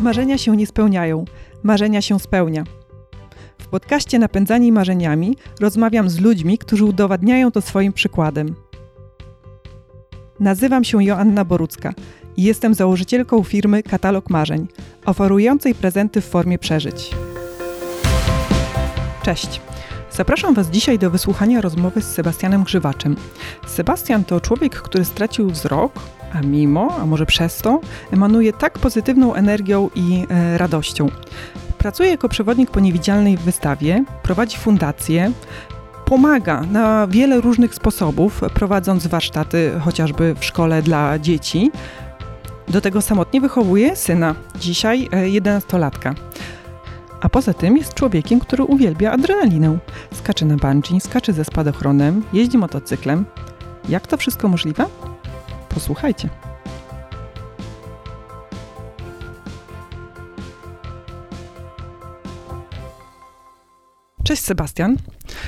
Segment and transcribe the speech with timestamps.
[0.00, 1.24] Marzenia się nie spełniają,
[1.62, 2.64] marzenia się spełnia.
[3.58, 8.54] W podcaście Napędzani Marzeniami rozmawiam z ludźmi, którzy udowadniają to swoim przykładem.
[10.40, 11.92] Nazywam się Joanna Borucka
[12.36, 14.66] i jestem założycielką firmy Katalog Marzeń,
[15.04, 17.10] oferującej prezenty w formie przeżyć.
[19.22, 19.60] Cześć!
[20.12, 23.16] Zapraszam Was dzisiaj do wysłuchania rozmowy z Sebastianem Grzywaczem.
[23.66, 25.92] Sebastian to człowiek, który stracił wzrok,
[26.32, 27.80] a mimo, a może przez to,
[28.12, 31.08] emanuje tak pozytywną energią i e, radością.
[31.78, 35.32] Pracuje jako przewodnik po niewidzialnej wystawie, prowadzi fundację,
[36.04, 41.70] pomaga na wiele różnych sposobów, prowadząc warsztaty chociażby w szkole dla dzieci.
[42.68, 46.14] Do tego samotnie wychowuje syna, dzisiaj 11-latka.
[47.20, 49.78] A poza tym jest człowiekiem, który uwielbia adrenalinę.
[50.12, 53.24] Skacze na bungee, skacze ze spadochronem, jeździ motocyklem.
[53.88, 54.86] Jak to wszystko możliwe?
[55.74, 56.28] Posłuchajcie.
[64.24, 64.96] Cześć Sebastian.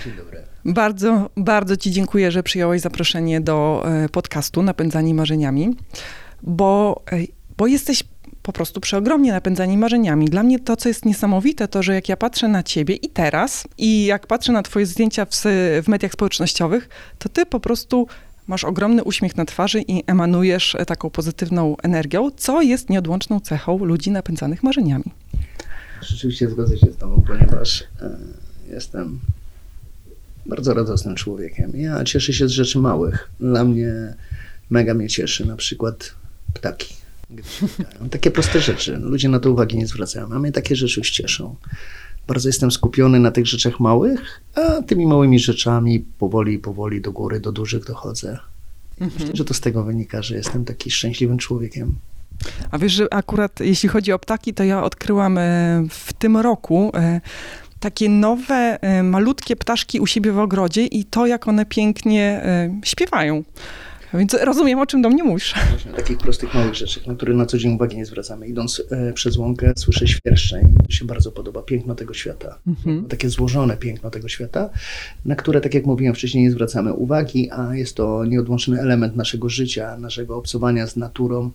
[0.04, 0.42] Dzień dobry.
[0.64, 5.76] Bardzo, bardzo Ci dziękuję, że przyjąłeś zaproszenie do e, podcastu Napędzani Marzeniami,
[6.42, 7.18] bo, e,
[7.56, 8.04] bo jesteś
[8.42, 10.26] po prostu przeogromnie napędzani marzeniami.
[10.26, 13.64] Dla mnie to, co jest niesamowite, to, że jak ja patrzę na ciebie i teraz,
[13.78, 15.30] i jak patrzę na twoje zdjęcia w,
[15.82, 18.06] w mediach społecznościowych, to ty po prostu
[18.52, 23.84] masz ogromny uśmiech na twarzy i emanujesz e, taką pozytywną energią, co jest nieodłączną cechą
[23.84, 25.04] ludzi napędzanych marzeniami.
[26.02, 28.16] Rzeczywiście zgodzę się z tobą, ponieważ e,
[28.70, 29.20] jestem
[30.46, 31.72] bardzo radosnym człowiekiem.
[31.74, 33.30] Ja cieszę się z rzeczy małych.
[33.40, 34.14] Dla mnie
[34.70, 36.14] mega mnie cieszy na przykład
[36.54, 36.94] ptaki.
[38.10, 38.96] Takie proste rzeczy.
[38.96, 41.56] Ludzie na to uwagi nie zwracają, a mnie takie rzeczy już cieszą.
[42.26, 47.40] Bardzo jestem skupiony na tych rzeczach małych, a tymi małymi rzeczami powoli, powoli do góry,
[47.40, 48.38] do dużych dochodzę.
[49.00, 49.20] Mhm.
[49.20, 51.94] Myślę, że to z tego wynika, że jestem taki szczęśliwym człowiekiem.
[52.70, 55.42] A wiesz, że akurat jeśli chodzi o ptaki, to ja odkryłam e,
[55.90, 57.20] w tym roku e,
[57.80, 62.42] takie nowe, e, malutkie ptaszki u siebie w ogrodzie i to, jak one pięknie
[62.84, 63.44] śpiewają.
[64.14, 65.54] Więc rozumiem, o czym do mnie mówisz.
[65.70, 68.46] Właśnie, takich prostych, małych rzeczach, na które na co dzień uwagi nie zwracamy.
[68.46, 70.74] Idąc e, przez łąkę, słyszę świerszczeń.
[70.88, 72.58] Mi się bardzo podoba piękno tego świata.
[72.66, 73.04] Mhm.
[73.04, 74.70] Takie złożone piękno tego świata,
[75.24, 79.48] na które, tak jak mówiłem wcześniej, nie zwracamy uwagi, a jest to nieodłączny element naszego
[79.48, 81.50] życia, naszego obcowania z naturą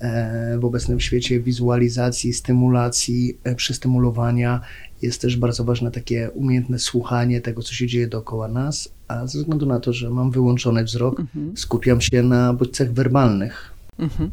[0.00, 4.60] e, w obecnym świecie, wizualizacji, stymulacji, e, przystymulowania
[5.02, 9.38] jest też bardzo ważne takie umiejętne słuchanie tego, co się dzieje dookoła nas, a ze
[9.38, 11.56] względu na to, że mam wyłączony wzrok, mhm.
[11.56, 13.72] skupiam się na bodźcach werbalnych.
[13.98, 14.30] Mhm.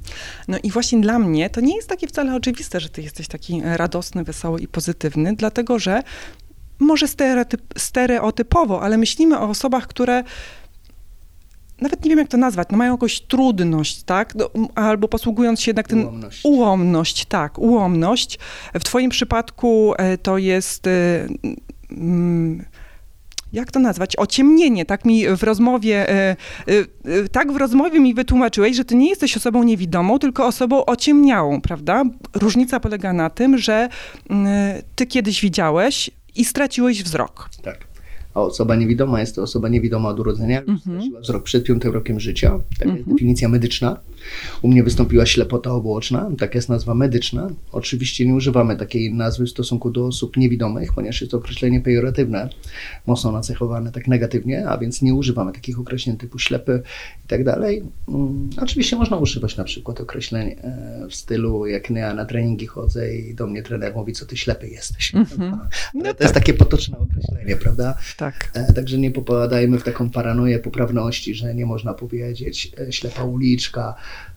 [0.48, 3.62] No i właśnie dla mnie to nie jest takie wcale oczywiste, że ty jesteś taki
[3.64, 6.04] radosny, wesoły i pozytywny, dlatego że
[6.80, 10.24] może stereotyp, stereotypowo, ale myślimy o osobach, które
[11.82, 14.36] nawet nie wiem, jak to nazwać, no mają jakąś trudność, tak?
[14.36, 16.02] No, albo posługując się jednak ten...
[16.02, 16.42] Ułomność.
[16.46, 18.40] Ułomność, tak, ułomność.
[18.74, 20.88] W twoim przypadku e, to jest...
[20.88, 21.28] E,
[21.92, 22.66] mm,
[23.54, 26.36] jak to nazwać, ociemnienie, tak mi w rozmowie, e,
[27.32, 32.04] tak w rozmowie mi wytłumaczyłeś, że ty nie jesteś osobą niewidomą, tylko osobą ociemniałą, prawda?
[32.36, 33.90] Różnica polega na tym, że
[34.30, 37.50] mm, ty kiedyś widziałeś i straciłeś wzrok.
[37.64, 37.89] Tak
[38.34, 40.80] a osoba niewidoma jest to osoba niewidoma od urodzenia, mm
[41.22, 43.16] wzrok przed piątym rokiem życia, taka jest mhm.
[43.16, 44.00] definicja medyczna.
[44.62, 47.50] U mnie wystąpiła ślepota obłoczna, taka jest nazwa medyczna.
[47.72, 52.50] Oczywiście nie używamy takiej nazwy w stosunku do osób niewidomych, ponieważ jest to określenie pejoratywne,
[53.08, 56.82] mocno nacechowane tak negatywnie, a więc nie używamy takich określeń typu ślepy
[57.26, 57.84] i tak dalej.
[58.08, 63.16] Mm, oczywiście można używać na przykład określeń e, w stylu, jak ja na treningi chodzę
[63.16, 65.12] i do mnie trener mówi, co ty ślepy jesteś.
[65.20, 65.58] Mm -hmm.
[65.94, 66.22] No to tak.
[66.22, 67.98] jest takie potoczne określenie, prawda?
[68.20, 68.52] Tak.
[68.54, 73.96] E, także nie popadajmy w taką paranoję poprawności, że nie można powiedzieć e, ślepa uliczka,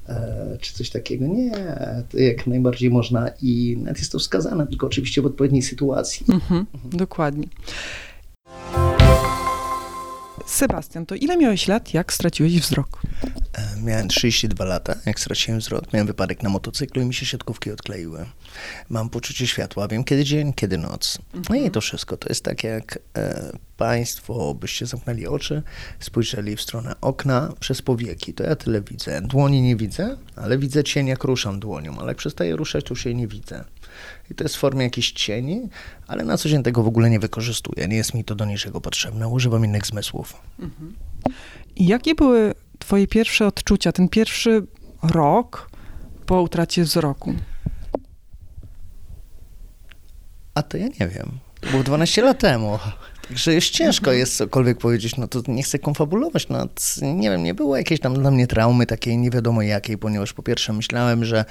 [0.08, 1.26] E, czy coś takiego.
[1.26, 1.52] Nie,
[2.14, 6.26] jak najbardziej można i nawet jest to wskazane, tylko oczywiście w odpowiedniej sytuacji.
[6.28, 6.96] Mhm, mhm.
[6.96, 7.46] Dokładnie.
[10.46, 13.02] Sebastian, to ile miałeś lat, jak straciłeś wzrok?
[13.82, 15.92] Miałem 32 lata, jak straciłem wzrok.
[15.92, 18.26] Miałem wypadek na motocyklu i mi się siatkówki odkleiły.
[18.88, 21.18] Mam poczucie światła, wiem kiedy dzień, kiedy noc.
[21.34, 21.70] No i mhm.
[21.70, 22.16] to wszystko.
[22.16, 25.62] To jest tak jak e, Państwo byście zamknęli oczy,
[26.00, 28.34] spojrzeli w stronę okna przez powieki.
[28.34, 29.22] To ja tyle widzę.
[29.22, 33.04] Dłoni nie widzę, ale widzę cień, jak ruszam dłonią, ale jak przestaję ruszać, to już
[33.04, 33.64] jej nie widzę.
[34.30, 35.68] I to jest w formie jakiejś cieni,
[36.06, 37.88] ale na co dzień tego w ogóle nie wykorzystuję.
[37.88, 39.28] Nie jest mi to do niczego potrzebne.
[39.28, 40.36] Używam innych zmysłów.
[40.58, 40.94] Mhm.
[41.76, 44.66] I jakie były Twoje pierwsze odczucia, ten pierwszy
[45.02, 45.70] rok
[46.26, 47.34] po utracie wzroku?
[50.54, 51.38] A to ja nie wiem.
[51.60, 52.78] To było 12 lat temu.
[53.30, 56.68] że jest ciężko jest cokolwiek powiedzieć, no to nie chcę konfabulować, no
[57.02, 60.42] nie wiem, nie było jakiejś tam dla mnie traumy takiej nie wiadomo jakiej, ponieważ po
[60.42, 61.44] pierwsze myślałem, że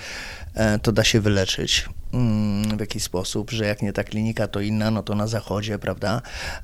[0.54, 4.62] e, to da się wyleczyć mm, w jakiś sposób, że jak nie ta klinika, to
[4.62, 6.22] inna, no to na zachodzie, prawda,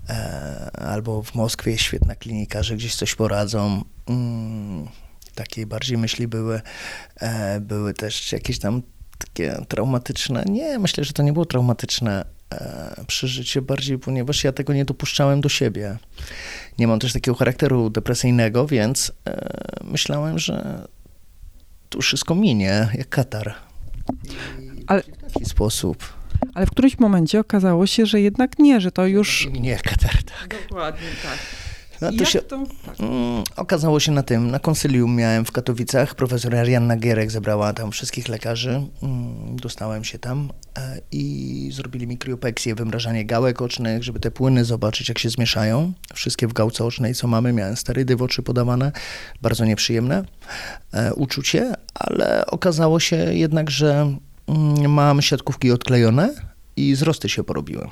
[0.10, 3.84] e, albo w Moskwie jest świetna klinika, że gdzieś coś poradzą.
[4.08, 4.88] Mm,
[5.36, 6.62] takie bardziej myśli były,
[7.20, 8.82] e, były też jakieś tam
[9.18, 10.44] takie traumatyczne.
[10.50, 15.42] Nie, myślę, że to nie było traumatyczne e, przeżycie bardziej, ponieważ ja tego nie dopuszczałem
[15.42, 15.98] do siebie.
[16.80, 19.50] Nie mam też takiego charakteru depresyjnego, więc e,
[19.84, 20.88] myślałem, że
[21.90, 23.54] to wszystko minie, jak katar.
[24.88, 25.04] Ale...
[25.04, 26.14] W taki sposób.
[26.54, 29.48] Ale w którymś momencie okazało się, że jednak nie, że to już...
[29.52, 30.56] Nie, katar, tak.
[30.70, 31.67] Dokładnie, tak.
[32.02, 32.64] No, to się, to?
[32.86, 33.00] Tak.
[33.00, 37.92] Mm, okazało się na tym, na konsylium miałem w Katowicach, profesor Arianna Gierek zebrała tam
[37.92, 44.20] wszystkich lekarzy, mm, dostałem się tam e, i zrobili mi kriopeksję, wymrażanie gałek ocznych, żeby
[44.20, 45.94] te płyny zobaczyć, jak się zmieszają.
[46.14, 48.92] Wszystkie w gałce ocznej, co mamy, miałem sterydy w oczy podawane,
[49.42, 50.24] bardzo nieprzyjemne
[50.94, 54.16] e, uczucie, ale okazało się jednak, że
[54.48, 56.34] mm, mam siatkówki odklejone
[56.76, 57.90] i zrosty się porobiły.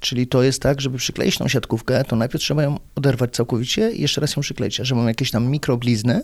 [0.00, 4.02] Czyli to jest tak, żeby przykleić tą siatkówkę, to najpierw trzeba ją oderwać całkowicie i
[4.02, 4.80] jeszcze raz ją przykleić.
[4.80, 6.20] A że mam jakieś tam mikroblizny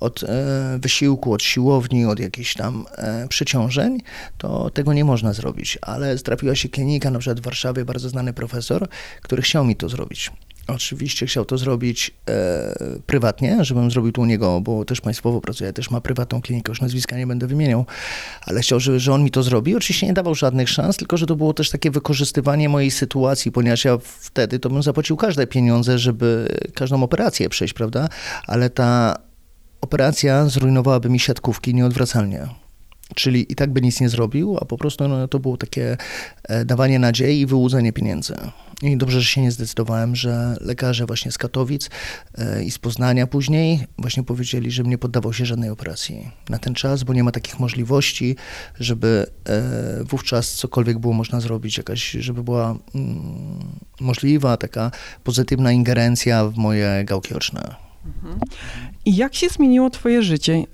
[0.00, 3.98] od e, wysiłku, od siłowni, od jakichś tam e, przeciążeń,
[4.38, 5.78] to tego nie można zrobić.
[5.82, 8.88] Ale trafiła się klinika, na przykład w Warszawie, bardzo znany profesor,
[9.22, 10.30] który chciał mi to zrobić.
[10.74, 12.74] Oczywiście chciał to zrobić e,
[13.06, 16.80] prywatnie, żebym zrobił tu u niego, bo też państwowo pracuje, też ma prywatną klinikę, już
[16.80, 17.86] nazwiska nie będę wymieniał,
[18.42, 19.76] ale chciał, że, że on mi to zrobi.
[19.76, 23.84] Oczywiście nie dawał żadnych szans, tylko że to było też takie wykorzystywanie mojej sytuacji, ponieważ
[23.84, 28.08] ja wtedy to bym zapłacił każde pieniądze, żeby każdą operację przejść, prawda?
[28.46, 29.16] Ale ta
[29.80, 32.59] operacja zrujnowałaby mi siatkówki nieodwracalnie.
[33.14, 35.96] Czyli i tak by nic nie zrobił, a po prostu no, to było takie
[36.44, 38.34] e, dawanie nadziei i wyłudzenie pieniędzy.
[38.82, 41.90] I dobrze, że się nie zdecydowałem, że lekarze właśnie z Katowic
[42.38, 46.74] e, i z Poznania później właśnie powiedzieli, że nie poddawał się żadnej operacji na ten
[46.74, 48.36] czas, bo nie ma takich możliwości,
[48.80, 54.90] żeby e, wówczas cokolwiek było można zrobić, jakaś, żeby była mm, możliwa taka
[55.24, 57.74] pozytywna ingerencja w moje gałki oczne.
[58.06, 58.40] Mhm.
[59.04, 60.64] I jak się zmieniło twoje życie?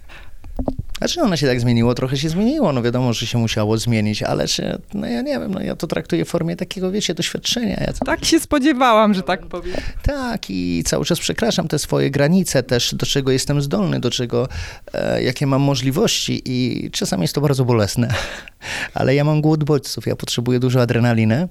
[0.99, 4.47] Znaczy ono się tak zmieniło, trochę się zmieniło, no wiadomo, że się musiało zmienić, ale
[4.49, 7.77] czy, no ja nie wiem, no ja to traktuję w formie takiego, wiecie, doświadczenia.
[7.81, 9.77] Ja tak się spodziewałam, że tak powiem.
[10.03, 14.49] Tak i cały czas przekraczam te swoje granice też, do czego jestem zdolny, do czego,
[14.95, 18.15] e, jakie mam możliwości i czasami jest to bardzo bolesne,
[18.95, 21.49] ale ja mam głód bodźców, ja potrzebuję dużo adrenaliny,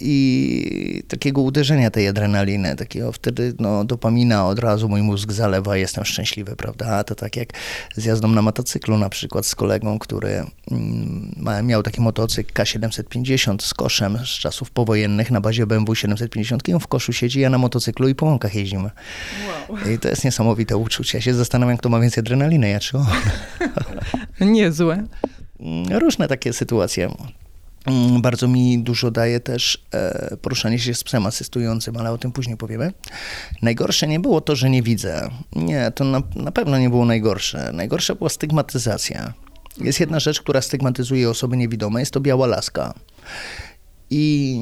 [0.00, 6.04] i takiego uderzenia tej adrenaliny, takiego wtedy no, dopamina od razu mój mózg zalewa, jestem
[6.04, 7.04] szczęśliwy, prawda?
[7.04, 7.48] To tak jak
[7.96, 13.74] z jazdą na motocyklu na przykład z kolegą, który mm, miał taki motocykl K750 z
[13.74, 17.58] koszem z czasów powojennych na bazie BMW 750 i on w koszu siedzi, ja na
[17.58, 18.90] motocyklu i po łąkach jeździmy.
[19.68, 19.78] Wow.
[19.94, 21.18] I to jest niesamowite uczucie.
[21.18, 23.06] Ja się zastanawiam, kto ma więcej adrenaliny, ja czy on.
[24.54, 25.04] Niezłe.
[25.90, 27.10] Różne takie sytuacje.
[27.86, 32.32] Mm, bardzo mi dużo daje też e, poruszanie się z psem asystującym, ale o tym
[32.32, 32.92] później powiemy.
[33.62, 35.30] Najgorsze nie było to, że nie widzę.
[35.56, 37.70] Nie, to na, na pewno nie było najgorsze.
[37.72, 39.32] Najgorsza była stygmatyzacja.
[39.80, 42.94] Jest jedna rzecz, która stygmatyzuje osoby niewidome, jest to biała laska.
[44.10, 44.58] I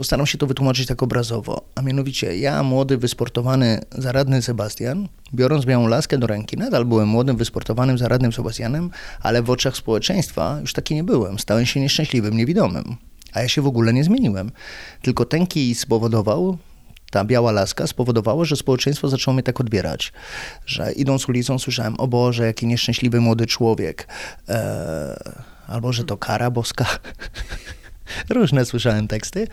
[0.00, 1.64] Postaram się to wytłumaczyć tak obrazowo.
[1.74, 7.36] A mianowicie, ja, młody, wysportowany, zaradny Sebastian, biorąc białą laskę do ręki, nadal byłem młodym,
[7.36, 8.90] wysportowanym, zaradnym Sebastianem,
[9.22, 11.38] ale w oczach społeczeństwa już taki nie byłem.
[11.38, 12.96] Stałem się nieszczęśliwym, niewidomym.
[13.32, 14.50] A ja się w ogóle nie zmieniłem.
[15.02, 16.58] Tylko ten kij spowodował,
[17.10, 20.12] ta biała laska spowodowało, że społeczeństwo zaczęło mnie tak odbierać,
[20.66, 24.08] że idąc ulicą słyszałem, o Boże, jaki nieszczęśliwy młody człowiek,
[24.48, 24.56] eee,
[25.66, 26.86] albo że to kara boska.
[28.30, 29.46] Różne słyszałem teksty.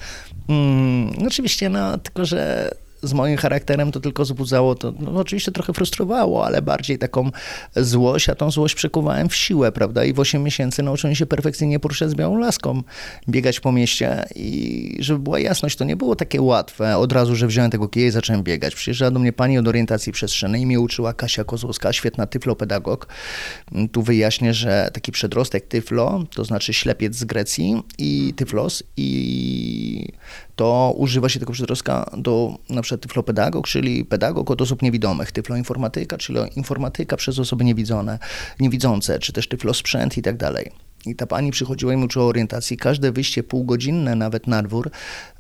[0.49, 2.71] Mm, oczywiście, no, tylko że
[3.04, 7.32] z moim charakterem to tylko wzbudzało, to no, oczywiście trochę frustrowało, ale bardziej taką
[7.75, 10.06] złość, a tą złość przekuwałem w siłę, prawda?
[10.06, 12.84] I w 8 miesięcy nauczyłem się perfekcyjnie poruszać z białą laską,
[13.30, 17.48] biegać po mieście i żeby była jasność, to nie było takie łatwe od razu, że
[17.48, 18.75] wziąłem tego kija i zacząłem biegać.
[18.75, 23.08] Przyjeżdżała do mnie pani od orientacji przestrzennej i mnie uczyła Kasia Kozłowska, świetna tyflopedagog.
[23.92, 30.08] Tu wyjaśnię, że taki przedrostek tyflo, to znaczy ślepiec z Grecji i tyflos i
[30.56, 36.17] to używa się tego przedrostka do na przykład tyflopedagog, czyli pedagog od osób niewidomych, tyfloinformatyka,
[36.17, 38.20] czyli informatyka przez osoby niewidzone,
[38.60, 40.72] niewidzące, czy też tyflosprzęt i tak dalej.
[41.06, 42.77] I ta pani przychodziła i uczyła orientacji.
[42.77, 44.91] Każde wyjście półgodzinne nawet na dwór,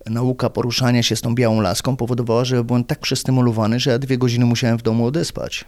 [0.05, 4.17] nauka poruszania się z tą białą laską powodowała, że byłem tak przestymulowany, że ja dwie
[4.17, 5.65] godziny musiałem w domu odespać.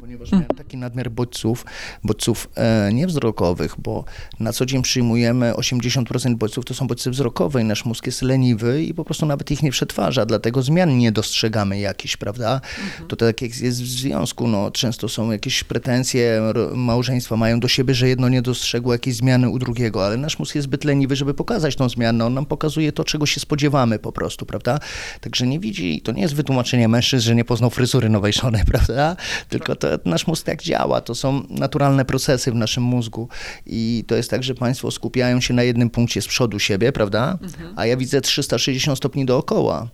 [0.00, 1.64] Ponieważ miałem taki nadmiar bodźców,
[2.04, 4.04] bodźców e, niewzrokowych, bo
[4.40, 8.82] na co dzień przyjmujemy 80% bodźców to są bodźce wzrokowe i nasz mózg jest leniwy
[8.82, 12.54] i po prostu nawet ich nie przetwarza, dlatego zmian nie dostrzegamy jakichś, prawda?
[12.54, 13.08] Mhm.
[13.08, 16.42] To tak jak jest w związku, no często są jakieś pretensje,
[16.74, 20.54] małżeństwa mają do siebie, że jedno nie dostrzegło jakiejś zmiany u drugiego, ale nasz mózg
[20.54, 22.26] jest zbyt leniwy, żeby pokazać tą zmianę.
[22.26, 24.78] On nam pokazuje to, czego się spodziewamy po prostu, prawda?
[25.20, 29.16] Także nie widzi, to nie jest wytłumaczenie mężczyzn, że nie poznał fryzury nowej żony, prawda?
[29.48, 33.28] Tylko to nasz mózg tak działa, to są naturalne procesy w naszym mózgu
[33.66, 37.38] i to jest tak, że państwo skupiają się na jednym punkcie z przodu siebie, prawda?
[37.42, 37.74] Mhm.
[37.76, 39.88] A ja widzę 360 stopni dookoła,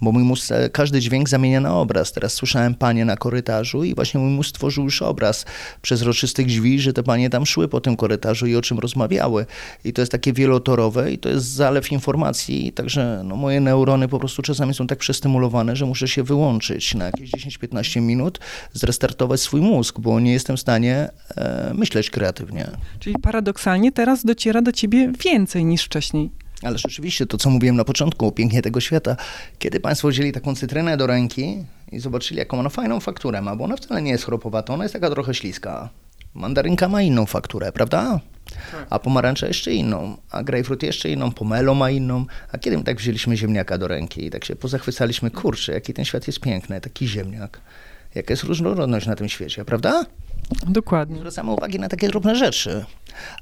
[0.00, 2.12] bo mój mózg e, każdy dźwięk zamienia na obraz.
[2.12, 5.46] Teraz słyszałem panie na korytarzu i właśnie mój mózg stworzył już obraz
[5.82, 9.46] przezroczystych drzwi, że te panie tam szły po tym korytarzu i o czym rozmawiały.
[9.84, 14.18] I to jest takie wielotorowe i to jest zalew informacji, także no, moje neurony po
[14.18, 18.38] prostu czasami są tak przestymulowane, że muszę się wyłączyć na jakieś 10-15 minut,
[18.72, 22.70] zrestartować swój mózg, bo nie jestem w stanie e, myśleć kreatywnie.
[22.98, 26.30] Czyli paradoksalnie teraz dociera do ciebie więcej niż wcześniej.
[26.62, 29.16] Ale rzeczywiście, to co mówiłem na początku, pięknie tego świata,
[29.58, 33.64] kiedy Państwo wzięli taką cytrynę do ręki i zobaczyli, jaką ona fajną fakturę ma, bo
[33.64, 35.88] ona wcale nie jest chropowata, ona jest taka trochę śliska.
[36.34, 38.20] Mandarynka ma inną fakturę, prawda?
[38.72, 38.86] Tak.
[38.90, 42.24] A pomarańcza jeszcze inną, a grejpfrut jeszcze inną, pomelo ma inną.
[42.52, 46.04] A kiedy my tak wzięliśmy ziemniaka do ręki i tak się pozachwycaliśmy, kurczę, jaki ten
[46.04, 47.60] świat jest piękny, taki ziemniak.
[48.14, 50.04] Jaka jest różnorodność na tym świecie, prawda?
[50.68, 51.18] Dokładnie.
[51.18, 52.84] Zwracamy uwagi na takie drobne rzeczy.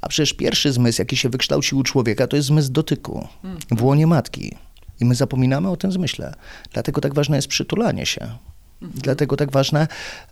[0.00, 3.28] A przecież pierwszy zmysł, jaki się wykształcił u człowieka, to jest zmysł dotyku
[3.70, 4.56] w łonie matki.
[5.00, 6.34] I my zapominamy o tym zmyśle.
[6.72, 8.20] Dlatego tak ważne jest przytulanie się.
[8.82, 9.00] Mhm.
[9.02, 9.88] Dlatego tak ważne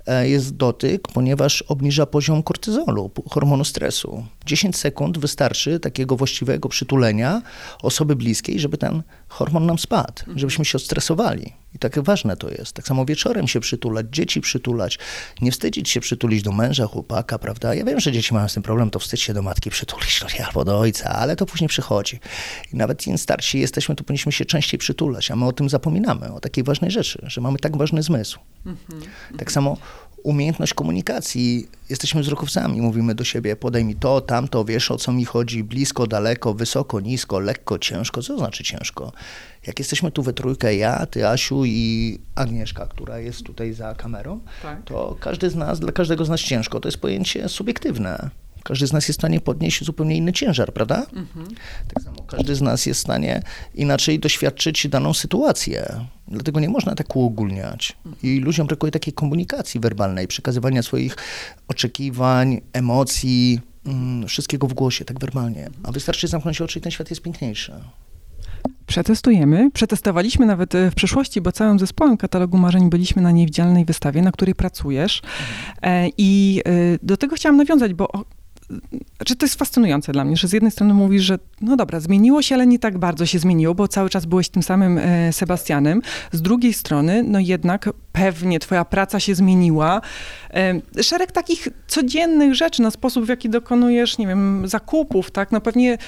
[0.06, 4.24] e, jest dotyk, ponieważ obniża poziom kortyzolu, hormonu stresu.
[4.46, 7.42] 10 sekund wystarczy takiego właściwego przytulenia
[7.82, 9.02] osoby bliskiej, żeby ten
[9.34, 11.52] hormon nam spadł, żebyśmy się odstresowali.
[11.74, 12.72] I tak ważne to jest.
[12.72, 14.98] Tak samo wieczorem się przytulać, dzieci przytulać,
[15.40, 17.74] nie wstydzić się przytulić do męża, chłopaka, prawda?
[17.74, 20.46] Ja wiem, że dzieci mają z tym problem, to wstydź się do matki przytulić, no,
[20.46, 22.20] albo do ojca, ale to później przychodzi.
[22.72, 26.32] I nawet im starsi jesteśmy, to powinniśmy się częściej przytulać, a my o tym zapominamy,
[26.32, 28.38] o takiej ważnej rzeczy, że mamy tak ważny zmysł.
[28.66, 29.02] Mhm.
[29.38, 29.76] Tak samo
[30.24, 31.68] umiejętność komunikacji.
[31.90, 36.06] Jesteśmy wzrokowcami, mówimy do siebie, podaj mi to, tamto, wiesz o co mi chodzi, blisko,
[36.06, 38.22] daleko, wysoko, nisko, lekko, ciężko.
[38.22, 39.12] Co znaczy ciężko?
[39.66, 44.40] Jak jesteśmy tu we trójkę, ja, ty, Asiu i Agnieszka, która jest tutaj za kamerą,
[44.62, 44.84] tak.
[44.84, 46.80] to każdy z nas, dla każdego z nas ciężko.
[46.80, 48.30] To jest pojęcie subiektywne.
[48.64, 51.06] Każdy z nas jest w stanie podnieść zupełnie inny ciężar, prawda?
[51.12, 51.46] Mhm.
[51.94, 53.42] Tak samo każdy z nas jest w stanie
[53.74, 56.06] inaczej doświadczyć daną sytuację.
[56.28, 57.96] Dlatego nie można tak uogólniać.
[58.22, 61.16] I ludziom brakuje takiej komunikacji werbalnej, przekazywania swoich
[61.68, 65.70] oczekiwań, emocji, mm, wszystkiego w głosie, tak werbalnie.
[65.82, 67.72] A wystarczy zamknąć oczy i ten świat jest piękniejszy.
[68.86, 69.70] Przetestujemy.
[69.70, 74.32] Przetestowaliśmy nawet e, w przeszłości, bo całym zespołem katalogu marzeń byliśmy na niewidzialnej wystawie, na
[74.32, 75.22] której pracujesz.
[75.82, 76.10] Mhm.
[76.18, 76.70] I e,
[77.02, 78.24] do tego chciałam nawiązać, bo
[79.16, 82.42] znaczy to jest fascynujące dla mnie, że z jednej strony mówisz, że no dobra, zmieniło
[82.42, 86.02] się, ale nie tak bardzo się zmieniło, bo cały czas byłeś tym samym e, Sebastianem.
[86.32, 90.00] Z drugiej strony, no jednak pewnie twoja praca się zmieniła.
[91.02, 95.98] Szereg takich codziennych rzeczy, no sposób w jaki dokonujesz, nie wiem, zakupów, tak, no pewnie,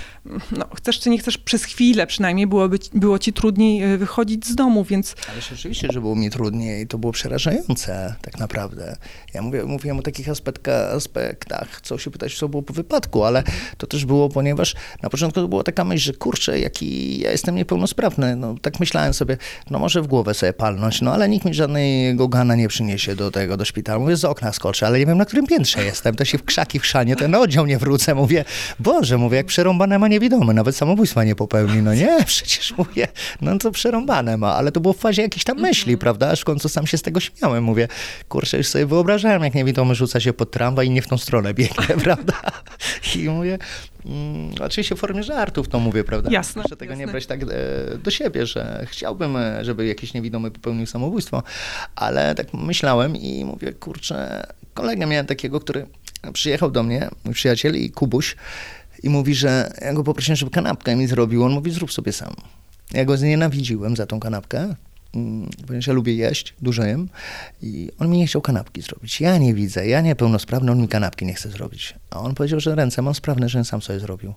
[0.50, 4.54] no chcesz czy nie chcesz, przez chwilę przynajmniej byłoby, było ci trudniej e, wychodzić z
[4.54, 5.14] domu, więc...
[5.32, 8.96] Ale rzeczywiście, że było mi trudniej, to było przerażające tak naprawdę.
[9.34, 13.42] Ja mówię, mówiłem o takich aspektach, aspektach co się pytać, co było po wypadku, ale
[13.76, 17.54] to też było, ponieważ na początku to była taka myśl, że kurczę, jaki ja jestem
[17.54, 18.36] niepełnosprawny.
[18.36, 19.36] No tak myślałem sobie,
[19.70, 23.30] no może w głowę sobie palnąć, no ale nikt mi żadnego gana nie przyniesie do
[23.30, 23.98] tego, do szpitala.
[23.98, 26.14] Mówię, z okna skoczę, ale nie wiem, na którym piętrze jestem.
[26.14, 28.14] To się w krzaki chrzanie, ten oddział nie wrócę.
[28.14, 28.45] Mówię,
[28.78, 31.83] Boże, mówię, jak przerąbane ma niewidomy, nawet samobójstwa nie popełni.
[31.83, 33.09] No nie, przecież mówię,
[33.40, 36.00] no to przerąbane ma, ale to było w fazie jakiejś tam myśli, mm -hmm.
[36.00, 36.31] prawda?
[36.31, 37.64] Aż w końcu sam się z tego śmiałem.
[37.64, 37.88] Mówię,
[38.28, 41.55] kurczę, już sobie wyobrażałem, jak niewidomy rzuca się pod tramwaj i nie w tą stronę
[41.55, 42.35] biegnie, prawda?
[43.14, 43.59] I mówię,
[44.06, 46.30] mm, oczywiście w formie żartów to mówię, prawda?
[46.30, 46.62] Jasne.
[46.62, 47.06] Proszę tego jasne.
[47.06, 47.46] nie brać tak e,
[47.98, 51.42] do siebie, że chciałbym, e, żeby jakiś niewidomy popełnił samobójstwo,
[51.96, 55.86] ale tak myślałem i mówię, kurczę, kolegę miałem takiego, który
[56.32, 58.36] przyjechał do mnie, mój przyjaciel i Kubuś,
[59.02, 61.44] i mówi, że ja go poprosiłem, żeby kanapkę mi zrobił.
[61.44, 62.34] On mówi, zrób sobie sam.
[62.92, 64.75] Ja go znienawidziłem za tą kanapkę,
[65.66, 67.08] ponieważ ja lubię jeść, dużo jem
[67.62, 69.20] i on mi nie chciał kanapki zrobić.
[69.20, 71.94] Ja nie widzę, ja niepełnosprawny, on mi kanapki nie chce zrobić.
[72.11, 74.35] A on powiedział, że ręce mam sprawne, że sam sobie zrobił.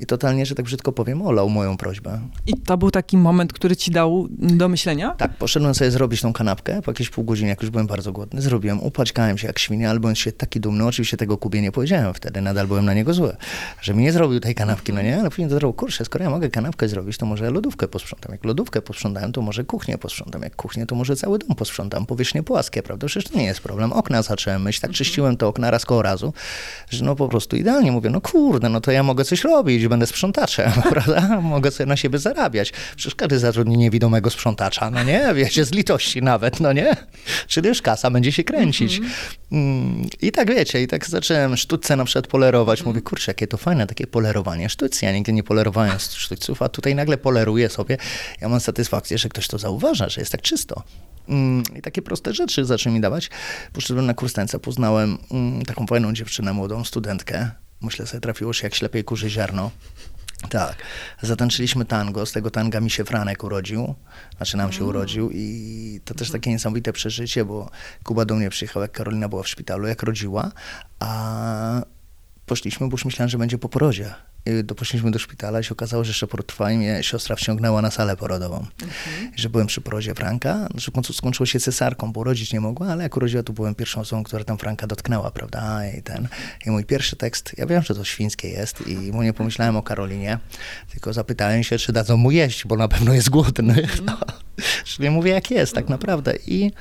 [0.00, 2.20] I totalnie, że tak brzydko powiem, olał moją prośbę.
[2.46, 5.14] I to był taki moment, który ci dał do myślenia?
[5.18, 8.42] Tak, poszedłem sobie zrobić tą kanapkę, po jakieś pół godziny, jak już byłem bardzo głodny,
[8.42, 12.14] zrobiłem, upaćkałem się jak świnia, ale byłem się taki dumny, oczywiście tego Kubie nie powiedziałem
[12.14, 13.36] wtedy, nadal byłem na niego zły,
[13.80, 16.30] że mi nie zrobił tej kanapki, no nie, ale później to zrobił, kurczę, skoro ja
[16.30, 20.56] mogę kanapkę zrobić, to może lodówkę posprzątam, jak lodówkę posprzątałem, to może kuchnię posprzątam, jak
[20.56, 24.22] kuchnię, to może cały dom posprzątam, powierzchnie płaskie, prawda, przecież to nie jest problem, okna
[24.22, 26.32] zacząłem myć, tak czyściłem to okna raz koło razu,
[26.90, 30.06] że no po prostu idealnie, mówię, no kurde, no to ja mogę coś robić, będę
[30.06, 31.40] sprzątaczem, prawda?
[31.40, 32.72] Mogę sobie na siebie zarabiać.
[32.96, 35.34] Przecież każdy zatrudni niewidomego sprzątacza, no nie?
[35.34, 36.96] Wiecie, z litości nawet, no nie?
[37.46, 39.00] Czyli już kasa będzie się kręcić.
[39.52, 42.84] Mm, I tak wiecie, i tak zacząłem sztućce na przykład polerować.
[42.84, 45.04] Mówię, kurczę, jakie to fajne, takie polerowanie sztućcy.
[45.04, 47.96] Ja nigdy nie polerowałem sztućców, a tutaj nagle poleruję sobie.
[48.40, 50.82] Ja mam satysfakcję, że ktoś to zauważa, że jest tak czysto.
[51.28, 53.30] Mm, I takie proste rzeczy zaczęły mi dawać.
[53.72, 57.50] Poszedłem na kurs tańca, poznałem mm, taką fajną dziewczynę, młodą studentkę.
[57.80, 59.70] Myślę sobie, trafiło się jak ślepej kurzy ziarno.
[60.50, 60.76] Tak.
[61.22, 62.26] Zatańczyliśmy tango.
[62.26, 63.94] Z tego tanga mi się Franek urodził.
[64.36, 64.88] Znaczy nam się mm.
[64.88, 67.70] urodził i to też takie niesamowite przeżycie, bo
[68.04, 70.52] Kuba do mnie przyjechał, jak Karolina była w szpitalu, jak rodziła,
[70.98, 71.82] a
[72.46, 74.14] poszliśmy, bo już myślałem, że będzie po porodzie.
[74.46, 77.82] I poszliśmy do szpitala i się okazało, że jeszcze poród trwa i mnie siostra wciągnęła
[77.82, 78.56] na salę porodową.
[78.56, 79.32] Mhm.
[79.36, 82.86] Że byłem przy porodzie Franka, że w końcu skończyło się cesarką, bo urodzić nie mogła,
[82.86, 85.86] ale jak urodziła, to byłem pierwszą osobą, która tam Franka dotknęła, prawda?
[85.86, 86.28] I ten,
[86.66, 89.82] i mój pierwszy tekst, ja wiem, że to świńskie jest i mu nie pomyślałem o
[89.82, 90.38] Karolinie,
[90.90, 93.82] tylko zapytałem się, czy dadzą mu jeść, bo na pewno jest głodny.
[93.82, 94.04] Mhm.
[94.04, 94.18] No.
[94.84, 96.34] Czyli mówię, jak jest, tak naprawdę.
[96.46, 96.72] I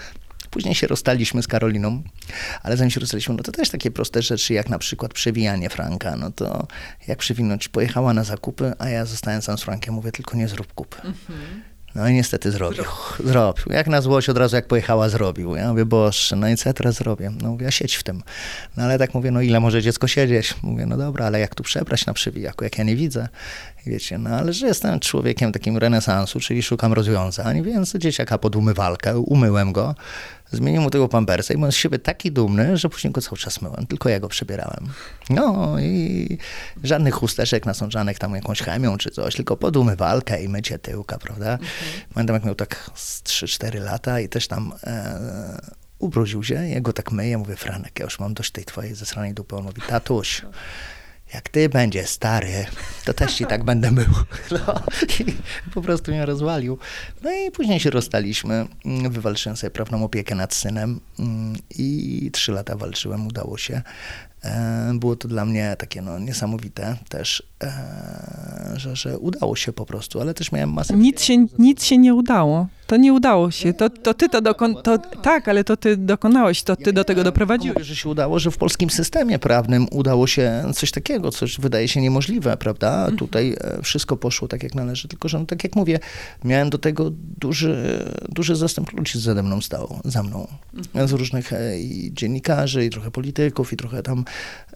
[0.54, 2.04] Później się rozstaliśmy z Karoliną,
[2.64, 6.16] ale zanim się rozstaliśmy, no to też takie proste rzeczy, jak na przykład przewijanie Franka.
[6.16, 6.68] No to
[7.08, 10.74] jak przewinąć, pojechała na zakupy, a ja zostałem sam z Frankiem, mówię, tylko nie zrób
[10.74, 10.98] kupy.
[10.98, 11.64] Mhm.
[11.96, 12.84] No i niestety zrobił.
[13.24, 13.66] Zrobił.
[13.78, 15.56] Jak na złość od razu jak pojechała, zrobił.
[15.56, 17.32] Ja mówię, boże, no i co ja teraz zrobię?
[17.42, 18.24] No mówię, ja siedź w tym.
[18.78, 20.56] No ale tak mówię, no ile może dziecko siedzieć?
[20.62, 23.28] Mówię, no dobra, ale jak tu przebrać na przywijaku, jak ja nie widzę?
[23.86, 29.20] Wiecie, no ale że jestem człowiekiem takim renesansu, czyli szukam rozwiązań, więc dzieciaka pod umywalkę,
[29.20, 29.96] umyłem go,
[30.58, 33.62] zmieniłem mu tego pampersa i byłem z siebie taki dumny, że później go cały czas
[33.62, 34.90] myłem, tylko ja go przebierałem.
[35.30, 36.38] No i
[36.84, 41.52] żadnych chusteczek nasączanych tam jakąś chemią czy coś, tylko pod umywalkę i mycie tyłka, prawda?
[41.52, 41.70] Mhm.
[42.14, 44.74] Pamiętam jak miał tak z 3-4 lata i też tam...
[44.84, 48.96] E, ubrudził się, ja go tak myję, mówię, Franek, ja już mam dość tej twojej
[48.96, 49.56] zesranej dupy.
[49.56, 50.42] On mówi, tatuś,
[51.34, 52.66] jak ty będziesz stary,
[53.06, 54.06] to też ci tak będę był.
[54.52, 54.82] No,
[55.74, 56.78] po prostu mnie rozwalił.
[57.24, 58.68] No i później się rozstaliśmy.
[59.10, 63.82] Wywalczyłem sobie prawną opiekę nad synem mm, i trzy lata walczyłem, udało się.
[64.44, 69.86] E, było to dla mnie takie no, niesamowite też, e, że, że udało się po
[69.86, 70.94] prostu, ale też miałem masę...
[70.94, 72.68] Nic się, nic się nie udało.
[72.88, 73.74] To nie udało się.
[73.74, 74.84] To, to ty to dokonałeś.
[75.22, 77.76] Tak, ale to ty dokonałeś, to ty do tego doprowadziłeś.
[77.76, 81.88] Mówię, że się udało, że w polskim systemie prawnym udało się coś takiego, coś wydaje
[81.88, 83.00] się niemożliwe, prawda?
[83.00, 83.18] Mhm.
[83.18, 86.00] Tutaj e, wszystko poszło tak, jak należy, tylko że, no, tak jak mówię,
[86.44, 90.48] miałem do tego duży, duży zastęp ludzi ze mną stał, za mną.
[90.74, 91.08] Mhm.
[91.08, 94.26] Z różnych i dziennikarzy, i trochę polityków, i trochę tam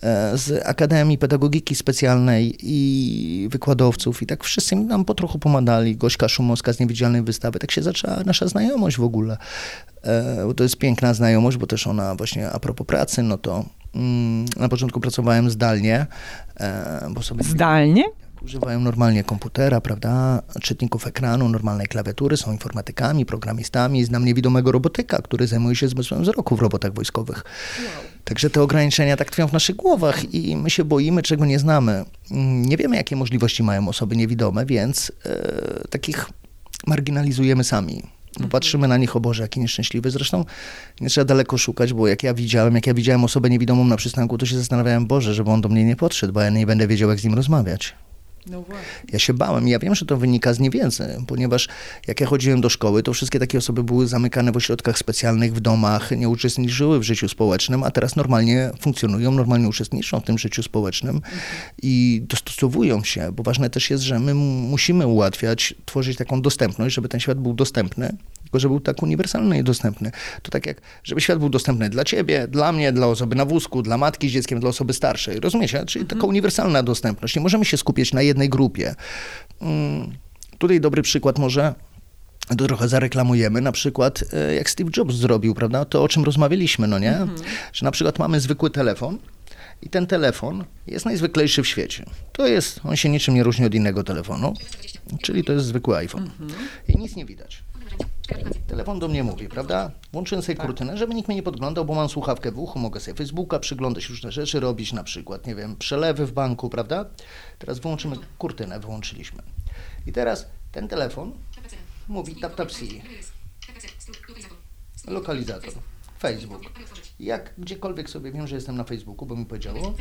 [0.02, 5.98] E, z Akademii Pedagogiki Specjalnej i wykładowców i tak wszyscy nam po trochu pomagali.
[5.98, 9.38] Gośka Szumowska z Niewidzialnej Wystawy, tak się zaczęła nasza znajomość w ogóle.
[10.04, 14.46] E, to jest piękna znajomość, bo też ona właśnie a propos pracy, no to mm,
[14.58, 16.06] na początku pracowałem zdalnie.
[16.60, 18.04] E, bo sobie zdalnie?
[18.42, 24.06] Używają normalnie komputera, prawda, czytników ekranu, normalnej klawiatury, są informatykami, programistami.
[24.06, 27.44] Znam niewidomego robotyka, który zajmuje się zmysłem wzroku w robotach wojskowych.
[27.80, 28.04] Wow.
[28.24, 32.06] Także te ograniczenia tak tkwią w naszych głowach i my się boimy, czego nie znamy.
[32.66, 36.30] Nie wiemy, jakie możliwości mają osoby niewidome, więc e, takich
[36.88, 38.04] marginalizujemy sami.
[38.40, 40.12] Bo patrzymy na nich, o Boże, jaki nieszczęśliwy.
[40.12, 40.46] Zresztą
[41.02, 44.38] nie trzeba daleko szukać, bo jak ja widziałem, jak ja widziałem osobę niewidomą na przystanku,
[44.38, 47.10] to się zastanawiałem, Boże, żeby on do mnie nie podszedł, bo ja nie będę wiedział,
[47.10, 47.96] jak z nim rozmawiać.
[48.52, 48.64] No
[49.14, 49.68] ja się bałem.
[49.68, 51.68] Ja wiem, że to wynika z niewiedzy, ponieważ
[52.08, 55.60] jak ja chodziłem do szkoły, to wszystkie takie osoby były zamykane w ośrodkach specjalnych, w
[55.60, 60.64] domach, nie uczestniczyły w życiu społecznym, a teraz normalnie funkcjonują, normalnie uczestniczą w tym życiu
[60.64, 61.42] społecznym mhm.
[61.82, 67.10] i dostosowują się, bo ważne też jest, że my musimy ułatwiać, tworzyć taką dostępność, żeby
[67.10, 70.12] ten świat był dostępny tylko żeby był tak uniwersalny i dostępny.
[70.42, 73.82] To tak jak, żeby świat był dostępny dla ciebie, dla mnie, dla osoby na wózku,
[73.82, 75.40] dla matki z dzieckiem, dla osoby starszej.
[75.40, 75.86] Rozumiecie?
[75.86, 76.20] Czyli mhm.
[76.20, 77.36] taka uniwersalna dostępność.
[77.36, 78.96] Nie możemy się skupiać na jednej grupie.
[79.60, 80.14] Hmm.
[80.58, 81.74] Tutaj dobry przykład może
[82.48, 86.88] to trochę zareklamujemy, na przykład e, jak Steve Jobs zrobił, prawda, to o czym rozmawialiśmy,
[86.88, 87.18] no nie?
[87.18, 87.40] Mhm.
[87.74, 89.18] Że na przykład mamy zwykły telefon
[89.82, 92.06] i ten telefon jest najzwyklejszy w świecie.
[92.32, 94.54] To jest, on się niczym nie różni od innego telefonu,
[95.22, 96.24] czyli to jest zwykły iPhone.
[96.40, 96.68] Mhm.
[96.88, 97.64] I nic nie widać.
[98.68, 99.92] telefon do mnie mówi, prawda?
[100.14, 100.66] Włączyłem sobie Tak.
[100.66, 104.10] kurtynę, żeby nikt mnie nie podglądał, bo mam słuchawkę w uchu, mogę sobie Facebooka przyglądać,
[104.10, 107.06] różne rzeczy robić, na przykład, nie wiem, przelewy w banku, prawda?
[107.60, 109.44] Teraz wyłączymy kurtynę, wyłączyliśmy.
[110.06, 111.34] I teraz ten telefon
[112.08, 113.02] mówi tap tap si,
[115.08, 115.74] lokalizator,
[116.20, 116.62] Facebook.
[117.20, 119.94] Jak gdziekolwiek sobie wiem, że jestem na Facebooku, bo mi powiedziało,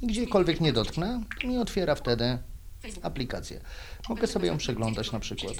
[0.00, 2.38] i gdziekolwiek nie dotknę, to mi otwiera wtedy
[3.02, 3.60] aplikację.
[4.08, 5.54] Mogę sobie ją przeglądać na przykład.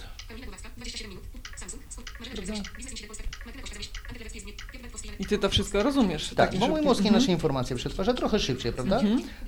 [5.21, 6.35] I ty to wszystko rozumiesz.
[6.37, 7.15] Tak, bo mój mózg Mhm.
[7.15, 9.01] nasze informacje przetwarza trochę szybciej, prawda?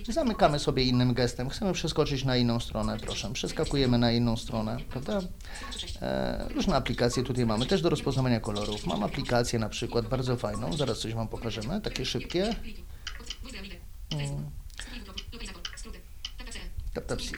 [0.08, 5.20] Zamykamy sobie innym gestem, chcemy przeskoczyć na inną stronę, proszę, przeskakujemy na inną stronę, prawda?
[6.02, 8.86] E, różne aplikacje tutaj mamy, też do rozpoznawania kolorów.
[8.86, 12.54] Mam aplikację na przykład bardzo fajną, zaraz coś Wam pokażemy, takie szybkie.
[14.10, 14.50] Mm.
[16.94, 17.32] TapTapSee.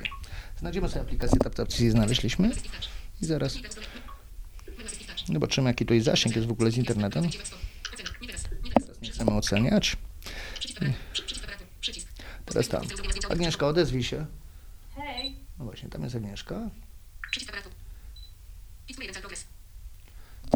[0.61, 2.51] Znajdziemy sobie aplikację TapTapSee, znaleźliśmy
[3.23, 3.55] i zaraz
[5.33, 7.29] zobaczymy jaki to jest zasięg jest w ogóle z internetem.
[9.15, 9.97] Chcemy oceniać.
[12.45, 12.83] Teraz tam.
[13.31, 14.27] Agnieszka, odezwij się.
[14.97, 15.37] Hej.
[15.59, 16.71] No właśnie, tam jest Agnieszka.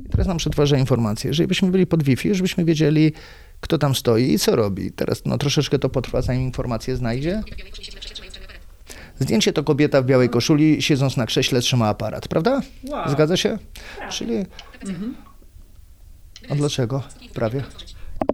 [0.02, 1.28] I teraz nam przetwarza informacje.
[1.28, 3.12] Jeżeli byśmy byli pod Wi-Fi, żebyśmy wiedzieli,
[3.60, 4.92] kto tam stoi i co robi.
[4.92, 7.42] Teraz no, troszeczkę to potrwa, zanim informację znajdzie.
[9.18, 12.60] Zdjęcie to kobieta w białej koszuli, siedząc na krześle, trzyma aparat, prawda?
[12.84, 13.10] Wow.
[13.10, 13.58] Zgadza się?
[14.10, 14.34] Czyli...
[16.50, 17.02] A dlaczego?
[17.34, 17.64] Prawie.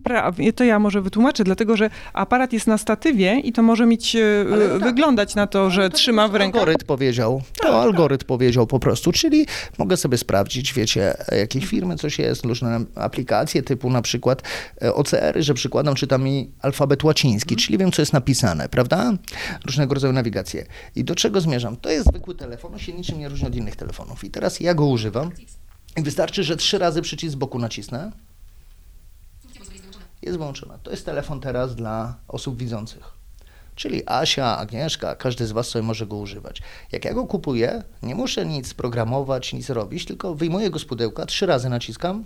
[0.02, 4.16] Prawie, to ja może wytłumaczę, dlatego że aparat jest na statywie i to może mieć,
[4.16, 4.82] e, Ale tak.
[4.82, 6.58] wyglądać na to, że trzyma w ręku.
[6.58, 7.42] Algorytm powiedział.
[7.62, 9.46] To algorytm powiedział po prostu, czyli
[9.78, 14.42] mogę sobie sprawdzić, wiecie, jakich firmy coś jest, różne aplikacje typu na przykład
[14.82, 19.12] e, OCR-y, że przykładam, czyta mi alfabet łaciński, czyli wiem, co jest napisane, prawda?
[19.66, 20.66] Różnego rodzaju nawigacje.
[20.96, 21.76] I do czego zmierzam?
[21.76, 24.24] To jest zwykły telefon, on się niczym nie różni od innych telefonów.
[24.24, 25.30] I teraz ja go używam
[25.96, 28.12] i wystarczy, że trzy razy przycisk z boku nacisnę,
[30.26, 30.78] jest włączona.
[30.78, 33.14] To jest telefon teraz dla osób widzących.
[33.74, 36.62] Czyli Asia, Agnieszka, każdy z Was sobie może go używać.
[36.92, 41.26] Jak ja go kupuję, nie muszę nic programować, nic robić, tylko wyjmuję go z pudełka,
[41.26, 42.24] trzy razy naciskam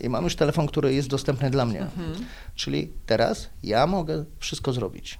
[0.00, 1.80] i mam już telefon, który jest dostępny dla mnie.
[1.80, 2.24] Mhm.
[2.54, 5.18] Czyli teraz ja mogę wszystko zrobić.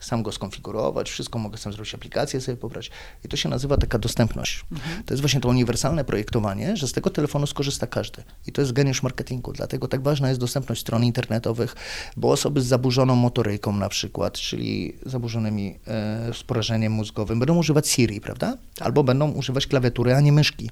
[0.00, 2.90] Sam go skonfigurować, wszystko mogę sam zrobić, aplikację sobie pobrać.
[3.24, 4.64] I to się nazywa taka dostępność.
[5.06, 8.22] To jest właśnie to uniwersalne projektowanie, że z tego telefonu skorzysta każdy.
[8.46, 9.52] I to jest geniusz marketingu.
[9.52, 11.76] Dlatego tak ważna jest dostępność stron internetowych,
[12.16, 17.88] bo osoby z zaburzoną motoryką na przykład, czyli zaburzonymi e, z porażeniem mózgowym, będą używać
[17.88, 18.56] Siri, prawda?
[18.80, 20.70] Albo będą używać klawiatury, a nie myszki.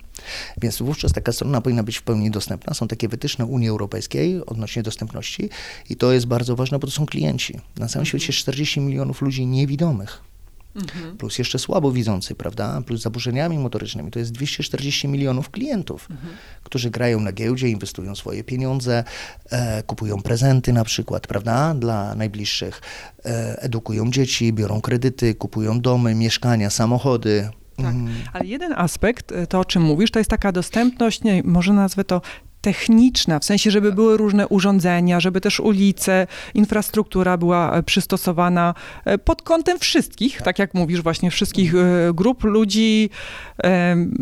[0.60, 2.74] Więc wówczas taka strona powinna być w pełni dostępna.
[2.74, 5.50] Są takie wytyczne Unii Europejskiej odnośnie dostępności
[5.90, 7.60] i to jest bardzo ważne, bo to są klienci.
[7.76, 10.26] Na całym świecie jest 40 milionów ludzi niewidomych.
[11.18, 12.82] Plus jeszcze słabo widzący, prawda?
[12.86, 14.10] Plus zaburzeniami motorycznymi.
[14.10, 16.08] To jest 240 milionów klientów,
[16.62, 19.04] którzy grają na giełdzie, inwestują swoje pieniądze,
[19.50, 21.74] e, kupują prezenty na przykład, prawda?
[21.74, 22.80] Dla najbliższych,
[23.24, 27.48] e, edukują dzieci, biorą kredyty, kupują domy, mieszkania, samochody.
[27.76, 27.94] Tak.
[27.94, 28.14] Mm.
[28.32, 32.04] Ale jeden aspekt, e, to o czym mówisz, to jest taka dostępność, nie, może nazwę
[32.04, 32.20] to
[32.66, 38.74] techniczna, w sensie, żeby były różne urządzenia, żeby też ulice, infrastruktura była e, przystosowana
[39.04, 41.78] e, pod kątem wszystkich, tak jak mówisz, właśnie wszystkich e,
[42.14, 43.10] grup ludzi,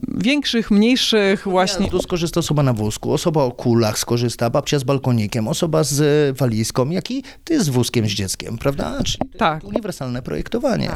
[0.08, 1.90] większych, mniejszych, właśnie.
[1.90, 6.90] Tu skorzysta osoba na wózku, osoba o kulach skorzysta, babcia z balkonikiem, osoba z walizką,
[6.90, 9.02] jak i ty z wózkiem z dzieckiem, prawda?
[9.04, 9.64] Czyli Tak.
[9.64, 10.90] uniwersalne projektowanie.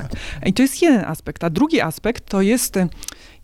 [0.47, 1.45] I to jest jeden aspekt.
[1.45, 2.79] A drugi aspekt to jest,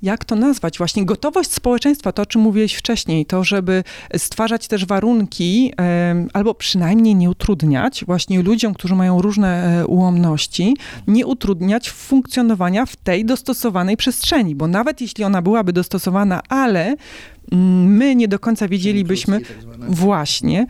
[0.03, 3.85] jak to nazwać, właśnie gotowość społeczeństwa, to o czym mówiłeś wcześniej, to żeby
[4.17, 5.73] stwarzać też warunki,
[6.33, 10.77] albo przynajmniej nie utrudniać właśnie ludziom, którzy mają różne e, ułomności,
[11.07, 16.97] nie utrudniać funkcjonowania w tej dostosowanej przestrzeni, bo nawet jeśli ona byłaby dostosowana, ale
[17.53, 19.49] mm, my nie do końca wiedzielibyśmy, tak.
[19.89, 20.67] Właśnie,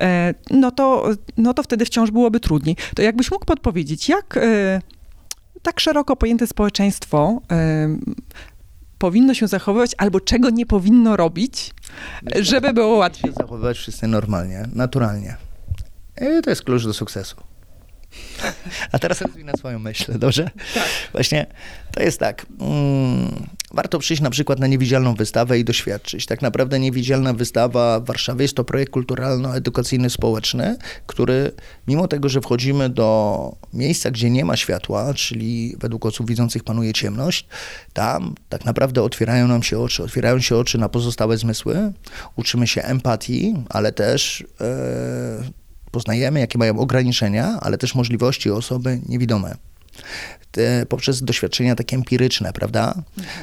[0.00, 2.76] e, no to, no to wtedy wciąż byłoby trudniej.
[2.94, 4.80] To jakbyś mógł podpowiedzieć, jak e,
[5.62, 7.40] tak szeroko pojęte społeczeństwo
[8.98, 11.74] powinno się zachowywać, albo czego nie powinno robić,
[12.40, 13.32] żeby było łatwiej?
[13.32, 15.36] zachowywać wszyscy normalnie, naturalnie.
[16.20, 17.36] I to jest klucz do sukcesu.
[18.92, 20.50] A teraz rozwinę swoją myśl, dobrze?
[21.12, 21.46] Właśnie
[21.92, 22.46] to jest tak.
[22.60, 26.26] Mm, warto przyjść na przykład na niewidzialną wystawę i doświadczyć.
[26.26, 31.52] Tak naprawdę niewidzialna wystawa w Warszawie jest to projekt kulturalno-edukacyjny społeczny, który
[31.88, 36.92] mimo tego, że wchodzimy do miejsca, gdzie nie ma światła, czyli według osób widzących panuje
[36.92, 37.46] ciemność,
[37.92, 41.92] tam tak naprawdę otwierają nam się oczy, otwierają się oczy na pozostałe zmysły,
[42.36, 49.54] uczymy się empatii, ale też e, poznajemy, jakie mają ograniczenia, ale też możliwości osoby niewidome.
[50.50, 52.94] te, poprzez doświadczenia takie empiryczne, prawda?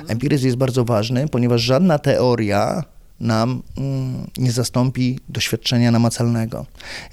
[0.07, 2.83] Empiryzm jest bardzo ważny, ponieważ żadna teoria
[3.19, 6.65] nam mm, nie zastąpi doświadczenia namacalnego.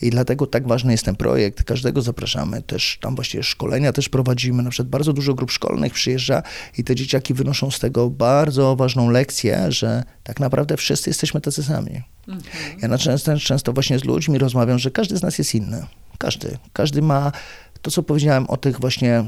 [0.03, 1.65] I dlatego tak ważny jest ten projekt.
[1.65, 2.63] Każdego zapraszamy.
[2.63, 4.63] Też tam właściwie szkolenia też prowadzimy.
[4.63, 6.43] Na przykład bardzo dużo grup szkolnych przyjeżdża
[6.79, 11.63] i te dzieciaki wynoszą z tego bardzo ważną lekcję, że tak naprawdę wszyscy jesteśmy tacy
[11.63, 12.03] sami.
[12.83, 15.87] Ja na często, często właśnie z ludźmi rozmawiam, że każdy z nas jest inny.
[16.19, 16.59] Każdy.
[16.73, 17.33] Każdy ma
[17.83, 19.25] to, co powiedziałem o tych właśnie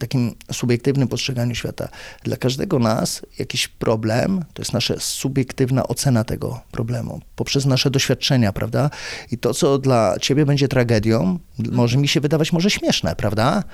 [0.00, 1.88] takim subiektywnym postrzeganiu świata.
[2.24, 8.52] Dla każdego nas jakiś problem to jest nasza subiektywna ocena tego problemu poprzez nasze doświadczenia,
[8.52, 8.90] prawda?
[9.30, 11.38] I to, co dla ciebie będzie tragedią,
[11.72, 13.64] może mi się wydawać może śmieszne, prawda?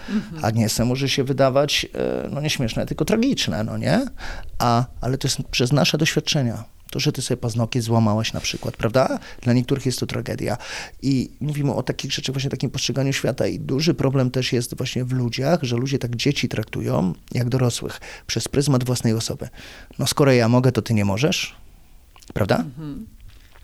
[0.43, 4.07] A Agnieszce może się wydawać, e, no nie śmieszne, tylko tragiczne, no nie?
[4.59, 6.65] A, ale to jest przez nasze doświadczenia.
[6.91, 9.19] To, że ty sobie paznokieć złamałaś na przykład, prawda?
[9.43, 10.57] Dla niektórych jest to tragedia.
[11.03, 13.47] I mówimy o takich rzeczach, właśnie takim postrzeganiu świata.
[13.47, 18.01] I duży problem też jest właśnie w ludziach, że ludzie tak dzieci traktują jak dorosłych,
[18.27, 19.49] przez pryzmat własnej osoby.
[19.99, 21.57] No skoro ja mogę, to ty nie możesz,
[22.35, 22.65] prawda?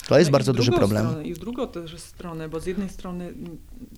[0.09, 1.06] To jest No bardzo duży problem.
[1.06, 3.35] Stronę, I w drugą też stronę, bo z jednej strony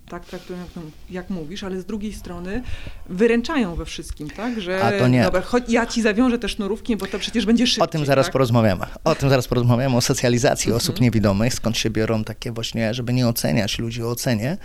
[0.09, 2.63] tak traktują, jak, jak mówisz, ale z drugiej strony
[3.09, 4.61] wyręczają we wszystkim, tak?
[4.61, 5.23] Że A to nie.
[5.23, 7.85] Dobra, chodź, ja ci zawiążę te sznurówki, bo to przecież będzie szybciej.
[7.85, 8.33] O tym zaraz tak?
[8.33, 8.87] porozmawiamy.
[9.05, 10.77] O tym zaraz porozmawiamy, o socjalizacji Mhm.
[10.77, 14.57] osób niewidomych, skąd się biorą takie właśnie, żeby nie oceniać ludzi o ocenie,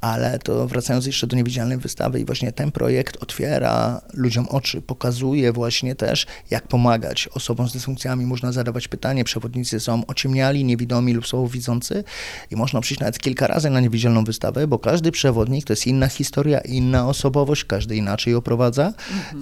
[0.00, 5.52] ale to wracając jeszcze do niewidzialnej wystawy i właśnie ten projekt otwiera ludziom oczy, pokazuje
[5.52, 8.26] właśnie też, jak pomagać osobom z dysfunkcjami.
[8.26, 12.04] Można zadawać pytanie, przewodnicy są ociemniali, niewidomi lub słabowidzący
[12.50, 16.08] i można przyjść nawet kilka razy na niewidzialną wystawę, bo każdy przewodnik to jest inna
[16.08, 18.92] historia, inna osobowość, każdy inaczej oprowadza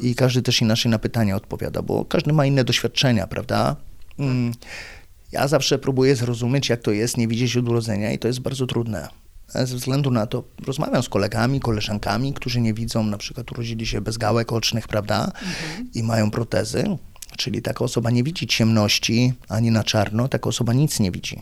[0.03, 3.77] i każdy też inaczej na pytania odpowiada, bo każdy ma inne doświadczenia, prawda?
[4.19, 4.53] Mm.
[5.33, 8.66] Ja zawsze próbuję zrozumieć, jak to jest nie widzieć od urodzenia i to jest bardzo
[8.66, 9.09] trudne.
[9.49, 14.01] Ze względu na to rozmawiam z kolegami, koleżankami, którzy nie widzą, na przykład urodzili się
[14.01, 15.33] bez gałek ocznych, prawda?
[15.95, 16.85] I mają protezy.
[17.37, 21.40] Czyli taka osoba nie widzi ciemności ani na czarno, taka osoba nic nie widzi.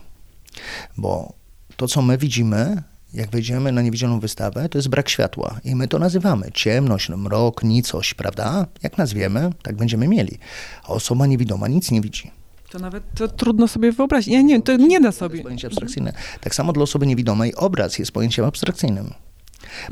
[0.96, 1.32] Bo
[1.76, 2.82] to, co my widzimy,
[3.14, 5.60] jak wejdziemy na niewidzialną wystawę, to jest brak światła.
[5.64, 8.66] I my to nazywamy ciemność, mrok, nicość, prawda?
[8.82, 10.38] Jak nazwiemy, tak będziemy mieli.
[10.84, 12.30] A osoba niewidoma nic nie widzi.
[12.70, 14.34] To nawet to trudno sobie wyobrazić.
[14.34, 15.34] Ja nie wiem, to nie da To sobie.
[15.34, 16.12] jest pojęcie abstrakcyjne.
[16.40, 19.10] Tak samo dla osoby niewidomej obraz jest pojęciem abstrakcyjnym,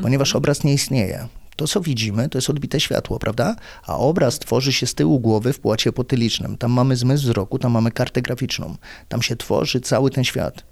[0.03, 1.29] ponieważ obraz nie istnieje.
[1.57, 3.57] To, co widzimy, to jest odbite światło, prawda?
[3.87, 6.57] A obraz tworzy się z tyłu głowy w płacie potylicznym.
[6.57, 8.77] Tam mamy zmysł wzroku, tam mamy kartę graficzną.
[9.09, 10.65] Tam się tworzy cały ten świat.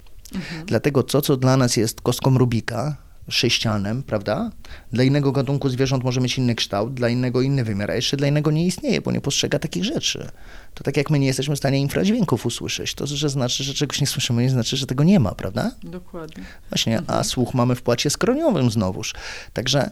[0.67, 2.97] Dlatego to, co dla nas jest kostką Rubika,
[3.29, 4.51] sześcianem, prawda?
[4.93, 8.29] Dla innego gatunku zwierząt może mieć inny kształt, dla innego inny wymiar, a jeszcze dla
[8.29, 10.29] innego nie istnieje, bo nie postrzega takich rzeczy.
[10.75, 12.95] To tak jak my nie jesteśmy w stanie infradźwięków usłyszeć.
[12.95, 15.71] To, że znaczy, że czegoś nie słyszymy, nie znaczy, że tego nie ma, prawda?
[15.83, 16.45] Dokładnie.
[16.71, 19.15] Właśnie, a słuch mamy w płacie skroniowym znowuż.
[19.53, 19.91] Także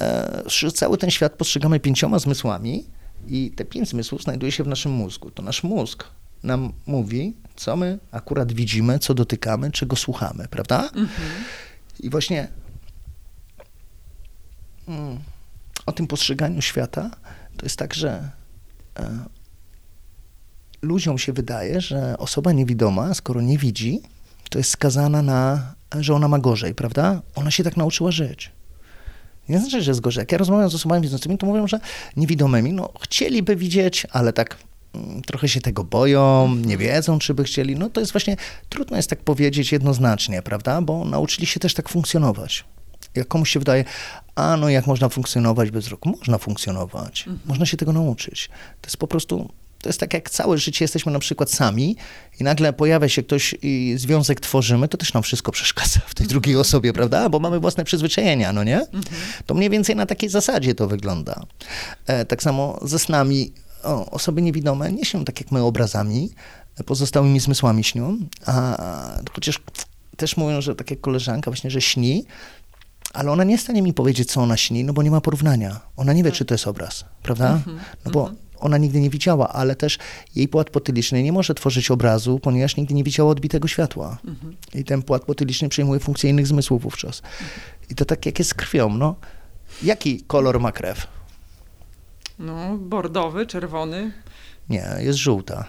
[0.00, 2.84] e, cały ten świat postrzegamy pięcioma zmysłami
[3.28, 5.30] i te pięć zmysłów znajduje się w naszym mózgu.
[5.30, 6.04] To nasz mózg
[6.42, 10.90] nam mówi, co my akurat widzimy, co dotykamy, czego słuchamy, prawda?
[12.00, 12.48] I właśnie
[14.88, 15.18] mm,
[15.86, 17.10] o tym postrzeganiu świata
[17.56, 18.30] to jest tak, że
[18.98, 19.18] e,
[20.82, 24.00] ludziom się wydaje, że osoba niewidoma, skoro nie widzi,
[24.50, 27.22] to jest skazana na, że ona ma gorzej, prawda?
[27.34, 28.52] Ona się tak nauczyła żyć.
[29.48, 30.22] Nie znaczy, że jest gorzej.
[30.22, 31.80] Jak ja rozmawiam z osobami widzącymi, to mówią, że
[32.16, 34.56] niewidomymi, no chcieliby widzieć, ale tak
[35.26, 37.76] trochę się tego boją, nie wiedzą, czy by chcieli.
[37.76, 38.36] No to jest właśnie,
[38.68, 40.82] trudno jest tak powiedzieć jednoznacznie, prawda?
[40.82, 42.64] Bo nauczyli się też tak funkcjonować.
[43.14, 43.84] Jak komuś się wydaje,
[44.34, 46.08] a no jak można funkcjonować bez wzroku?
[46.08, 47.26] Można funkcjonować.
[47.46, 48.48] Można się tego nauczyć.
[48.80, 49.50] To jest po prostu,
[49.82, 51.96] to jest tak jak całe życie jesteśmy na przykład sami
[52.40, 56.26] i nagle pojawia się ktoś i związek tworzymy, to też nam wszystko przeszkadza w tej
[56.26, 57.28] drugiej osobie, prawda?
[57.28, 58.86] Bo mamy własne przyzwyczajenia, no nie?
[59.46, 61.42] To mniej więcej na takiej zasadzie to wygląda.
[62.06, 63.52] E, tak samo ze snami
[63.86, 66.30] o, osoby niewidome nie śnią tak jak my obrazami,
[66.86, 68.78] pozostałymi zmysłami śnią, a
[69.32, 69.60] chociaż
[70.16, 72.24] też mówią, że tak jak koleżanka właśnie, że śni,
[73.12, 75.20] ale ona nie jest w stanie mi powiedzieć, co ona śni, no bo nie ma
[75.20, 75.80] porównania.
[75.96, 77.60] Ona nie wie, czy to jest obraz, prawda?
[78.04, 79.98] No bo ona nigdy nie widziała, ale też
[80.34, 84.18] jej płat potyliczny nie może tworzyć obrazu, ponieważ nigdy nie widziała odbitego światła.
[84.74, 87.22] I ten płat potyliczny przejmuje funkcję innych zmysłów wówczas.
[87.90, 89.14] I to tak jak jest z krwią, no.
[89.82, 91.06] Jaki kolor ma krew?
[92.38, 94.12] No, bordowy, czerwony.
[94.68, 95.64] Nie, jest żółta.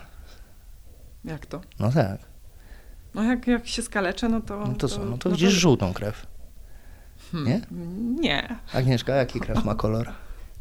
[1.26, 1.62] Jak to?
[1.80, 2.20] No tak.
[3.14, 4.58] No jak, jak się skaleczę, no to...
[4.68, 5.06] No to co?
[5.06, 6.26] No to widzisz żółtą krew.
[7.34, 7.62] Nie?
[8.20, 8.56] Nie.
[8.74, 10.10] Agnieszka, jaki krew ma kolor?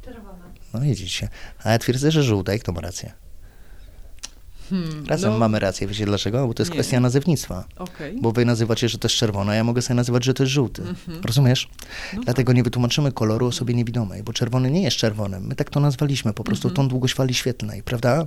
[0.05, 0.45] Czerwona.
[0.75, 1.29] No widzicie.
[1.65, 3.13] A ja twierdzę, że żółta i kto ma rację?
[5.07, 5.39] Razem no.
[5.39, 6.47] mamy rację, wiecie dlaczego?
[6.47, 6.77] Bo to jest Nie.
[6.77, 7.65] kwestia nazewnictwa.
[7.77, 8.19] Okej.
[8.21, 10.53] Bo wy nazywacie, że to jest czerwone, a ja mogę sobie nazywać, że to jest
[10.53, 10.83] żółty.
[10.83, 11.21] Mhm.
[11.25, 11.69] Rozumiesz?
[12.17, 15.47] No Dlatego nie wytłumaczymy koloru osobie niewidomej, bo czerwony nie jest czerwonym.
[15.47, 16.77] My tak to nazwaliśmy, po prostu Mhm.
[16.87, 18.25] tą długość fali świetlnej, prawda?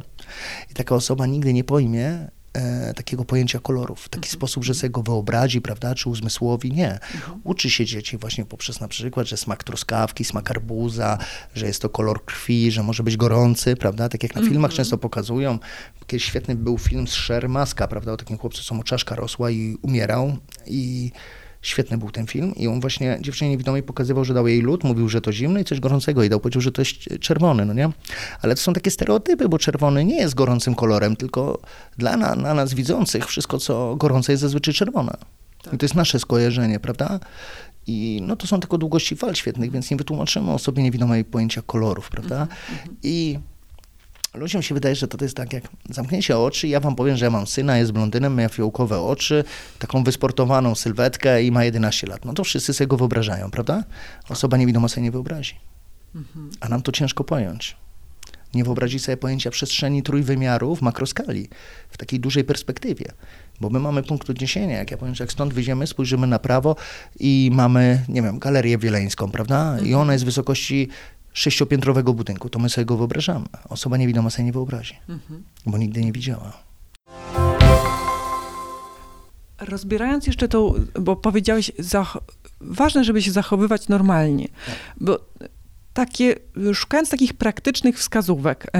[0.71, 2.28] I taka osoba nigdy nie pojmie
[2.60, 4.34] e, takiego pojęcia kolorów w taki Mhm.
[4.34, 6.72] sposób, że sobie go wyobrazi, prawda, czy uzmysłowi.
[6.74, 7.00] Nie.
[7.43, 11.17] Uczy się dzieci właśnie poprzez na przykład, że smak truskawki, smak arbuza,
[11.56, 14.10] że jest to kolor krwi, że może być gorący, prawda?
[14.10, 15.60] Tak jak na filmach często pokazują.
[16.08, 19.52] Kiedyś świetny był film z Sher Maska, prawda, o takim chłopcu, co mu czaszka rosła
[19.52, 21.12] i umierał i
[21.62, 25.10] Świetny był ten film i on właśnie dziewczynie niewidomej pokazywał, że dał jej lód, mówił,
[25.10, 27.89] że to zimny i coś gorącego jej dał, powiedział, że to jest czerwony, no nie?
[28.41, 31.60] Ale to są takie stereotypy, bo czerwony nie jest gorącym kolorem, tylko
[31.98, 35.17] dla na, na nas widzących wszystko, co gorące jest zazwyczaj czerwone.
[35.74, 37.19] I to jest nasze skojarzenie, prawda?
[37.88, 42.10] I no to są tylko długości fal świetnych, więc nie wytłumaczymy osobie niewidomej pojęcia kolorów,
[42.10, 42.48] prawda?
[43.04, 43.39] I
[44.34, 47.32] ludziom się wydaje, że to, jest tak jak zamknięcie oczy ja wam powiem, że ja
[47.32, 49.44] mam syna, jest blondynem, ma fiołkowe oczy,
[49.80, 52.26] taką wysportowaną sylwetkę i ma 11 lat.
[52.26, 53.84] No to wszyscy sobie go wyobrażają, prawda?
[54.30, 55.56] Osoba niewidoma sobie nie wyobrazi.
[56.60, 57.78] A nam to ciężko pojąć.
[58.54, 61.50] Nie wyobrazi sobie pojęcia przestrzeni trójwymiaru w makroskali,
[61.89, 63.06] w takiej dużej perspektywie.
[63.62, 64.78] Bo my mamy punkt odniesienia.
[64.78, 66.76] Jak ja powiem, że jak stąd wyjdziemy, spojrzymy na prawo
[67.20, 69.78] i mamy, nie wiem, galerię wieleńską, prawda?
[69.80, 70.89] I ona jest wysokości
[71.34, 72.50] sześciopiętrowego budynku.
[72.50, 73.46] To my sobie go wyobrażamy.
[73.70, 74.96] Osoba niewidoma sobie nie wyobrazi,
[75.65, 76.54] bo nigdy nie widziała.
[79.60, 81.72] Rozbierając jeszcze tą, bo powiedziałeś,
[82.62, 84.48] ważne, żeby się zachowywać normalnie,
[84.98, 85.20] bo
[85.94, 86.36] takie,
[86.74, 88.72] szukając takich praktycznych wskazówek,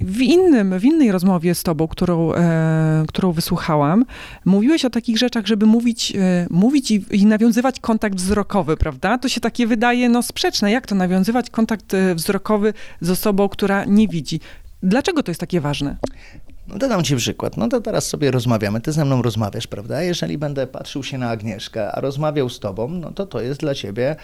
[0.00, 4.04] w, innym, w innej rozmowie z tobą, którą, e, którą wysłuchałam,
[4.44, 9.18] mówiłeś o takich rzeczach, żeby mówić, e, mówić i, i nawiązywać kontakt wzrokowy, prawda?
[9.18, 10.70] To się takie wydaje no, sprzeczne.
[10.70, 14.40] Jak to nawiązywać kontakt e, wzrokowy z osobą, która nie widzi?
[14.82, 15.96] Dlaczego to jest takie ważne?
[16.68, 17.56] No to dam ci przykład.
[17.56, 18.80] No to teraz sobie rozmawiamy.
[18.80, 20.02] Ty ze mną rozmawiasz, prawda?
[20.02, 23.74] Jeżeli będę patrzył się na Agnieszkę, a rozmawiał z tobą, no to to jest dla
[23.74, 24.16] ciebie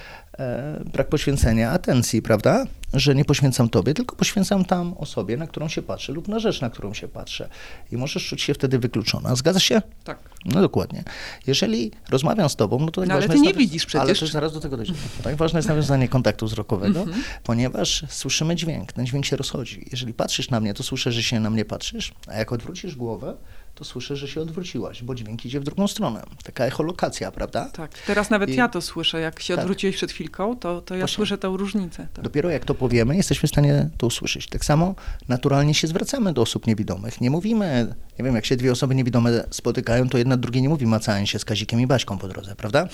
[0.93, 2.65] brak poświęcenia atencji, prawda?
[2.95, 6.61] Że nie poświęcam tobie, tylko poświęcam tam osobie, na którą się patrzę lub na rzecz,
[6.61, 7.49] na którą się patrzę.
[7.93, 9.37] I możesz czuć się wtedy wykluczona.
[9.37, 9.83] Zgadza się?
[10.05, 10.19] Tak.
[10.45, 11.05] No dokładnie.
[11.47, 14.03] Jeżeli rozmawiam z tobą, no to tak No ale ty nie widzisz przecież.
[14.03, 14.99] Ale też zaraz do tego dojdziemy.
[15.23, 17.05] Tak ważne jest nawiązanie kontaktu wzrokowego,
[17.45, 19.89] ponieważ słyszymy dźwięk, ten dźwięk się rozchodzi.
[19.91, 23.37] Jeżeli patrzysz na mnie, to słyszę, że się na mnie patrzysz, a jak odwrócisz głowę,
[23.75, 26.23] to słyszę, że się odwróciłaś, bo dźwięk idzie w drugą stronę.
[26.45, 27.65] Taka echolokacja, prawda?
[27.73, 29.21] Tak, teraz nawet I- ja to słyszę.
[29.21, 29.63] Jak się Tak.
[29.63, 31.17] odwróciłeś przed chwilką, to, to ja Właśnie.
[31.17, 32.07] słyszę tę różnicę.
[32.15, 32.25] Tak.
[32.25, 34.47] Dopiero jak to powiemy, jesteśmy w stanie to usłyszeć.
[34.49, 34.95] Tak samo
[35.29, 37.21] naturalnie się zwracamy do osób niewidomych.
[37.21, 40.87] Nie mówimy, nie wiem, jak się dwie osoby niewidome spotykają, to jedna drugiej nie mówi
[40.87, 42.89] macając się z Kazikiem i Baśką po drodze, prawda?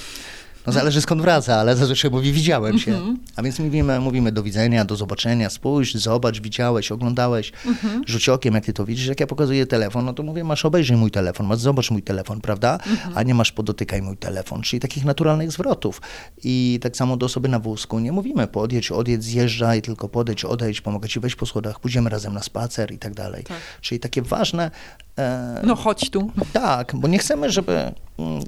[0.69, 3.17] No zależy skąd wraca, ale zazwyczaj mówi widziałem się.
[3.37, 7.53] A więc mówimy, mówimy do widzenia, do zobaczenia, spójrz, zobacz, widziałeś, oglądałeś,
[8.07, 9.07] rzuć okiem, jak ty to widzisz.
[9.07, 12.41] Jak ja pokazuję telefon, no to mówię, masz obejrzyj mój telefon, masz zobacz mój telefon,
[12.41, 12.79] prawda?
[13.15, 16.01] A nie masz podotykaj mój telefon, czyli takich naturalnych zwrotów.
[16.45, 20.81] I tak samo do osoby na wózku nie mówimy podjedź, odjedź, zjeżdżaj, tylko podejdź, odejdź,
[20.81, 23.45] pomogę ci wejść po schodach, pójdziemy razem na spacer i tak dalej.
[23.45, 23.57] Tak.
[23.81, 24.71] Czyli takie ważne...
[25.19, 26.31] E, No chodź tu.
[26.53, 28.43] tak, bo nie chcemy, żeby mm,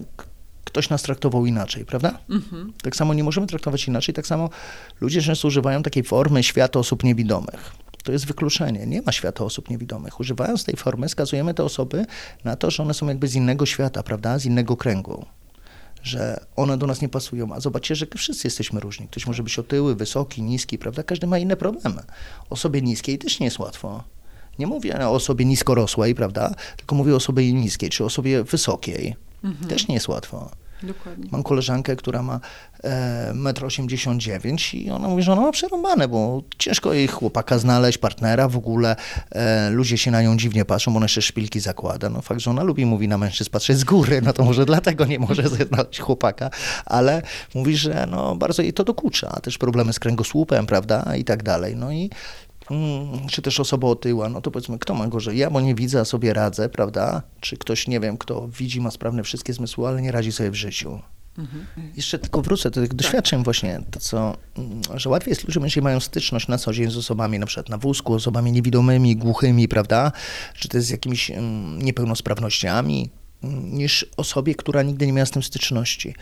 [0.64, 2.18] ktoś nas traktował inaczej, prawda?
[2.30, 2.72] Mhm.
[2.82, 4.50] Tak samo nie możemy traktować inaczej, tak samo
[5.00, 7.72] ludzie często używają takiej formy świata osób niewidomych.
[8.02, 8.86] To jest wykluczenie.
[8.86, 10.20] Nie ma świata osób niewidomych.
[10.20, 12.06] Używając tej formy, skazujemy te osoby
[12.44, 14.38] na to, że one są jakby z innego świata, prawda?
[14.38, 15.26] Z innego kręgu.
[16.02, 17.52] Że one do nas nie pasują.
[17.54, 19.08] A zobaczcie, że wszyscy jesteśmy różni.
[19.08, 21.02] Ktoś może być otyły, wysoki, niski, prawda?
[21.02, 22.02] Każdy ma inne problemy.
[22.50, 24.04] Osobie niskiej też nie jest łatwo.
[24.58, 26.54] Nie mówię o osobie niskorosłej, prawda?
[26.76, 29.16] Tylko mówię o osobie niskiej, czy osobie wysokiej.
[29.68, 30.50] Też nie jest łatwo.
[30.82, 31.28] Dokładnie.
[31.32, 32.40] Mam koleżankę, która ma
[32.84, 37.98] e, 1,89 m i ona mówi, że ona ma przerąbane, bo ciężko jej chłopaka znaleźć,
[37.98, 38.96] partnera w ogóle.
[39.30, 42.08] E, ludzie się na nią dziwnie patrzą, bo ona jeszcze szpilki zakłada.
[42.08, 45.04] No fakt, że ona lubi, mówi na mężczyzn patrzeć z góry, no to może dlatego
[45.04, 46.50] nie może znaleźć chłopaka,
[46.86, 47.22] ale
[47.54, 49.30] mówi, że no bardzo jej to dokucza.
[49.30, 51.76] Też problemy z kręgosłupem, prawda, i tak dalej.
[51.76, 52.10] No i
[53.30, 55.38] czy też osoba otyła, no to powiedzmy, kto ma gorzej?
[55.38, 57.22] Ja, bo nie widzę, a sobie radzę, prawda?
[57.40, 60.54] Czy ktoś, nie wiem, kto widzi, ma sprawne wszystkie zmysły, ale nie radzi sobie w
[60.54, 61.00] życiu.
[61.96, 65.84] Jeszcze tylko wrócę do tych doświadczeń właśnie, to co, mm, że łatwiej jest ludziom, jeżeli
[65.84, 70.12] mają styczność na co dzień z osobami na przykład na wózku, osobami niewidomymi, głuchymi, prawda?
[70.54, 75.30] Czy to jest z jakimiś mm, niepełnosprawnościami, mm, niż osobie, która nigdy nie miała z
[75.30, 76.14] tym styczności.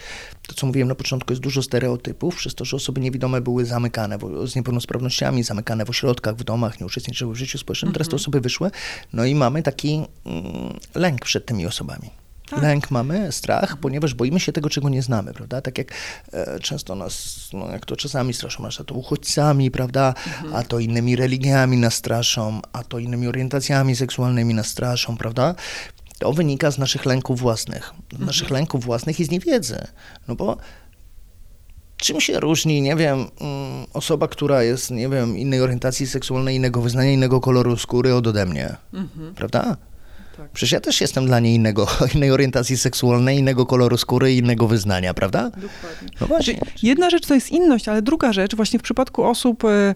[0.48, 4.18] To, co mówiłem na początku, jest dużo stereotypów, przez to, że osoby niewidome były zamykane
[4.18, 7.46] w, z niepełnosprawnościami, zamykane w ośrodkach, w domach, nie uczestniczyły w Mhm.
[7.46, 7.92] życiu społecznym.
[7.92, 8.70] Teraz te osoby wyszły,
[9.12, 9.94] no i mamy taki
[10.26, 12.10] mm, lęk przed tymi osobami.
[12.50, 12.62] Tak.
[12.62, 15.60] Lęk mamy, strach, ponieważ boimy się tego, czego nie znamy, prawda?
[15.60, 15.92] Tak jak
[16.32, 20.14] e, często nas, no, jak to czasami straszą nas, a to uchodźcami, prawda?
[20.54, 25.54] A to innymi religiami nas straszą, a to innymi orientacjami seksualnymi nas straszą, prawda?
[26.18, 27.92] To wynika z naszych lęków własnych.
[28.18, 29.86] Z naszych lęków własnych i z niewiedzy.
[30.28, 30.56] No bo
[31.96, 36.80] czym się różni, nie wiem, mm, osoba, która jest, nie wiem, innej orientacji seksualnej, innego
[36.80, 38.76] wyznania, innego koloru skóry od ode mnie,
[39.36, 39.76] prawda?
[40.36, 40.50] Tak.
[40.50, 45.14] Przecież ja też jestem dla niej innego, innej orientacji seksualnej, innego koloru skóry, innego wyznania,
[45.14, 45.44] prawda?
[45.44, 46.08] Dokładnie.
[46.20, 46.60] No właśnie.
[46.82, 49.94] Jedna rzecz to jest inność, ale druga rzecz, właśnie w przypadku osób, m,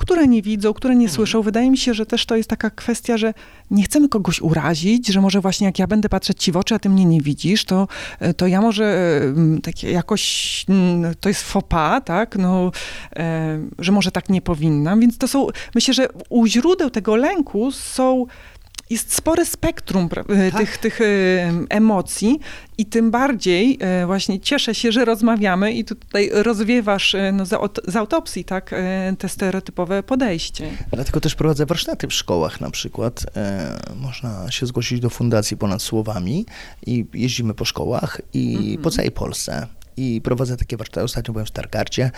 [0.00, 3.16] które nie widzą, które nie słyszą, wydaje mi się, że też to jest taka kwestia,
[3.16, 3.34] że
[3.70, 6.78] nie chcemy kogoś urazić, że może właśnie jak ja będę patrzeć ci w oczy, a
[6.78, 7.88] ty mnie nie widzisz, to,
[8.20, 9.20] e, to ja może
[9.62, 10.66] takie jakoś,
[11.20, 12.72] to jest pas, tak, no,
[13.16, 17.72] e, że może tak nie powinnam, więc to są, myślę, że u źródeł tego lęku
[17.72, 18.26] są
[18.90, 20.60] jest spore spektrum pra- e, Tak.
[20.60, 21.04] tych, tych e,
[21.68, 22.40] emocji
[22.78, 27.50] i tym bardziej e, właśnie cieszę się, że rozmawiamy i tu tutaj rozwiewasz no, z,
[27.52, 28.74] aut- z autopsji tak,
[29.18, 30.70] te stereotypowe podejście.
[30.92, 33.26] Dlatego też prowadzę warsztaty w szkołach na przykład.
[33.96, 36.46] Można się zgłosić do Fundacji Ponad Słowami
[36.86, 39.66] i jeździmy po szkołach i po całej Polsce.
[39.96, 41.04] I prowadzę takie warsztaty.
[41.04, 42.10] Ostatnio byłem w Stargardzie.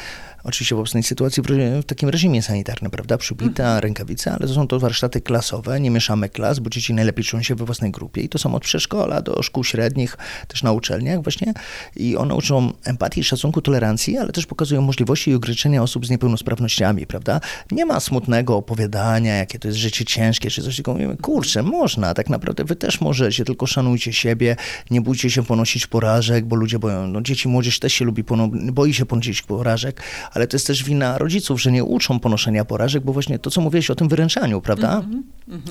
[0.45, 1.47] Oczywiście w obecnej sytuacji w,
[1.83, 3.19] w takim reżimie sanitarnym, prawda?
[3.19, 5.81] Przybita, rękawice, ale to są to warsztaty klasowe.
[5.81, 8.23] Nie mieszamy klas, bo dzieci najlepiej czują się we własnej grupie.
[8.23, 10.17] I to są od przedszkola do szkół średnich,
[10.49, 11.55] też na uczelniach właśnie.
[11.97, 17.07] I one uczą empatii, szacunku, tolerancji, ale też pokazują możliwości i ograniczenia osób z niepełnosprawnościami,
[17.07, 17.41] prawda?
[17.71, 20.93] Nie ma smutnego opowiadania, jakie to jest życie ciężkie, czy coś takiego.
[20.93, 24.57] Mówimy, kurczę, można, tak naprawdę wy też możecie, tylko szanujcie siebie,
[24.91, 28.25] nie bójcie się ponosić porażek, bo ludzie boją, no dzieci, młodzież też się lubi,
[28.73, 30.03] boi się ponosić porażek,
[30.35, 33.61] ale to jest też wina rodziców, że nie uczą ponoszenia porażek, bo właśnie to, co
[33.61, 35.03] mówiłeś o tym wyręczaniu, prawda?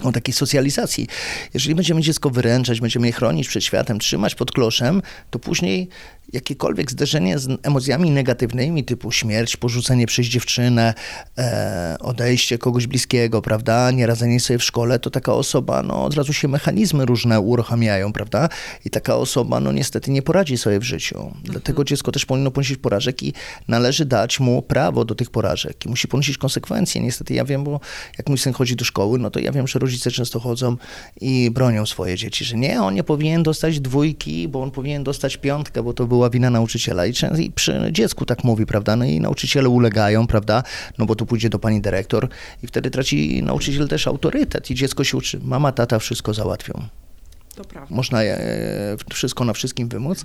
[0.03, 1.07] O takiej socjalizacji.
[1.53, 5.89] Jeżeli będziemy dziecko wyręczać, będziemy je chronić przed światem, trzymać pod kloszem, to później
[6.33, 10.93] jakiekolwiek zderzenie z emocjami negatywnymi, typu śmierć, porzucenie przez dziewczynę,
[11.37, 16.33] e, odejście kogoś bliskiego, prawda, nieradzenie sobie w szkole, to taka osoba, no od razu
[16.33, 18.49] się mechanizmy różne uruchamiają, prawda,
[18.85, 21.31] i taka osoba, no niestety nie poradzi sobie w życiu.
[21.43, 23.33] Dlatego dziecko też powinno ponosić porażek i
[23.67, 27.01] należy dać mu prawo do tych porażek i musi ponosić konsekwencje.
[27.01, 27.79] Niestety ja wiem, bo
[28.17, 30.77] jak mój syn chodzi do szkoły, no to ja wiem, że rodzice często chodzą
[31.21, 35.37] i bronią swoje dzieci, że nie, on nie powinien dostać dwójki, bo on powinien dostać
[35.37, 37.05] piątkę, bo to była wina nauczyciela.
[37.05, 38.95] I, często, i przy dziecku tak mówi, prawda?
[38.95, 40.63] No i nauczyciele ulegają, prawda?
[40.97, 42.29] No bo tu pójdzie do pani dyrektor
[42.63, 46.73] i wtedy traci nauczyciel też autorytet i dziecko się uczy, mama, tata wszystko załatwią.
[47.55, 47.95] To prawda.
[47.95, 48.37] Można e,
[49.13, 50.23] wszystko na wszystkim wymóc.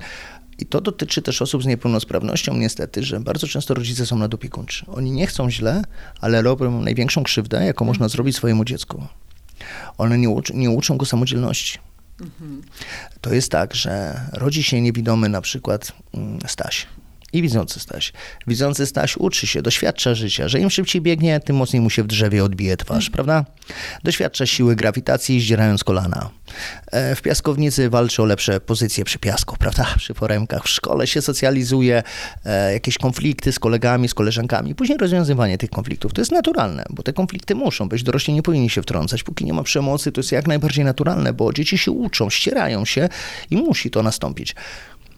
[0.59, 4.87] I to dotyczy też osób z niepełnosprawnością, niestety, że bardzo często rodzice są nadopiekuńczy.
[4.87, 5.83] Oni nie chcą źle,
[6.21, 9.07] ale robią największą krzywdę, jaką można zrobić swojemu dziecku.
[9.99, 11.79] One nie, uczy, nie uczą go samodzielności.
[13.21, 16.87] To jest tak, że rodzi się niewidomy na przykład mm, Staś.
[17.37, 18.13] I widzący Staś.
[18.47, 22.07] Widzący Staś uczy się, doświadcza życia, że im szybciej biegnie, tym mocniej mu się w
[22.07, 23.45] drzewie odbije twarz, prawda?
[24.05, 26.31] Doświadcza siły grawitacji, zdzierając kolana.
[26.93, 29.87] E, W piaskownicy walczy o lepsze pozycje przy piasku, prawda?
[29.99, 30.65] Przy foremkach.
[30.65, 32.03] W szkole się socjalizuje,
[32.45, 34.75] e, jakieś konflikty z kolegami, z koleżankami.
[34.75, 36.13] Później rozwiązywanie tych konfliktów.
[36.13, 38.03] To jest naturalne, bo te konflikty muszą być.
[38.03, 39.23] Dorośli nie powinni się wtrącać.
[39.23, 43.09] Póki nie ma przemocy, to jest jak najbardziej naturalne, bo dzieci się uczą, ścierają się
[43.51, 44.55] i musi to nastąpić.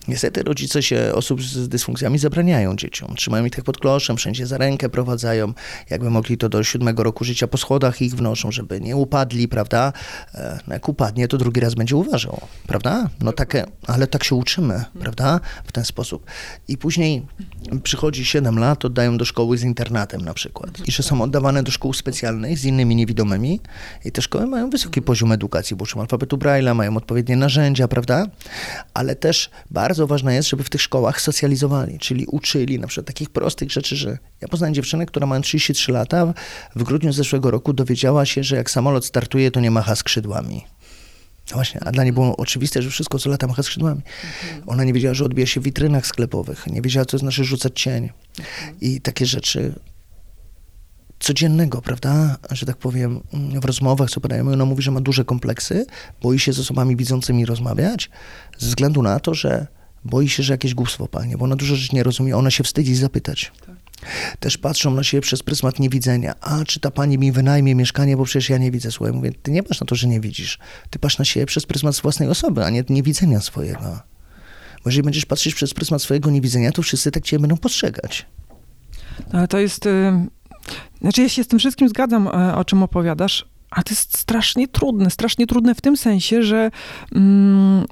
[0.09, 3.15] Niestety rodzice się osób z dysfunkcjami zabraniają dzieciom.
[3.17, 5.53] Trzymają ich tak pod kloszem, wszędzie za rękę prowadzają.
[5.91, 9.93] Jakby mogli to do siódmego roku życia po schodach ich wnoszą, żeby nie upadli, prawda?
[10.35, 13.11] E, No jak upadnie, to drugi raz będzie uważał, prawda?
[13.21, 15.41] No takie, ale tak się uczymy, prawda?
[15.65, 16.27] W ten sposób.
[16.69, 17.27] I później
[17.83, 20.89] przychodzi 7 lat, oddają do szkoły z internatem na przykład.
[20.89, 23.61] I że są oddawane do szkół specjalnych z innymi niewidomymi.
[24.05, 28.27] I te szkoły mają wysoki poziom edukacji, bo uczą alfabetu Braille'a, mają odpowiednie narzędzia, prawda?
[28.95, 33.31] Ale też bardzo ważne jest, żeby w tych szkołach socjalizowali, czyli uczyli na przykład takich
[33.31, 36.35] prostych rzeczy, że ja poznałem dziewczynę, która mając 33 lata,
[36.77, 40.65] w grudniu zeszłego roku dowiedziała się, że jak samolot startuje, to nie macha skrzydłami.
[41.51, 44.01] No właśnie, a dla niej było oczywiste, że wszystko co lata macha skrzydłami.
[44.67, 48.11] Ona nie wiedziała, że odbija się w witrynach sklepowych, nie wiedziała, co znaczy rzucać cień.
[48.81, 49.75] I takie rzeczy
[51.21, 53.21] codziennego, prawda, że tak powiem,
[53.63, 55.87] w rozmowach, co podajemy, ona mówi, że ma duże kompleksy,
[56.23, 58.11] boi się z osobami widzącymi rozmawiać,
[58.59, 59.67] ze względu na to, że
[60.05, 62.95] boi się, że jakieś głupstwo palnie, bo ona dużo rzeczy nie rozumie, ona się wstydzi
[62.95, 63.53] zapytać.
[64.41, 66.35] Też patrzą na siebie przez pryzmat niewidzenia.
[66.41, 68.91] A czy ta pani mi wynajmie mieszkanie, bo przecież ja nie widzę.
[68.91, 70.59] Słuchaj, mówię, ty nie patrz na to, że nie widzisz.
[70.91, 73.81] Ty patrz na siebie przez pryzmat własnej osoby, a nie niewidzenia swojego.
[74.85, 78.27] Bo jeżeli będziesz patrzeć przez pryzmat swojego niewidzenia, to wszyscy tak cię będą postrzegać.
[79.33, 79.87] No, Ale to jest.
[79.87, 80.13] y,
[81.01, 84.69] Znaczy, ja się z tym wszystkim zgadzam, e, o czym opowiadasz, ale to jest strasznie
[84.69, 85.11] trudne.
[85.11, 86.71] Strasznie trudne w tym sensie, że
[87.15, 87.85] mm,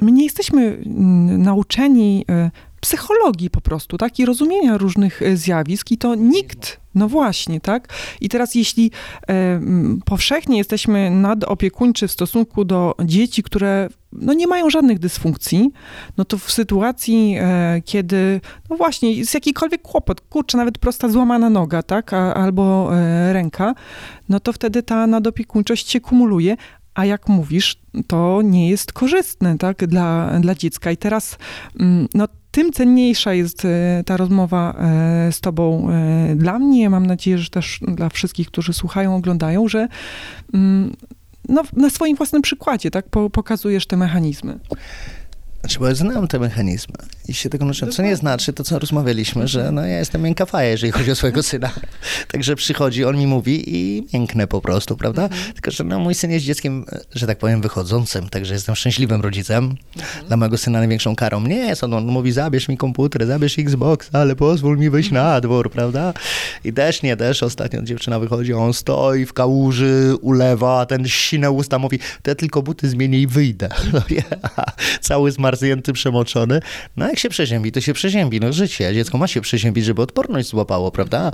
[0.00, 2.50] my nie jesteśmy mm, nauczeni e,
[2.84, 4.18] psychologii po prostu, tak?
[4.18, 7.88] I rozumienia różnych e, zjawisk i to nikt, no właśnie, tak?
[8.20, 8.90] I teraz jeśli
[9.28, 9.60] e,
[10.04, 15.70] powszechnie jesteśmy nadopiekuńczy w stosunku do dzieci, które no nie mają żadnych dysfunkcji,
[16.16, 18.40] no to w sytuacji, e, kiedy,
[18.70, 22.12] no właśnie, jest jakikolwiek kłopot, kurczę, nawet prosta złamana noga, tak?
[22.12, 23.74] A, albo e, ręka,
[24.28, 26.56] no to wtedy ta nadopiekuńczość się kumuluje,
[26.94, 27.76] a jak mówisz,
[28.06, 30.90] to nie jest korzystne tak, dla, dla dziecka.
[30.90, 31.38] I teraz
[31.80, 36.90] mm, no, tym cenniejsza jest e, ta rozmowa e, z Tobą e, dla mnie.
[36.90, 39.88] Mam nadzieję, że też dla wszystkich, którzy słuchają, oglądają, że
[40.54, 40.92] mm,
[41.48, 44.58] no, na swoim własnym przykładzie tak, po, pokazujesz te mechanizmy.
[45.64, 46.94] Znaczy, bo ja znam te mechanizmy
[47.28, 47.92] i się tego nauczyłem.
[47.92, 51.14] Co nie znaczy to, co rozmawialiśmy, że no, ja jestem miękka faja, jeżeli chodzi o
[51.14, 51.70] swojego syna.
[52.32, 55.22] Także przychodzi, on mi mówi i mięknę po prostu, prawda?
[55.22, 55.52] Mhm.
[55.52, 56.84] Tylko, że no, mój syn jest dzieckiem,
[57.14, 59.76] że tak powiem, wychodzącym, także jestem szczęśliwym rodzicem.
[60.28, 61.84] Dla mojego syna największą karą nie jest.
[61.84, 66.12] On, on mówi, zabierz mi komputer, zabierz Xbox, ale pozwól mi wyjść na dwór, prawda?
[66.64, 71.78] I też nie, też ostatnio dziewczyna wychodzi, on stoi w kałuży, ulewa, ten sine usta
[71.78, 73.68] mówi, ja tylko buty zmienię i wyjdę.
[73.92, 74.22] No, ja,
[75.00, 76.60] cały zmarznięty, przemoczony.
[76.96, 78.40] No jak się przeziębi, to się przeziębi.
[78.40, 81.30] No życie, dziecko ma się przeziębić, żeby odporność złapało, prawda?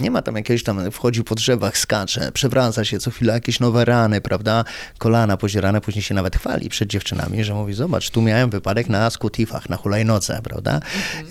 [0.00, 3.84] Nie ma tam jakiegoś tam, wchodzi po drzewach, skacze, przewraca się co chwilę jakieś nowe
[3.84, 4.64] rany, prawda?
[4.98, 9.10] Kolana pozierane, później się nawet chwali przed dziewczynami, że mówi, zobacz, tu miałem wypadek na
[9.10, 10.80] skutifach, na hulajnodze, prawda?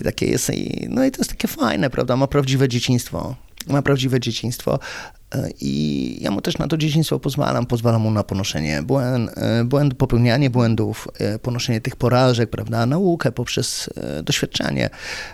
[0.00, 0.52] I takie jest,
[0.88, 2.16] no i to jest takie fajne, prawda?
[2.16, 3.36] Ma prawdziwe dzieciństwo.
[3.66, 4.78] Ma prawdziwe dzieciństwo.
[5.60, 9.94] I ja mu też na to dzieciństwo pozwalam, pozwalam mu na ponoszenie błęd, e, błęd
[9.94, 14.90] popełnianie błędów, e, ponoszenie tych porażek, prawda, naukę poprzez e, doświadczenie,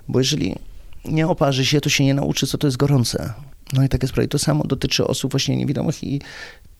[0.08, 0.56] bo jeżeli
[1.04, 3.32] nie oparzy się, to się nie nauczy, co to jest gorące.
[3.72, 4.28] No i takie sprawy.
[4.28, 6.20] To samo dotyczy osób właśnie niewidomych i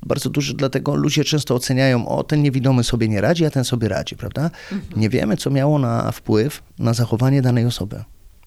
[0.07, 3.89] bardzo dużo, dlatego ludzie często oceniają, o ten niewidomy sobie nie radzi, a ten sobie
[3.89, 4.51] radzi, prawda?
[4.97, 8.05] Nie wiemy, co miało na wpływ na zachowanie danej osoby.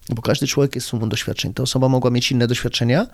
[0.08, 1.54] Bo każdy człowiek jest sumą doświadczeń.
[1.54, 3.06] Ta osoba mogła mieć inne doświadczenia,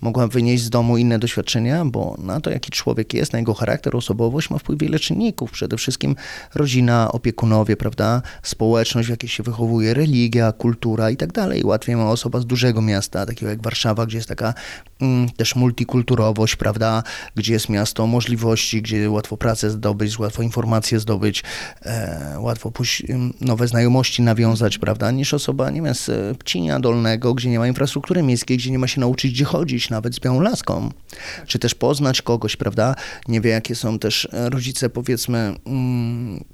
[0.00, 3.96] mogła wynieść z domu inne doświadczenia, bo na to, jaki człowiek jest, na jego charakter,
[3.96, 5.50] osobowość ma wpływ wiele czynników.
[5.50, 6.16] Przede wszystkim
[6.54, 11.64] rodzina, opiekunowie, prawda, społeczność, w jakiej się wychowuje, religia, kultura i tak dalej.
[11.64, 14.54] Łatwiej ma osoba z dużego miasta, takiego jak Warszawa, gdzie jest taka
[15.00, 17.02] mm, też multikulturowość, prawda,
[17.34, 21.42] gdzie jest miasto możliwości, gdzie łatwo pracę zdobyć, łatwo informacje zdobyć,
[21.82, 22.72] e, łatwo
[23.10, 27.68] ym, nowe znajomości nawiązać, prawda, niż osoba, nie wiem, z Pcinia Dolnego, gdzie nie ma
[27.68, 30.90] infrastruktury miejskiej, gdzie nie ma się nauczyć, gdzie chodzić, nawet z białą laską,
[31.46, 32.94] czy też poznać kogoś, prawda,
[33.28, 36.44] nie wie, jakie są też e, rodzice, powiedzmy, mm,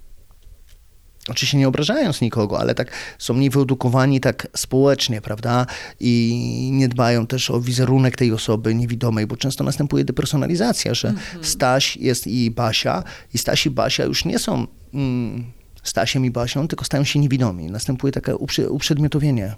[1.28, 5.66] Oczywiście nie obrażając nikogo, ale tak są mniej wyedukowani tak społecznie, prawda?
[6.00, 11.96] I nie dbają też o wizerunek tej osoby niewidomej, bo często następuje depersonalizacja, że Staś
[11.96, 13.02] jest i Basia
[13.34, 15.44] i Staś i Basia już nie są mm,
[15.88, 17.70] Stasiem i Basią, tylko stają się niewidomi.
[17.70, 19.54] Następuje takie uprze- uprzedmiotowienie.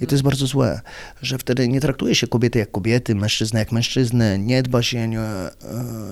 [0.00, 0.80] I to jest bardzo złe,
[1.22, 5.20] że wtedy nie traktuje się kobiety jak kobiety, mężczyzny jak mężczyzny, nie dba się, nie,
[5.20, 5.50] e,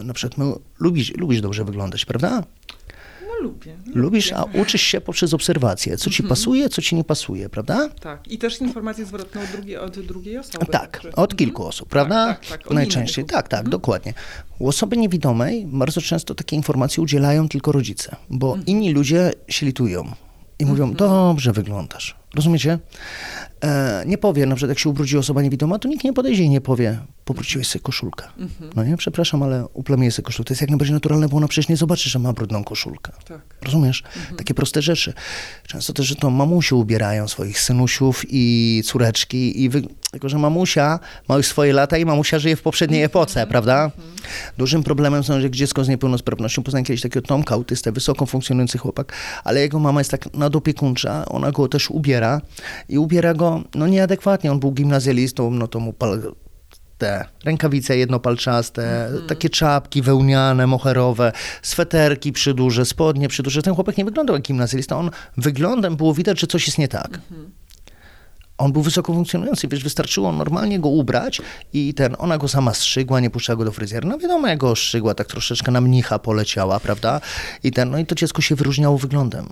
[0.05, 2.43] na przykład my, lubisz, lubisz dobrze wyglądać, prawda?
[3.43, 3.77] Lubię.
[3.95, 7.89] Lubisz, a uczysz się poprzez obserwację, co ci pasuje, co ci nie pasuje, prawda?
[8.01, 10.67] Tak, i też informację zwrotną od drugiej, od drugiej osoby.
[10.67, 12.27] Tak, Także- od kilku osób, prawda?
[12.27, 14.15] Tak, tak, tak, Najczęściej, tak, tak, dokładnie.
[14.59, 18.67] U osoby niewidomej bardzo często takie informacje udzielają tylko rodzice, bo Mhm.
[18.67, 20.13] inni ludzie się litują
[20.59, 22.17] i mówią, dobrze wyglądasz.
[22.35, 22.79] Rozumiecie?
[23.65, 26.49] E, nie powie, na przykład jak się ubrudzi osoba niewidoma, to nikt nie podejdzie i
[26.51, 28.25] nie powie, pobrudziłeś sobie koszulkę.
[28.39, 28.71] Mhm.
[28.77, 30.49] No nie, przepraszam, ale uplamiłeś sobie koszulkę.
[30.49, 33.13] To jest jak najbardziej naturalne, bo ona przecież nie zobaczy, że ma brudną koszulkę.
[33.29, 33.41] Tak.
[33.63, 34.03] Rozumiesz?
[34.37, 35.13] Takie proste rzeczy.
[35.67, 39.83] Często też, że to mamusie ubierają swoich synusiów i córeczki i wy...
[40.11, 40.99] tylko, że mamusia
[41.29, 43.91] ma już swoje lata i mamusia żyje w poprzedniej epoce, prawda?
[44.59, 49.13] Dużym problemem są, że dziecko z niepełnosprawnością, poznałem kiedyś takiego Tomka, autystę, wysoko funkcjonujący chłopak,
[49.45, 52.41] ale jego mama jest tak nadopiekuńcza, ona go też ubiera
[52.89, 54.53] i ubiera go, no nieadekwatnie.
[54.53, 56.35] On był gimnazjalistą, no to mu pal
[56.99, 61.33] te rękawice jednopalczaste, takie czapki wełniane, moherowe,
[61.63, 63.63] sweterki przyduże, spodnie przyduże.
[63.63, 67.21] Ten chłopak nie wyglądał jak gimnazjalista, on wyglądem było widać, że coś jest nie tak.
[68.59, 71.43] On był wysoko funkcjonujący, wiesz, wystarczyło normalnie go ubrać
[71.73, 74.09] i ten, ona go sama strzygła, nie puszczała go do fryzjera.
[74.09, 77.21] No wiadomo, jak go strzygła, tak troszeczkę na mnicha poleciała, prawda?
[77.63, 79.49] I ten, no i to dziecko się wyróżniało wyglądem.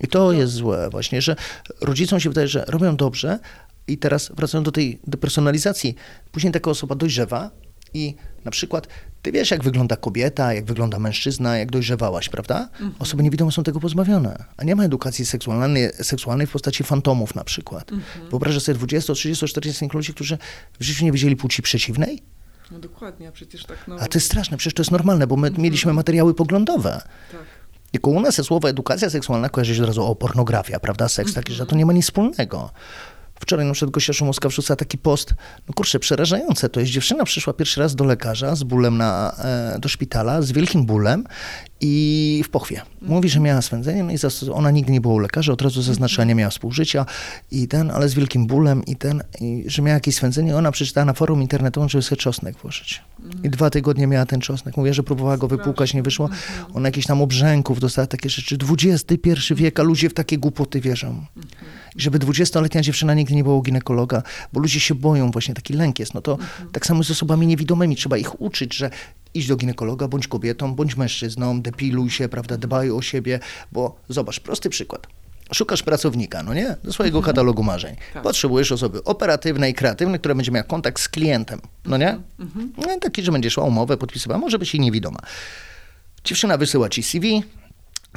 [0.00, 1.36] I to jest złe właśnie, że
[1.80, 3.38] rodzicom się wydaje, że robią dobrze
[3.88, 5.94] i teraz wracają do tej depersonalizacji.
[6.32, 7.50] Później taka osoba dojrzewa
[7.94, 8.14] i
[8.44, 8.88] na przykład
[9.22, 12.68] ty wiesz, jak wygląda kobieta, jak wygląda mężczyzna, jak dojrzewałaś, prawda?
[12.98, 17.44] Osoby niewidome są tego pozbawione, a nie ma edukacji seksualnej, seksualnej w postaci fantomów na
[17.44, 17.90] przykład.
[18.30, 20.38] Wyobrażasz sobie 20, 30, 40 ludzi, którzy
[20.80, 22.22] w życiu nie wiedzieli płci przeciwnej?
[22.70, 23.96] No dokładnie, a przecież tak no...
[24.00, 27.02] A to jest straszne, przecież to jest normalne, bo my mieliśmy materiały poglądowe.
[27.32, 27.40] Tak.
[27.92, 31.52] Tylko u nas słowo edukacja seksualna kojarzy się od razu o pornografia, prawda, seks, taki,
[31.52, 32.70] że to nie ma nic wspólnego.
[33.40, 35.34] Wczoraj na przykład Gosia Szumowska wrzuca taki post,
[35.68, 36.92] no kurczę, przerażające to jest.
[36.92, 41.24] Dziewczyna przyszła pierwszy raz do lekarza z bólem na, e, do szpitala, z wielkim bólem
[41.80, 42.82] i w pochwie.
[43.02, 44.16] Mówi, że miała swędzenie, no i
[44.52, 47.06] ona nigdy nie była u lekarza, od razu zaznaczyła, nie miała współżycia
[47.50, 50.56] i ten, ale z wielkim bólem i ten, i że miała jakieś swędzenie.
[50.56, 53.02] Ona przeczytała na forum internetowym, żeby sobie czosnek włożyć.
[53.44, 54.76] I dwa tygodnie miała ten czosnek.
[54.76, 56.28] Mówię, że próbowała go wypłukać, nie wyszło.
[56.74, 58.56] Ona jakichś tam obrzęków dostała, takie rzeczy.
[58.70, 61.24] XXI wiek, a ludzie w takie głupoty wierzą.
[61.96, 64.22] I żeby 20-letnia dziewczyna nigdy nie była u ginekologa,
[64.52, 66.14] bo ludzie się boją, właśnie taki lęk jest.
[66.14, 66.38] No to
[66.72, 67.96] tak samo z osobami niewidomymi.
[67.96, 68.90] Trzeba ich uczyć, że
[69.36, 73.40] idź do ginekologa, bądź kobietą, bądź mężczyzną, depiluj się, prawda, dbaj o siebie,
[73.72, 75.06] bo zobacz, prosty przykład.
[75.52, 76.76] Szukasz pracownika, no nie?
[76.84, 77.96] Do swojego katalogu marzeń.
[78.14, 78.22] Tak.
[78.22, 82.18] Potrzebujesz osoby operatywnej, kreatywnej, która będzie miała kontakt z klientem, no nie?
[82.86, 85.18] No i taki, że będzie szła umowę, podpisywała, może być i niewidoma.
[86.24, 87.42] Dziewczyna wysyła ci CV,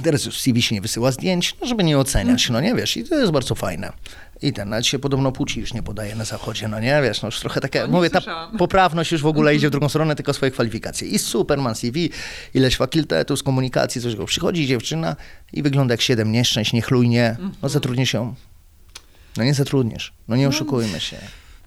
[0.03, 3.03] teraz już CV się nie wysyła zdjęć, no żeby nie oceniać, no nie wiesz, i
[3.03, 3.93] to jest bardzo fajne.
[4.41, 7.27] I ten, nawet się podobno płci już nie podaje na zachodzie, no nie wiesz, no
[7.27, 8.57] już trochę takie, nie mówię, ta słyszałam.
[8.57, 11.07] poprawność już w ogóle idzie w drugą stronę, tylko swoje kwalifikacje.
[11.07, 12.09] I super, mam CV,
[12.53, 15.15] ileś fakultetów z komunikacji, coś go przychodzi dziewczyna
[15.53, 18.35] i wygląda jak siedem nieszczęść, niechlujnie, no zatrudnisz ją.
[19.37, 21.17] No nie zatrudnisz, no nie oszukujmy się.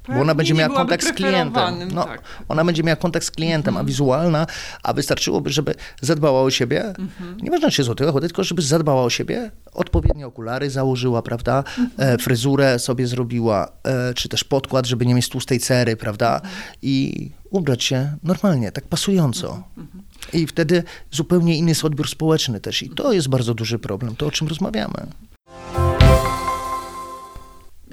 [0.08, 1.88] Bo ona będzie miała kontakt z klientem.
[1.94, 2.22] No, tak.
[2.48, 4.46] Ona będzie miała kontakt z klientem, a wizualna,
[4.82, 6.84] a wystarczyłoby, żeby zadbała o siebie.
[6.84, 7.36] Mhm.
[7.42, 11.58] Nieważne, czy złotego, tylko żeby zadbała o siebie, odpowiednie okulary założyła, prawda?
[11.58, 11.90] Mhm.
[12.14, 16.34] E, fryzurę sobie zrobiła, e, czy też podkład, żeby nie mieć tłustej cery, prawda?
[16.34, 16.52] Mhm.
[16.82, 19.62] I ubrać się normalnie, tak pasująco.
[19.78, 20.02] Mhm.
[20.32, 22.82] I wtedy zupełnie inny jest odbiór społeczny też.
[22.82, 25.06] I to jest bardzo duży problem, to o czym rozmawiamy.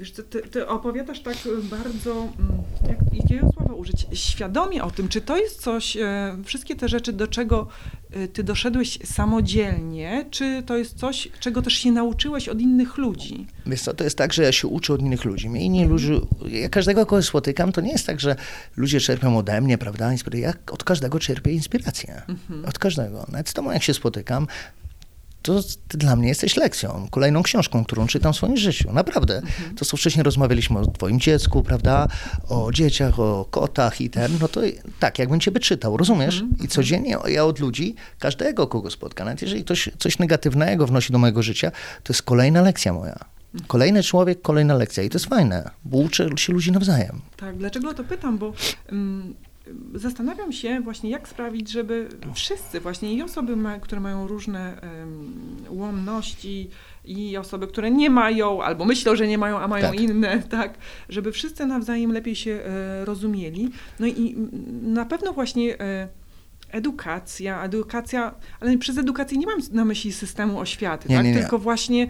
[0.00, 5.08] Wiesz, ty, ty opowiadasz tak y, bardzo, mm, jak, jakiego słowa użyć, świadomie o tym,
[5.08, 7.66] czy to jest coś, e, wszystkie te rzeczy, do czego
[8.10, 13.46] e, ty doszedłeś samodzielnie, czy to jest coś, czego też się nauczyłeś od innych ludzi?
[13.66, 15.48] Wiesz co, to jest tak, że ja się uczę od innych ludzi.
[15.48, 18.36] Mnie inni ludzie, ja każdego, kogo spotykam, to nie jest tak, że
[18.76, 20.40] ludzie czerpią ode mnie, prawda, inspirację.
[20.40, 22.22] Ja od każdego czerpię inspirację.
[22.66, 23.26] Od każdego.
[23.28, 24.46] Nawet z tobą, jak się spotykam,
[25.42, 28.92] to ty dla mnie jesteś lekcją, kolejną książką, którą czytam w swoim życiu.
[28.92, 29.42] Naprawdę.
[29.76, 32.08] To, co wcześniej rozmawialiśmy o twoim dziecku, prawda,
[32.48, 34.60] o dzieciach, o kotach i ten, no to
[34.98, 36.44] tak, jakbym ciebie czytał, rozumiesz?
[36.64, 41.18] I codziennie ja od ludzi, każdego, kogo spotkam, nawet jeżeli ktoś coś negatywnego wnosi do
[41.18, 41.70] mojego życia,
[42.02, 43.18] to jest kolejna lekcja moja.
[43.66, 45.02] Kolejny człowiek, kolejna lekcja.
[45.02, 47.20] I to jest fajne, bo uczę się ludzi nawzajem.
[47.36, 48.38] Tak, dlaczego to pytam?
[48.38, 48.52] Bo
[48.88, 49.34] mm,
[49.94, 56.70] zastanawiam się właśnie, jak sprawić, żeby wszyscy, właśnie i osoby, które mają różne em, ułomności,
[57.04, 60.00] i osoby, które nie mają, albo myślą, że nie mają, a mają Tak.
[60.00, 60.74] inne, tak,
[61.08, 63.70] żeby wszyscy nawzajem lepiej się e, rozumieli.
[64.00, 64.36] No i
[64.82, 66.08] na pewno właśnie e,
[66.70, 71.38] edukacja, edukacja, ale przez edukację nie mam na myśli systemu oświaty, Nie, tak, nie, nie.
[71.38, 72.08] tylko właśnie.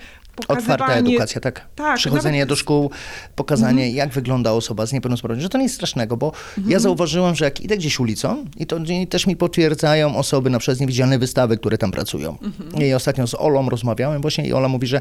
[0.48, 1.66] Otwarta edukacja, tak.
[1.74, 2.90] Tak, Przychodzenie nawet- do szkół,
[3.36, 6.26] pokazanie, jak wygląda osoba z niepełnosprawnością, że to nie jest strasznego, bo
[6.58, 6.70] Mhm.
[6.70, 10.58] ja zauważyłem, że jak idę gdzieś ulicą, i to i też mi potwierdzają osoby na
[10.58, 12.38] przykład niewidzialne wystawy, które tam pracują.
[12.42, 12.82] Mhm.
[12.82, 15.00] I ostatnio z Olą rozmawiałem właśnie i Ola mówi, że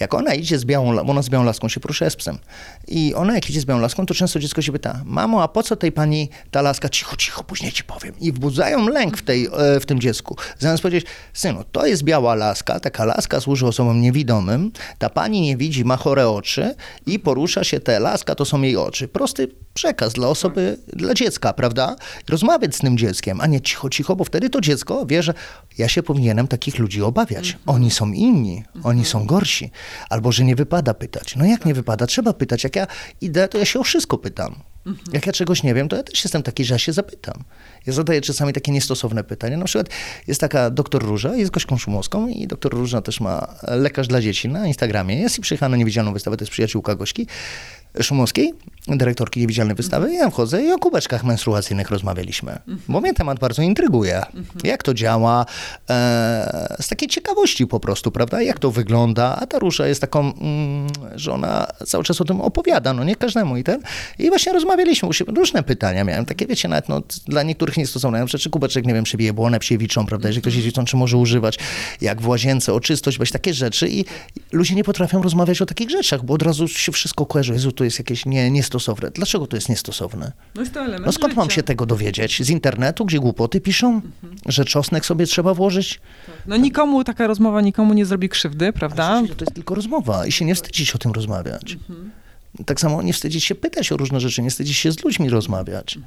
[0.00, 2.38] jak ona idzie z białą, ona z białą laską się porusza z psem.
[2.88, 5.62] I ona jak idzie z białą laską, to często dziecko się pyta, mamo, a po
[5.62, 6.88] co tej pani ta laska?
[6.88, 8.14] Cicho, cicho, później ci powiem.
[8.20, 10.36] I wbudzają lęk w, tej, e, w tym dziecku.
[10.58, 15.56] Zamiast powiedzieć, synu, to jest biała laska, taka laska służy osobom niewidomym, ta pani nie
[15.56, 16.74] widzi, ma chore oczy
[17.06, 19.08] i porusza się te laska, to są jej oczy.
[19.08, 21.96] Prosty przekaz dla osoby, dla dziecka, prawda?
[22.28, 25.34] Rozmawiać z tym dzieckiem, a nie cicho, cicho, bo wtedy to dziecko wie, że
[25.78, 27.56] ja się powinienem takich ludzi obawiać.
[27.66, 29.70] Oni są inni, oni są gorsi.
[30.10, 31.36] Albo, że nie wypada pytać.
[31.36, 32.06] No jak nie wypada?
[32.06, 32.64] Trzeba pytać.
[32.64, 32.86] Jak ja
[33.20, 34.69] idę, to ja się o wszystko pytam.
[35.12, 37.34] Jak ja czegoś nie wiem, to ja też jestem taki, że ja się zapytam.
[37.86, 39.56] Ja zadaję czasami takie niestosowne pytania.
[39.56, 39.88] Na przykład
[40.26, 44.48] jest taka doktor Róża, jest gośką szumowską i doktor Róża też ma lekarz dla dzieci
[44.48, 45.20] na Instagramie.
[45.20, 47.26] Jest i przyjechała na niewidzialną wystawę, to jest przyjaciółka Gośki
[48.02, 48.54] Szumowskiej,
[48.88, 50.12] dyrektorki niewidzialnej wystawy.
[50.12, 52.58] Ja wchodzę i o kubeczkach menstruacyjnych rozmawialiśmy,
[52.88, 54.22] bo mnie temat bardzo intryguje.
[54.64, 55.46] Jak to działa,
[55.90, 58.42] e, z takiej ciekawości po prostu, prawda?
[58.42, 62.40] Jak to wygląda, a ta Róża jest taką, mm, że ona cały czas o tym
[62.40, 63.82] opowiada, no nie każdemu i ten.
[64.18, 68.42] I właśnie rozmawialiśmy różne pytania miałem, takie wiecie, nawet no, dla niektórych niestosowne, na przykład
[68.42, 71.58] czy kubeczek, nie wiem, przebije błonę psiewiczą, prawda, jeżeli ktoś jest dziewczą, czy może używać,
[72.00, 74.04] jak w łazience, o czystość, weź takie rzeczy i
[74.52, 77.84] ludzie nie potrafią rozmawiać o takich rzeczach, bo od razu się wszystko kojarzy, Jezu, to
[77.84, 78.79] jest jakieś nie, niestosowne.
[79.14, 80.32] Dlaczego to jest niestosowne?
[80.54, 81.54] No jest to element No skąd mam życia.
[81.56, 82.42] się tego dowiedzieć?
[82.42, 84.00] Z internetu, gdzie głupoty piszą,
[84.46, 86.00] że czosnek sobie trzeba włożyć?
[86.46, 89.22] No nikomu taka rozmowa nikomu nie zrobi krzywdy, prawda?
[89.36, 91.76] To jest tylko rozmowa i się nie wstydzić o tym rozmawiać.
[92.66, 95.98] Tak samo nie wstydzić się pytać o różne rzeczy, nie wstydzić się z ludźmi rozmawiać.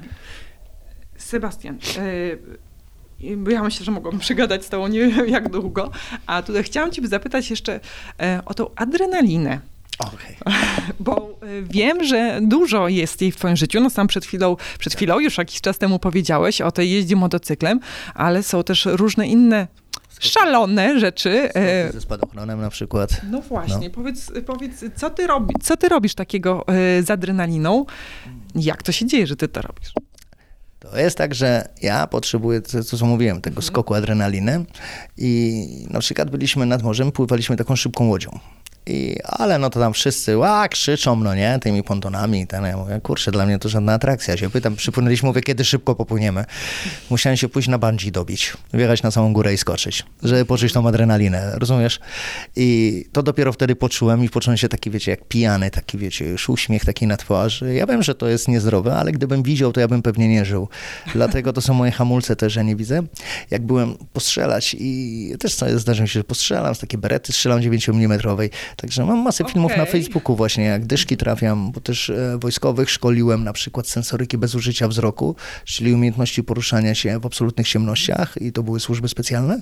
[1.16, 2.36] Sebastian, e,
[3.20, 5.90] I- bo Ja myślę, że mogłabym przegadać z tobą nie wiem jak długo.
[6.26, 7.80] A tutaj chciałam ciebie zapytać jeszcze
[8.20, 9.60] e, o tą adrenalinę.
[9.98, 10.36] Okej.
[11.00, 13.80] Bo y, wiem, że dużo jest jej w twoim życiu.
[13.80, 17.80] No sam przed chwilą, przed chwilą już jakiś czas temu powiedziałeś o tej jeździe motocyklem,
[18.14, 19.66] ale są też różne inne
[20.20, 21.54] szalone rzeczy.
[21.54, 23.20] e, Ze spadochronem na przykład.
[23.30, 27.86] No właśnie, Powiedz, powiedz, co ty, robi, co ty robisz takiego e, z adrenaliną?
[28.54, 29.92] Jak to się dzieje, że ty to robisz?
[30.78, 34.64] To jest tak, że ja potrzebuję, to co mówiłem, tego skoku adrenaliny
[35.16, 38.38] i na przykład byliśmy nad morzem, pływaliśmy taką szybką łodzią.
[38.86, 42.46] I, ale no to tam wszyscy ła, krzyczą, no nie, tymi pontonami.
[42.46, 44.34] Ten, ja mówię, kurczę, dla mnie to żadna atrakcja.
[44.34, 46.44] Ja się pytam, przypłynęliśmy, mówię, kiedy szybko popłyniemy.
[47.10, 50.88] Musiałem się pójść na bungee dobić, wjechać na samą górę i skoczyć, żeby poczuć tą
[50.88, 52.00] adrenalinę, rozumiesz?
[52.56, 56.48] I to dopiero wtedy poczułem i poczułem się taki, wiecie, jak pijany, taki, wiecie, już
[56.48, 57.74] uśmiech taki na twarzy.
[57.74, 60.68] Ja wiem, że to jest niezdrowe, ale gdybym widział, to ja bym pewnie nie żył.
[61.14, 63.02] Dlatego to są moje hamulce też, że nie widzę.
[63.50, 67.88] Jak byłem postrzelać i też co, zdarzyło się, że postrzelam z takiej berety, strzelam 9
[67.88, 68.20] mm.
[68.76, 69.84] Także mam masę filmów na.
[69.84, 74.88] Facebooku właśnie, jak dyszki trafiam, bo też e, wojskowych szkoliłem na przykład sensoryki bez użycia
[74.88, 79.60] wzroku, czyli umiejętności poruszania się w absolutnych ciemnościach i to były służby specjalne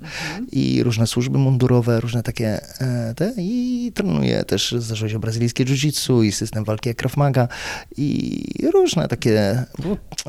[0.53, 4.75] i różne służby mundurowe, różne takie e, te i trenuję też,
[5.07, 7.49] się brazylijskie jiu-jitsu i system walki jak Krav Maga
[7.97, 8.43] i
[8.73, 9.65] różne takie,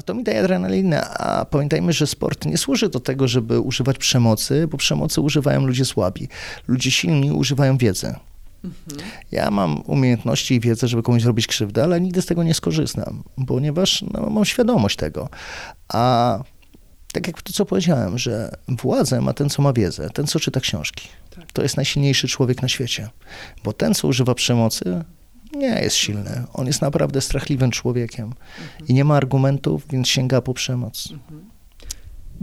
[0.06, 4.68] to mi daje adrenalinę, a pamiętajmy, że sport nie służy do tego, żeby używać przemocy,
[4.68, 6.28] bo przemocy używają ludzie słabi.
[6.68, 8.16] Ludzie silni używają wiedzy.
[9.32, 13.24] Ja mam umiejętności i wiedzę, żeby komuś zrobić krzywdę, ale nigdy z tego nie skorzystam,
[13.48, 15.30] ponieważ no, mam świadomość tego.
[15.88, 16.40] A
[17.14, 20.60] tak jak to, co powiedziałem, że władzę ma ten, co ma wiedzę, ten, co czyta
[20.60, 21.10] książki.
[21.36, 21.52] Tak.
[21.52, 23.10] To jest najsilniejszy człowiek na świecie.
[23.64, 25.04] Bo ten, co używa przemocy,
[25.56, 26.44] nie jest silny.
[26.54, 28.34] On jest naprawdę strachliwym człowiekiem
[28.88, 31.10] i nie ma argumentów, więc sięga po przemoc.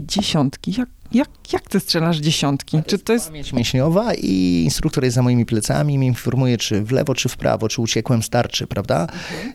[0.07, 0.73] Dziesiątki.
[0.77, 2.77] Jak, jak, jak ty strzelasz dziesiątki?
[2.87, 3.27] Czy to jest...
[3.27, 7.37] Pamięć mięśniowa i instruktor jest za moimi plecami, mnie informuje, czy w lewo, czy w
[7.37, 9.07] prawo, czy uciekłem z tarczy, prawda?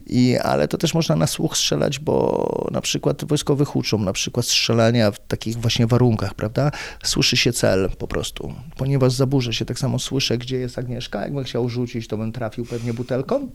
[0.07, 4.47] I, ale to też można na słuch strzelać, bo na przykład wojskowych uczą, na przykład
[4.47, 6.71] strzelania w takich właśnie warunkach, prawda?
[7.03, 11.45] Słyszy się cel po prostu, ponieważ zaburzę się, tak samo słyszę, gdzie jest Agnieszka, jakbym
[11.45, 13.49] chciał rzucić, to bym trafił pewnie butelką,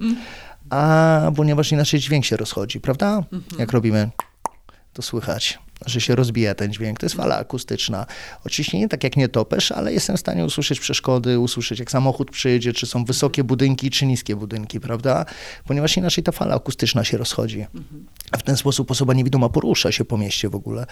[0.70, 3.24] a ponieważ inaczej dźwięk się rozchodzi, prawda?
[3.60, 4.10] Jak robimy
[4.94, 7.00] to słychać, że się rozbija ten dźwięk.
[7.00, 8.06] To jest fala akustyczna.
[8.46, 12.32] Oczywiście nie tak jak nie topesz, ale jestem w stanie usłyszeć przeszkody, usłyszeć jak samochód
[12.32, 15.26] przyjedzie, czy są wysokie budynki, czy niskie budynki, prawda?
[15.66, 17.66] Ponieważ inaczej ta fala akustyczna się rozchodzi.
[18.38, 20.86] W ten sposób osoba niewidoma porusza się po mieście w ogóle.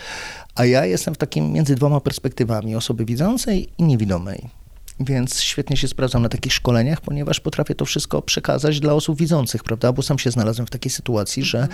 [0.56, 4.59] A ja jestem w takim między dwoma perspektywami, osoby widzącej i niewidomej.
[5.00, 9.64] Więc świetnie się sprawdzam na takich szkoleniach, ponieważ potrafię to wszystko przekazać dla osób widzących,
[9.64, 9.94] prawda?
[9.94, 11.68] Bo sam się znalazłem w takiej sytuacji, że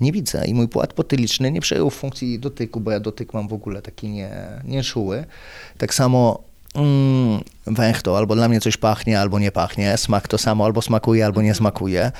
[0.00, 3.52] nie widzę i mój płat potyliczny nie przejął funkcji dotyku, bo ja dotyk mam w
[3.52, 4.30] ogóle taki nie,
[4.64, 5.24] nieczuły.
[5.78, 6.42] Tak samo
[6.74, 10.82] mm, węch to albo dla mnie coś pachnie, albo nie pachnie, smak to samo, albo
[10.82, 12.12] smakuje, albo nie smakuje.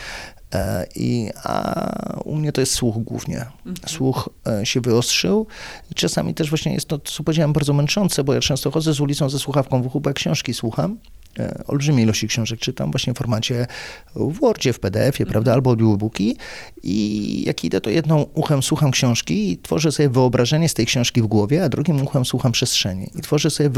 [0.55, 3.47] E, I, a u mnie to jest słuch głównie.
[3.87, 5.47] Słuch e, się wyostrzył
[5.91, 9.01] i czasami też właśnie jest to, co powiedziałem, bardzo męczące, bo ja często chodzę z
[9.01, 10.99] ulicą ze słuchawką w uchu, bo książki słucham.
[11.39, 13.67] E, Olbrzymie ilości książek czytam właśnie w formacie
[14.15, 16.37] w Wordzie, w PDF-ie, prawda, albo audiobooki
[16.83, 21.23] i jak idę, to jedną uchem słucham książki i tworzę sobie wyobrażenie z tej książki
[21.23, 23.71] w głowie, a drugim uchem słucham przestrzeni i tworzę sobie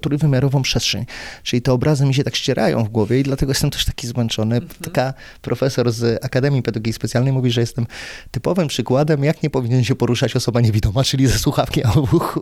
[0.00, 1.06] trójwymiarową przestrzeń.
[1.42, 4.60] Czyli te obrazy mi się tak ścierają w głowie i dlatego jestem też taki zmęczony.
[4.82, 7.86] Taka profesor z Akademii Pedagogiki Specjalnej mówi, że jestem
[8.30, 12.40] typowym przykładem, jak nie powinien się poruszać osoba niewidoma, czyli ze słuchawki w uchu.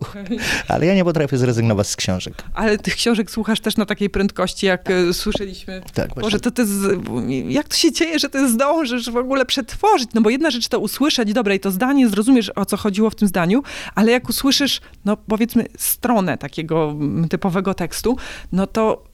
[0.68, 2.42] Ale ja nie potrafię zrezygnować z książek.
[2.54, 5.82] Ale tych książek słuchasz też na takiej prędkości, jak e, słyszeliśmy.
[5.94, 6.14] Tak.
[6.14, 6.98] Boże, to ty z...
[7.48, 10.10] jak to się dzieje, że ty zdążysz w ogóle przetworzyć?
[10.14, 13.14] No bo jedna rzecz to usłyszeć, dobra, i to zdanie, zrozumiesz, o co chodziło w
[13.14, 13.62] tym zdaniu,
[13.94, 16.96] ale jak usłyszysz, no powiedzmy, stronę takiego
[17.30, 18.16] typowego tekstu,
[18.52, 19.04] no to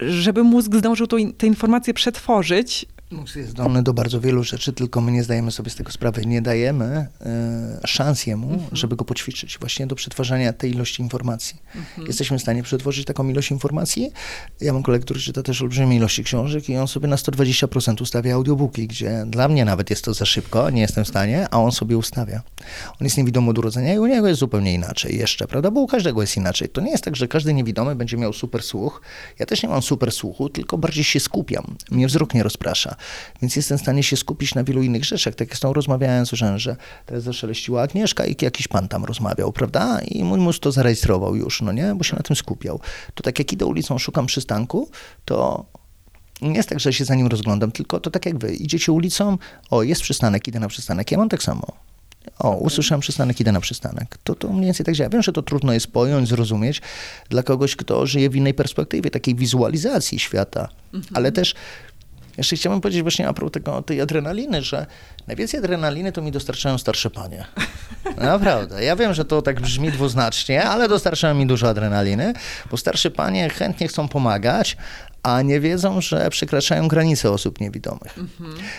[0.00, 4.72] żeby mózg zdążył tą in- tę informację przetworzyć, Mózg jest zdolny do bardzo wielu rzeczy,
[4.72, 6.26] tylko my nie zdajemy sobie z tego sprawy.
[6.26, 6.84] Nie dajemy
[7.20, 11.62] e, szans jemu, żeby go poćwiczyć właśnie do przetwarzania tej ilości informacji.
[12.06, 14.12] Jesteśmy w stanie przetworzyć taką ilość informacji.
[14.60, 18.34] Ja mam kolegę, który czyta też olbrzymie ilości książek i on sobie na 120% ustawia
[18.34, 21.72] audiobooki, gdzie dla mnie nawet jest to za szybko, nie jestem w stanie, a on
[21.72, 22.42] sobie ustawia.
[23.00, 25.70] On jest niewidomy od urodzenia i u niego jest zupełnie inaczej jeszcze, prawda?
[25.70, 26.68] Bo u każdego jest inaczej.
[26.68, 29.02] To nie jest tak, że każdy niewidomy będzie miał super słuch.
[29.38, 31.76] Ja też nie mam super słuchu, tylko bardziej się skupiam.
[31.90, 32.97] Mnie wzrok nie rozprasza.
[33.42, 35.34] Więc jestem w stanie się skupić na wielu innych rzeczach.
[35.34, 36.76] Tak jak z tą rozmawiałem, słyszałem, że
[37.06, 40.00] teraz zaszeleściła Agnieszka i jakiś pan tam rozmawiał, prawda?
[40.00, 41.94] I mój mózg to zarejestrował już, no nie?
[41.94, 42.80] Bo się na tym skupiał.
[43.14, 44.90] To tak jak idę ulicą, szukam przystanku,
[45.24, 45.66] to
[46.42, 48.54] nie jest tak, że się za nim rozglądam, tylko to tak jak wy.
[48.54, 49.38] Idziecie ulicą,
[49.70, 51.10] o, jest przystanek, idę na przystanek.
[51.10, 51.66] Ja mam tak samo.
[52.38, 54.18] O, usłyszałem przystanek, idę na przystanek.
[54.24, 55.10] To, to mniej więcej tak działa.
[55.10, 56.82] Wiem, że to trudno jest pojąć, zrozumieć
[57.28, 60.68] dla kogoś, kto żyje w innej perspektywie, takiej wizualizacji świata.
[61.14, 61.54] Ale też
[62.38, 64.86] jeszcze chciałbym powiedzieć właśnie a propos tego, tej adrenaliny, że
[65.26, 67.44] najwięcej adrenaliny to mi dostarczają starsze panie.
[68.16, 68.84] Naprawdę.
[68.84, 72.32] Ja wiem, że to tak brzmi dwuznacznie, ale dostarczają mi dużo adrenaliny,
[72.70, 74.76] bo starsze panie chętnie chcą pomagać,
[75.22, 78.14] a nie wiedzą, że przekraczają granice osób niewidomych.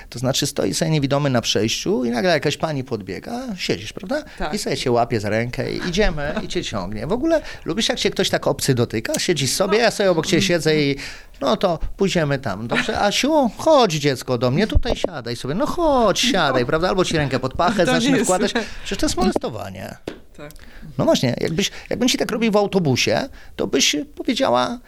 [0.09, 4.23] To znaczy stoi sobie niewidomy na przejściu i nagle jakaś pani podbiega, siedzisz, prawda?
[4.37, 4.53] Tak.
[4.53, 7.07] I sobie cię łapie za rękę i idziemy i cię ciągnie.
[7.07, 9.19] W ogóle lubisz jak się ktoś tak obcy dotyka?
[9.19, 10.95] Siedzisz sobie, ja sobie obok ciebie siedzę i
[11.41, 12.67] no to pójdziemy tam.
[12.67, 15.55] Dobrze, Asiu, chodź dziecko do mnie, tutaj siadaj sobie.
[15.55, 16.89] No chodź, siadaj, prawda?
[16.89, 18.53] Albo ci rękę pod pachę To jest- wkładać.
[18.83, 19.97] Przecież to jest molestowanie.
[20.37, 20.51] Tak.
[20.97, 24.79] No właśnie, jakbyś, jakbym ci tak robił w autobusie, to byś powiedziała,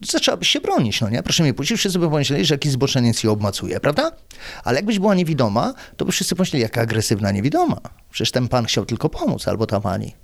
[0.00, 1.22] zaczęłabyś się bronić, no nie?
[1.22, 4.12] Proszę mnie puścić, wszyscy by pomyśleli, że jakiś zboczeniec ją obmacuje, prawda?
[4.64, 7.80] Ale jakbyś była niewidoma, to by wszyscy pomyśleli, jaka agresywna niewidoma.
[8.10, 10.14] Przecież ten pan chciał tylko pomóc, albo ta pani.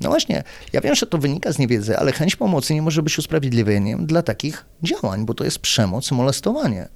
[0.00, 0.42] No właśnie,
[0.72, 4.22] ja wiem, że to wynika z niewiedzy, ale chęć pomocy nie może być usprawiedliwieniem dla
[4.22, 6.88] takich działań, bo to jest przemoc, molestowanie.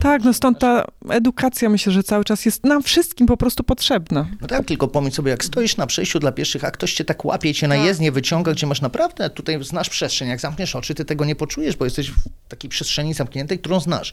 [0.00, 4.26] Tak, no stąd ta edukacja myślę, że cały czas jest nam wszystkim po prostu potrzebna.
[4.40, 7.24] No tak, tylko pomyśl sobie, jak stoisz na przejściu dla pieszych, a ktoś cię tak
[7.24, 10.94] łapie i cię na jezdnię wyciąga, gdzie masz naprawdę, tutaj znasz przestrzeń, jak zamkniesz oczy,
[10.94, 12.14] ty tego nie poczujesz, bo jesteś w
[12.48, 14.12] takiej przestrzeni zamkniętej, którą znasz.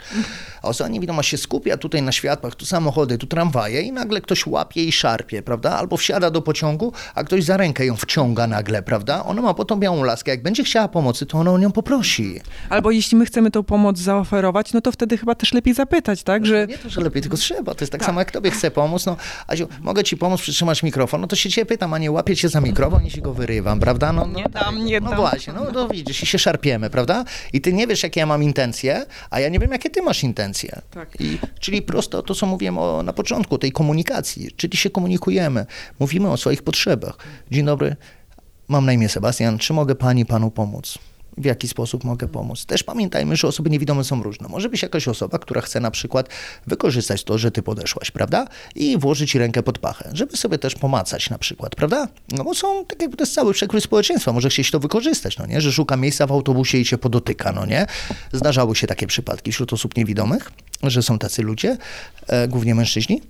[0.61, 4.47] A osoba niewidoma się skupia tutaj na światłach, tu samochody, tu tramwaje i nagle ktoś
[4.47, 5.72] łapie i szarpie, prawda?
[5.78, 9.26] Albo wsiada do pociągu, a ktoś za rękę ją wciąga nagle, prawda?
[9.26, 12.41] Ona ma po tą białą laskę, jak będzie chciała pomocy, to ona o nią poprosi.
[12.70, 16.45] Albo jeśli my chcemy tą pomoc zaoferować, no to wtedy chyba też lepiej zapytać, tak?
[16.45, 17.76] Że Nie to, że lepiej, tylko trzeba.
[17.76, 19.06] To jest tak, samo, jak tobie chcę pomóc.
[19.06, 21.22] No, Aziu, mogę ci pomóc przytrzymać mikrofon?
[21.22, 23.80] No to się cię pytam, a nie łapię cię za mikrofon i ci go wyrywam,
[23.80, 24.14] prawda?
[24.14, 25.20] No, no, Nie dam, nie no dam.
[25.20, 27.24] właśnie, no to widzisz, i się szarpiemy, prawda?
[27.54, 30.24] I ty nie wiesz, jakie ja mam intencje, a ja nie wiem, jakie ty masz
[30.24, 30.82] intencje.
[30.91, 31.22] Tak.
[31.22, 34.51] I, czyli prosto to, co mówiłem o, na początku, tej komunikacji.
[34.56, 35.66] Czyli się komunikujemy,
[35.99, 37.18] mówimy o swoich potrzebach.
[37.51, 37.95] Dzień dobry,
[38.68, 40.97] mam na imię Sebastian, czy mogę pani, panu pomóc?
[41.38, 42.66] W jaki sposób mogę pomóc?
[42.66, 44.48] Też pamiętajmy, że osoby niewidome są różne.
[44.48, 46.30] Może być jakaś osoba, która chce na przykład
[46.68, 48.48] wykorzystać to, że ty podeszłaś, prawda?
[48.76, 52.08] I włożyć ci rękę pod pachę, żeby sobie też pomacać na przykład, prawda?
[52.32, 55.46] No bo są, tak jakby to jest cały przekrój społeczeństwa, może chcieć to wykorzystać, no
[55.46, 55.62] nie?
[55.62, 57.86] Że szuka miejsca w autobusie i cię podotyka, no nie?
[58.32, 60.52] Zdarzały się takie przypadki wśród osób niewidomych,
[60.84, 61.78] że są tacy ludzie,
[62.28, 63.22] e, głównie mężczyźni,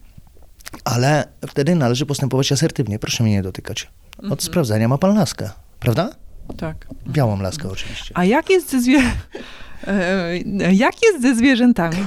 [0.84, 3.00] ale wtedy należy postępować asertywnie.
[3.00, 3.90] Proszę mnie nie dotykać.
[4.30, 5.50] Od sprawdzenia ma pan laskę,
[5.80, 6.10] prawda?
[6.58, 6.88] Tak.
[7.08, 8.12] Białą laskę oczywiście.
[8.18, 9.02] A jak jest ze zwie...
[9.88, 11.98] e, jak jest ze zwierzętami?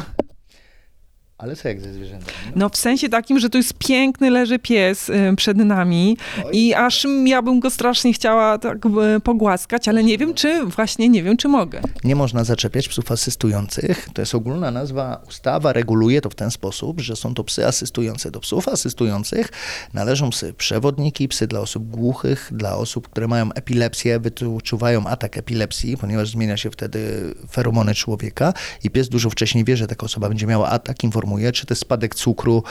[1.38, 2.32] Ale co jak ze zwierzętami?
[2.54, 6.16] No w sensie takim, że to jest piękny, leży pies e, przed nami
[6.52, 11.08] i aż ja bym go strasznie chciała tak e, pogłaskać, ale nie wiem, czy właśnie
[11.08, 11.80] nie wiem, czy mogę.
[12.04, 14.08] Nie można zaczepiać psów asystujących.
[14.14, 15.22] To jest ogólna nazwa.
[15.28, 18.30] Ustawa reguluje to w ten sposób, że są to psy asystujące.
[18.30, 19.52] Do psów asystujących
[19.94, 25.96] należą psy przewodniki, psy dla osób głuchych, dla osób, które mają epilepsję, wyczuwają atak epilepsji,
[25.96, 28.52] ponieważ zmienia się wtedy feromony człowieka
[28.84, 31.82] i pies dużo wcześniej wie, że taka osoba będzie miała atak, informuje, czy to jest
[31.82, 32.62] spadek cukru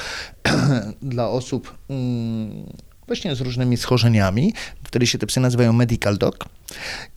[1.01, 2.65] dla osób mm,
[3.07, 4.53] właśnie z różnymi schorzeniami.
[4.83, 6.45] Wtedy się te psy nazywają medical dog.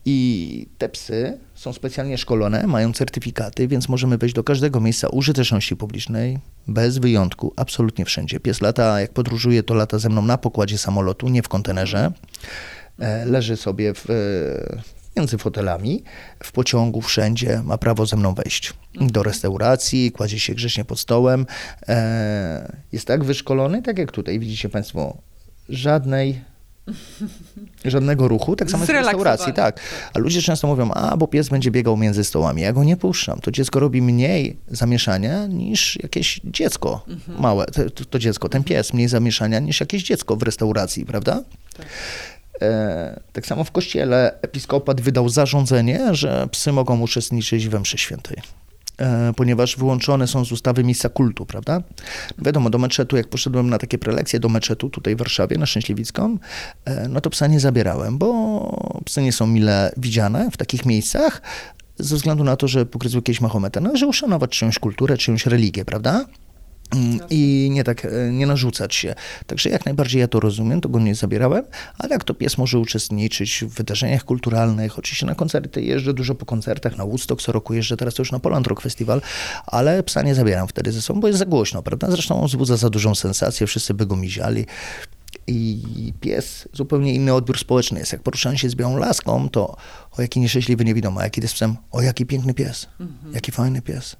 [0.04, 5.76] I te psy są specjalnie szkolone, mają certyfikaty, więc możemy wejść do każdego miejsca użyteczności
[5.76, 8.40] publicznej bez wyjątku, absolutnie wszędzie.
[8.40, 12.12] Pies lata, jak podróżuje, to lata ze mną na pokładzie samolotu, nie w kontenerze.
[12.98, 14.04] E, Leży sobie w,
[15.18, 16.02] między fotelami,
[16.42, 18.72] w pociągu, wszędzie, ma prawo ze mną wejść.
[19.00, 21.46] Do restauracji, kładzie się grzecznie pod stołem.
[21.88, 25.16] E, Jest tak wyszkolony, tak jak tutaj widzicie Państwo,
[25.68, 26.40] żadnej
[27.84, 29.80] żadnego ruchu, tak samo jest w restauracji, tak.
[30.14, 32.62] A ludzie często mówią, a bo pies będzie biegał między stołami.
[32.62, 33.40] Ja go nie puszczam.
[33.40, 37.04] To dziecko robi mniej zamieszania niż jakieś dziecko
[37.38, 37.66] małe.
[37.66, 41.42] To, to, dziecko, ten pies mniej zamieszania niż jakieś dziecko w restauracji, prawda?
[41.78, 41.82] E,
[43.32, 48.36] tak samo w kościele episkopat wydał zarządzenie, że psy mogą uczestniczyć we mszy świętej.
[48.98, 51.82] E, ponieważ wyłączone są z ustawy miejsca kultu, prawda?
[52.38, 56.38] Wiadomo, do meczetu, jak poszedłem na takie prelekcje do meczetu tutaj w Warszawie, na Szczęśliwicką,
[56.84, 61.42] e, no to psa nie zabierałem, bo psy nie są mile widziane w takich miejscach,
[61.98, 63.80] ze względu na to, że pokryzły kiedyś Mahometa.
[63.80, 66.24] Należy uszanować czyjąś kulturę, czyjąś religię, prawda?
[66.94, 69.14] Mm, I nie tak, e, nie narzucać się.
[69.46, 71.64] Także jak najbardziej ja to rozumiem, to go nie zabierałem,
[71.98, 76.46] ale jak to pies może uczestniczyć w wydarzeniach kulturalnych, oczywiście na koncerty, jeżdżę dużo po
[76.46, 79.22] koncertach, na Woodstock co roku jeżdżę, teraz to już na Poland Rock Festival,
[79.66, 82.10] ale psa nie zabieram wtedy ze sobą, bo jest za głośno, prawda?
[82.10, 84.66] Zresztą on wzbudza za dużą sensację, wszyscy by go miziali.
[85.46, 88.12] I pies, zupełnie inny odbiór społeczny jest.
[88.12, 89.76] Jak poruszałem się z białą laską, to
[90.18, 92.86] o jaki nieszczęśliwy niewidomy, a jak idę z psem, o jaki piękny pies,
[93.32, 94.16] jaki fajny pies.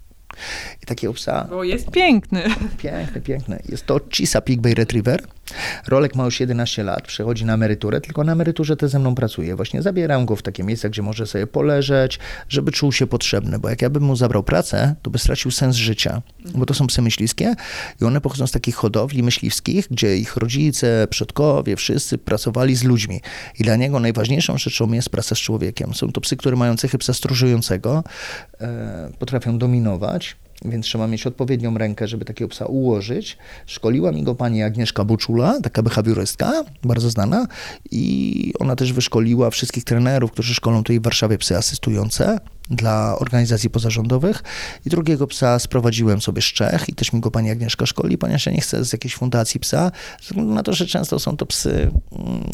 [0.82, 2.42] I takiego psa Bo jest piękny.
[2.78, 3.62] Piękny, piękny.
[3.68, 5.22] Jest to Chisa Pig Bay Retriever.
[5.86, 9.56] Rolek ma już 11 lat, przechodzi na emeryturę, tylko na emeryturze też ze mną pracuje.
[9.56, 12.18] Właśnie zabieram go w takie miejsca, gdzie może sobie poleżeć,
[12.48, 15.76] żeby czuł się potrzebny, bo jak ja bym mu zabrał pracę, to by stracił sens
[15.76, 16.22] życia,
[16.54, 17.54] bo to są psy myśliwskie
[18.00, 23.20] i one pochodzą z takich hodowli myśliwskich, gdzie ich rodzice, przodkowie, wszyscy pracowali z ludźmi
[23.58, 25.94] i dla niego najważniejszą rzeczą jest praca z człowiekiem.
[25.94, 28.04] Są to psy, które mają cechy psa stróżującego,
[28.60, 33.38] e, potrafią dominować, więc trzeba mieć odpowiednią rękę, żeby takiego psa ułożyć.
[33.66, 37.46] Szkoliła mi go pani Agnieszka Buczula, taka behawiorystka, bardzo znana
[37.90, 42.38] i ona też wyszkoliła wszystkich trenerów, którzy szkolą tutaj w Warszawie psy asystujące
[42.70, 44.42] dla organizacji pozarządowych
[44.86, 48.46] i drugiego psa sprowadziłem sobie z Czech i też mi go pani Agnieszka szkoli, ponieważ
[48.46, 49.90] ja nie chcę z jakiejś fundacji psa,
[50.20, 52.44] ze względu na to, że często są to psy mm,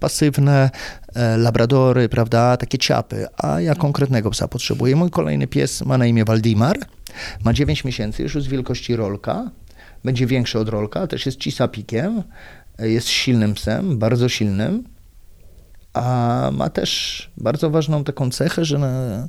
[0.00, 0.70] pasywne,
[1.14, 4.96] e, labradory, prawda, takie ciapy, a ja konkretnego psa potrzebuję.
[4.96, 6.78] Mój kolejny pies ma na imię Waldimar,
[7.44, 9.50] ma 9 miesięcy, już jest wielkości rolka,
[10.04, 12.22] będzie większy od rolka, też jest cisapikiem,
[12.78, 14.84] jest silnym psem, bardzo silnym,
[15.92, 19.28] a ma też bardzo ważną taką cechę, że na,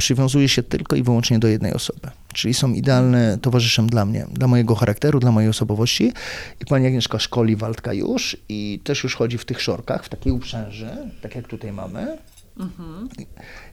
[0.00, 2.08] przywiązuje się tylko i wyłącznie do jednej osoby.
[2.32, 6.12] Czyli są idealne towarzyszem dla mnie, dla mojego charakteru, dla mojej osobowości.
[6.60, 10.32] I pani Agnieszka szkoli Waldka już i też już chodzi w tych szorkach, w takiej
[10.32, 10.90] uprzęży,
[11.22, 12.18] tak jak tutaj mamy.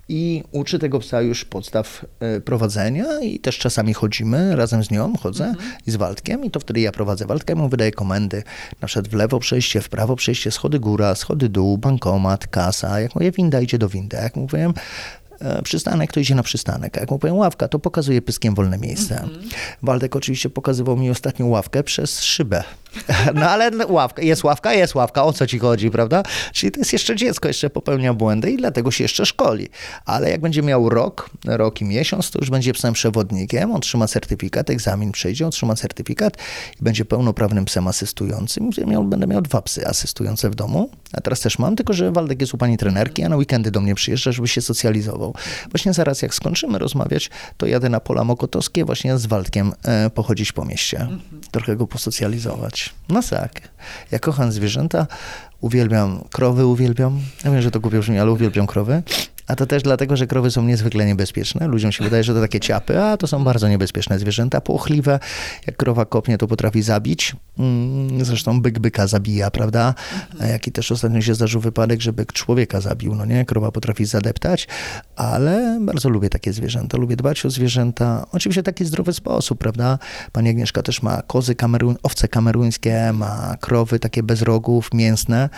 [0.10, 5.14] I uczy tego psa już podstaw e, prowadzenia i też czasami chodzimy razem z nią,
[5.18, 5.56] chodzę
[5.88, 8.44] i z Waldkiem i to wtedy ja prowadzę Waldka i mu wydaję komendy,
[8.82, 13.16] na przykład w lewo przejście, w prawo przejście, schody góra, schody dół, bankomat, kasa, jak
[13.16, 14.72] mówię winda, idzie do windy, jak mówię
[15.40, 16.98] e, przystanek, to idzie na przystanek.
[16.98, 19.28] A jak mu powiem ławka, to pokazuje pyskiem wolne miejsce.
[19.82, 22.64] Waldek oczywiście pokazywał mi ostatnią ławkę przez szybę.
[23.36, 26.24] No ale ławka, jest ławka, jest ławka, o co ci chodzi, prawda?
[26.54, 29.70] Czyli to jest jeszcze dziecko, jeszcze popełnia błędy i dlatego się jeszcze szkoli.
[30.06, 34.70] Ale jak będzie miał rok, rok i miesiąc, to już będzie psem przewodnikiem, otrzyma certyfikat,
[34.70, 36.38] egzamin przejdzie, otrzyma certyfikat
[36.82, 38.70] i będzie pełnoprawnym psem asystującym.
[38.88, 42.42] Miał, będę miał dwa psy asystujące w domu, a teraz też mam, tylko że Waldek
[42.42, 45.34] jest u pani trenerki, a na weekendy do mnie przyjeżdża, żeby się socjalizował.
[45.72, 50.52] Właśnie zaraz jak skończymy rozmawiać, to jadę na pola mokotowskie właśnie z Waldkiem e, pochodzić
[50.52, 51.08] po mieście,
[51.52, 52.87] trochę go posocjalizować.
[53.10, 53.62] No tak,
[54.12, 55.08] ja kocham zwierzęta,
[55.62, 59.04] uwielbiam krowy, uwielbiam, ja wiem, że to głupio brzmi, ale uwielbiam krowy.
[59.48, 61.68] A to też dlatego, że krowy są niezwykle niebezpieczne.
[61.68, 65.20] Ludziom się wydaje, że to takie ciapy, a to są bardzo niebezpieczne zwierzęta, płochliwe.
[65.68, 67.36] Jak krowa kopnie, to potrafi zabić.
[67.60, 69.94] Mm, Zresztą byk byka zabija, prawda?
[70.40, 73.46] A jaki też ostatnio się zdarzył wypadek, że byk człowieka zabił, no nie?
[73.46, 74.68] Krowa potrafi zadeptać,
[75.16, 76.98] ale bardzo lubię takie zwierzęta.
[76.98, 78.26] Lubię dbać o zwierzęta.
[78.32, 80.00] Oczywiście w taki zdrowy sposób, prawda?
[80.32, 85.50] Pani Agnieszka też ma kozy kamerun, owce kameruńskie, ma krowy takie bez rogów, mięsne.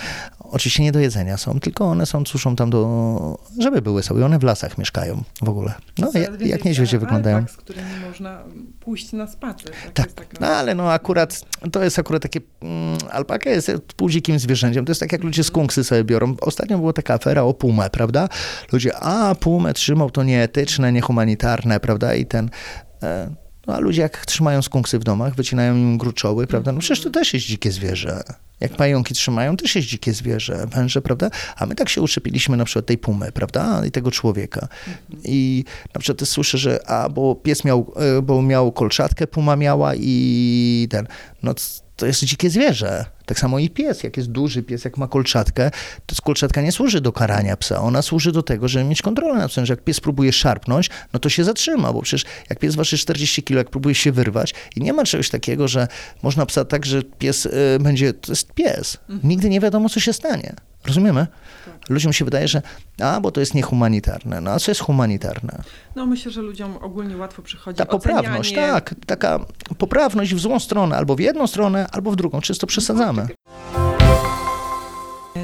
[0.52, 4.26] Oczywiście nie do jedzenia są, tylko one są, suszą tam do, żeby były sobie.
[4.26, 5.74] One w lasach mieszkają w ogóle.
[5.98, 7.46] No, jak, jak alpak, wyglądają.
[7.48, 8.44] z którymi można
[8.80, 9.72] pójść na spacer.
[9.94, 11.42] Tak, Tak, no ale no akurat,
[11.72, 15.44] to jest akurat takie, mm, alpaka jest pół dzikim zwierzęciem, to jest tak jak ludzie
[15.44, 16.36] skunksy sobie biorą.
[16.42, 18.30] Ostatnio była taka afera o pumę, prawda?
[18.72, 22.16] Ludzie, a pumę trzymał, to nieetyczne, niehumanitarne, prawda?
[22.16, 22.50] I ten...
[23.04, 26.72] E, no a ludzie jak trzymają skunksy w domach, wycinają im gruczoły, prawda?
[26.72, 28.24] No przecież to też jest dzikie zwierzę.
[28.60, 31.30] Jak pająki trzymają, też jest dzikie zwierzę, węże, prawda?
[31.56, 33.86] A my tak się uczepiliśmy na przykład tej pumy, prawda?
[33.86, 34.68] I tego człowieka.
[35.24, 35.64] I
[35.94, 39.92] na przykład też słyszę, że a, bo pies miał, e, bo miał kolczatkę, puma miała
[39.96, 41.08] i ten,
[41.44, 41.54] no
[42.00, 43.06] to jest dzikie zwierzę.
[43.26, 45.72] Tak samo i pies, jak jest duży pies, jak ma kolczatkę,
[46.06, 49.52] to kolczatka nie służy do karania psa, ona służy do tego, żeby mieć kontrolę nad
[49.52, 52.98] psem, że jak pies próbuje szarpnąć, no to się zatrzyma, bo przecież jak pies waży
[52.98, 55.88] 40 kg, jak próbuje się wyrwać i nie ma czegoś takiego, że
[56.24, 58.98] można psa tak, że pies y, będzie, to jest pies.
[59.24, 60.54] Nigdy nie wiadomo, co się stanie.
[60.86, 61.28] Rozumiemy?
[61.90, 62.62] Ludziom się wydaje, że
[63.02, 64.42] a, bo to jest niehumanitarne.
[64.42, 65.64] No a co jest humanitarne?
[65.96, 68.74] No myślę, że ludziom ogólnie łatwo przychodzi Ta poprawność, ocenianie...
[68.74, 69.40] tak, taka
[69.78, 72.42] poprawność w złą stronę, albo w jedną stronę, albo w drugą.
[72.42, 73.28] Czysto przesadzamy.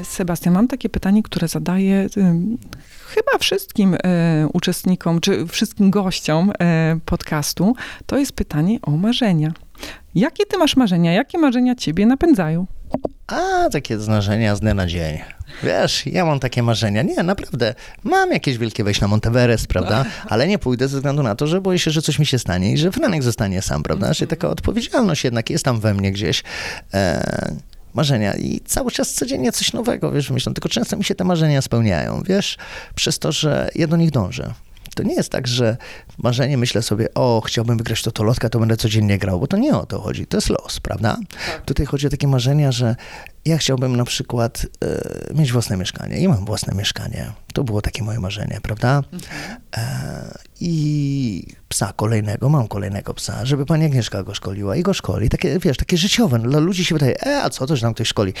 [0.04, 2.58] Sebastian, mam takie pytanie, które zadaję ym,
[3.06, 7.74] chyba wszystkim e, uczestnikom, czy wszystkim gościom e, podcastu.
[8.06, 9.52] To jest pytanie o marzenia.
[10.14, 11.12] Jakie ty masz marzenia?
[11.12, 12.66] Jakie marzenia ciebie napędzają?
[13.26, 15.18] A, takie znaczenia z dnia na dzień.
[15.62, 17.02] Wiesz, ja mam takie marzenia.
[17.02, 17.74] Nie, naprawdę.
[18.04, 20.04] Mam jakieś wielkie wejść na Monteverest, prawda?
[20.28, 22.72] Ale nie pójdę ze względu na to, że boję się, że coś mi się stanie
[22.72, 24.14] i że Franek zostanie sam, prawda?
[24.14, 26.42] Czyli taka odpowiedzialność jednak jest tam we mnie gdzieś.
[26.94, 27.56] E,
[27.94, 31.62] marzenia i cały czas codziennie coś nowego, wiesz, myślę, tylko często mi się te marzenia
[31.62, 32.58] spełniają, wiesz,
[32.94, 34.54] przez to, że ja do nich dążę.
[34.96, 35.76] To nie jest tak, że
[36.18, 39.76] marzenie myślę sobie, o, chciałbym wygrać to lotka, to będę codziennie grał, bo to nie
[39.76, 41.16] o to chodzi, to jest los, prawda?
[41.64, 42.96] Tutaj chodzi o takie marzenia, że
[43.46, 47.32] ja chciałbym na przykład e, mieć własne mieszkanie i mam własne mieszkanie.
[47.52, 49.02] To było takie moje marzenie, prawda?
[49.76, 55.28] E, I psa kolejnego, mam kolejnego psa, żeby pani Agnieszka go szkoliła i go szkoli.
[55.28, 56.38] Takie, wiesz, takie życiowe.
[56.38, 58.32] Dla ludzi się wydaje, e, a co to, tam ktoś szkoli?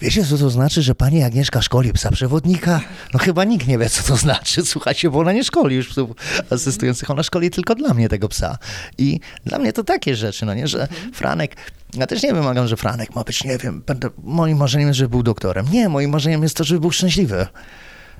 [0.00, 2.80] Wiecie, co to znaczy, że pani Agnieszka szkoli psa przewodnika?
[3.14, 4.62] No chyba nikt nie wie, co to znaczy.
[4.72, 6.10] Słuchajcie, bo ona nie szkoli już psów
[6.50, 8.58] asystujących, ona szkoli tylko dla mnie tego psa.
[8.98, 11.56] I dla mnie to takie rzeczy, no nie, że Franek,
[11.96, 15.10] ja też nie wymagam, że Franek ma być, nie wiem, będę, moim marzeniem jest, żeby
[15.10, 15.66] był doktorem.
[15.72, 17.46] Nie, moim marzeniem jest to, żeby był szczęśliwy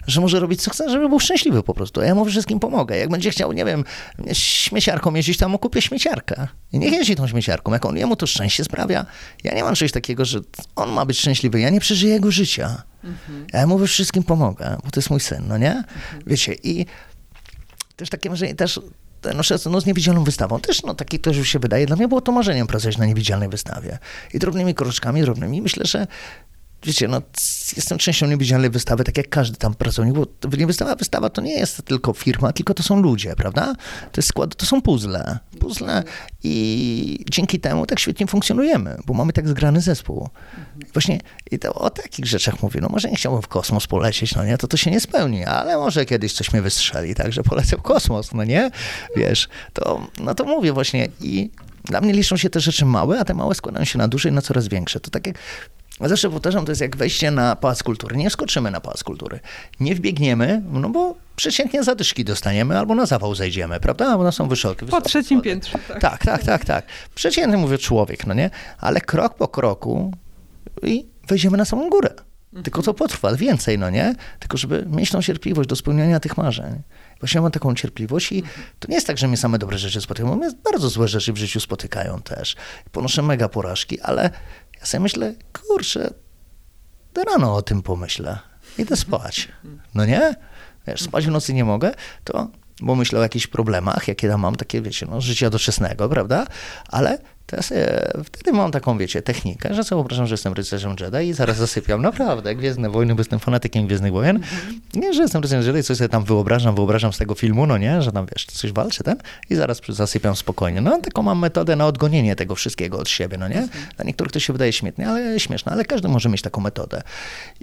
[0.07, 2.03] że może robić co chce, żeby był szczęśliwy po prostu.
[2.03, 2.99] Ja mu wszystkim pomogę.
[2.99, 3.85] Jak będzie chciał, nie wiem,
[4.33, 6.49] śmieciarką jeździć, to mu kupię śmieciarkę.
[6.73, 7.73] I niech jeździ tą śmieciarką.
[7.73, 9.07] Jak on jemu to szczęście sprawia,
[9.45, 10.41] ja nie mam czegoś takiego, że
[10.77, 11.61] on ma być szczęśliwy.
[11.61, 12.83] Ja nie przeżyję jego życia.
[13.53, 15.85] Ja mu we wszystkim pomogę, bo to jest mój syn, no nie?
[16.27, 16.87] Wiecie, i
[17.97, 18.81] też takie marzenie, też
[19.35, 20.61] no, no, z niewidzialną wystawą.
[20.61, 21.87] Też no, taki też już się wydaje.
[21.87, 23.99] Dla mnie było to marzeniem pracować na niewidzialnej wystawie.
[24.35, 25.63] I drobnymi kroczkami, drobnymi.
[25.63, 26.07] Myślę, że
[26.83, 27.23] wiecie, no,
[27.77, 30.27] jestem częścią niewidzialnej wystawy, tak jak każdy tam pracownik, bo
[30.67, 33.75] wystawa, wystawa to nie jest tylko firma, tylko to są ludzie, prawda?
[34.13, 35.39] To, jest skład, to są puzzle.
[35.61, 36.03] Puzzle
[36.43, 40.29] i dzięki temu tak świetnie funkcjonujemy, bo mamy tak zgrany zespół.
[40.89, 41.21] I właśnie
[41.51, 44.59] i to o takich rzeczach mówię, no może nie chciałbym w kosmos polecieć, no nie,
[44.59, 47.83] to to się nie spełni, ale może kiedyś coś mnie wystrzeli, tak, że polecę w
[47.83, 48.71] kosmos, no nie?
[49.17, 51.51] Wiesz, to, no to mówię właśnie i
[51.85, 54.33] dla mnie liczą się te rzeczy małe, a te małe składają się na duże i
[54.33, 55.01] na coraz większe.
[55.01, 55.37] To tak jak
[56.01, 58.17] zawsze powtarzam, to jest jak wejście na Pałac Kultury.
[58.17, 59.41] Nie skoczymy na Pałac Kultury.
[59.81, 64.17] Nie wbiegniemy, no bo przeciętnie zadyszki dostaniemy albo na zawał zejdziemy, prawda?
[64.17, 64.87] One są wysokie.
[64.87, 66.01] Po trzecim piętrze, tak.
[66.01, 66.87] Tak, tak, tak, tak.
[67.15, 68.51] Przeciętnie mówię człowiek, no nie?
[68.79, 70.13] Ale krok po kroku
[70.83, 72.15] i wejdziemy na samą górę.
[72.65, 74.15] Tylko to potrwa więcej, no nie?
[74.39, 76.83] Tylko żeby mieć tą cierpliwość do spełniania tych marzeń.
[77.21, 78.43] Właśnie mam taką cierpliwość i
[78.79, 80.37] to nie jest tak, że mnie same dobre rzeczy spotykają.
[80.37, 82.57] Mnie bardzo złe rzeczy w życiu spotykają też.
[82.93, 84.31] Ponoszę mega porażki, ale
[84.81, 86.11] ja sobie myślę, kurczę,
[87.27, 88.39] rano o tym pomyślę.
[88.79, 89.49] Idę spać.
[89.95, 90.35] No nie?
[90.87, 92.49] Wiesz, spać w nocy nie mogę, to
[92.81, 96.47] bo myślę o jakichś problemach, jakie tam mam, takie, wiecie, no, życia doczesnego, prawda?
[96.89, 97.19] Ale
[97.61, 101.57] sobie, wtedy mam taką, wiecie, technikę, że sobie wyobrażam, że jestem rycerzem Jedi i zaraz
[101.57, 102.03] zasypiam.
[102.03, 104.41] Naprawdę, Gwiezdne Wojny, bo jestem fanatykiem Gwiezdnych Wojen.
[104.95, 108.03] Nie, że jestem rycerzem Jedi, coś sobie tam wyobrażam, wyobrażam z tego filmu, no nie,
[108.03, 109.17] że tam, wiesz, coś walczy ten
[109.51, 110.81] i zaraz zasypiam spokojnie.
[110.81, 113.69] No, taką mam metodę na odgonienie tego wszystkiego od siebie, no nie?
[113.97, 117.03] Dla niektórych to się wydaje śmieszne, ale śmieszne, ale każdy może mieć taką metodę.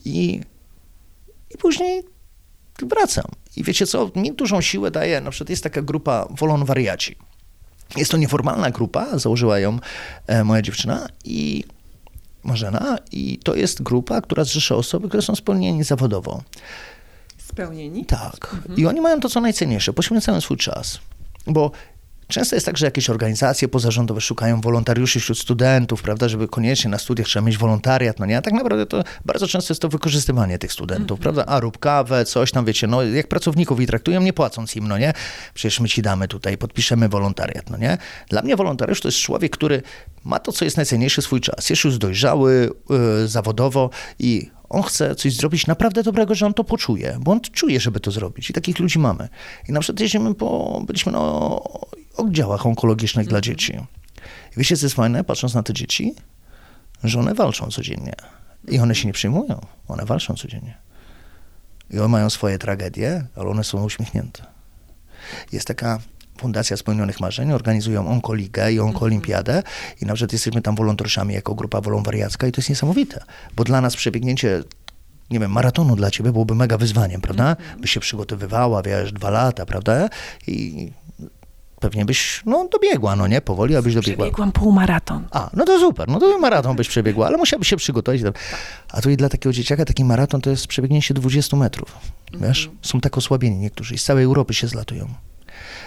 [0.06, 0.42] I,
[1.52, 2.04] i później
[2.82, 3.26] wracam.
[3.56, 7.16] I wiecie co, mi dużą siłę daje, na przykład jest taka grupa Wolon Wariaci.
[7.98, 9.80] Jest to nieformalna grupa, założyła ją
[10.28, 11.64] e, moja dziewczyna i
[12.44, 16.44] Marzena i to jest grupa, która zrzesza osoby, które są spełnieni zawodowo.
[17.38, 18.06] Spełnieni?
[18.06, 18.54] Tak.
[18.54, 18.76] Mhm.
[18.78, 21.00] I oni mają to, co najcenniejsze, poświęcają swój czas.
[21.48, 21.72] Bo
[22.34, 26.98] Często jest tak, że jakieś organizacje pozarządowe szukają wolontariuszy wśród studentów, prawda, żeby koniecznie na
[26.98, 28.38] studiach trzeba mieć wolontariat, no nie?
[28.38, 31.24] A tak naprawdę to bardzo często jest to wykorzystywanie tych studentów, mm -hmm.
[31.24, 31.46] prawda?
[31.46, 34.98] A rób kawę, coś tam, wiecie, no jak pracowników i traktują, nie płacąc im, no
[34.98, 35.14] nie?
[35.54, 37.98] Przecież my ci damy tutaj, podpiszemy wolontariat, no nie?
[38.30, 39.82] Dla mnie wolontariusz to jest człowiek, który
[40.24, 41.70] ma to, co jest najcenniejsze, swój czas.
[41.70, 46.64] Jest już dojrzały yy, zawodowo i on chce coś zrobić naprawdę dobrego, że on to
[46.64, 48.50] poczuje, bo on czuje, żeby to zrobić.
[48.50, 49.30] I takich ludzi mamy.
[49.70, 51.20] I na przykład jeździmy po, byliśmy na
[52.18, 53.44] oddziałach onkologicznych dla mhm.
[53.44, 53.74] dzieci.
[54.52, 56.16] I wiecie, co jest fajne, patrząc na te dzieci?
[57.04, 58.14] Że one walczą codziennie.
[58.68, 59.66] I one się nie przyjmują.
[59.88, 60.78] One walczą codziennie.
[61.90, 64.46] I one mają swoje tragedie, ale one są uśmiechnięte.
[65.52, 66.00] Jest taka
[66.38, 69.74] Fundacja Spełnionych Marzeń, organizują Onkoligę i Onkolimpiadę mhm.
[70.02, 73.24] i na przykład jesteśmy tam wolontariuszami jako grupa Wolontariacka i to jest niesamowite,
[73.56, 74.64] bo dla nas przebiegnięcie
[75.30, 77.50] nie wiem, maratonu dla ciebie byłoby mega wyzwaniem, prawda?
[77.50, 77.82] Mhm.
[77.82, 80.10] Byś się przygotowywała, wiesz, dwa lata, prawda?
[80.48, 80.92] I
[81.84, 83.42] pewnie byś, no, dobiegła, no nie?
[83.42, 84.26] Powoli, abyś dobiegła.
[84.26, 85.28] Przebiegłam półmaraton.
[85.32, 88.22] A, no to super, no to maraton byś przebiegła, ale musiałabyś się przygotować.
[88.92, 91.98] A tu i dla takiego dzieciaka taki maraton to jest przebiegnięcie 20 metrów,
[92.34, 92.64] wiesz?
[92.64, 92.78] Mhm.
[92.82, 95.08] Są tak osłabieni niektórzy i z całej Europy się zlatują.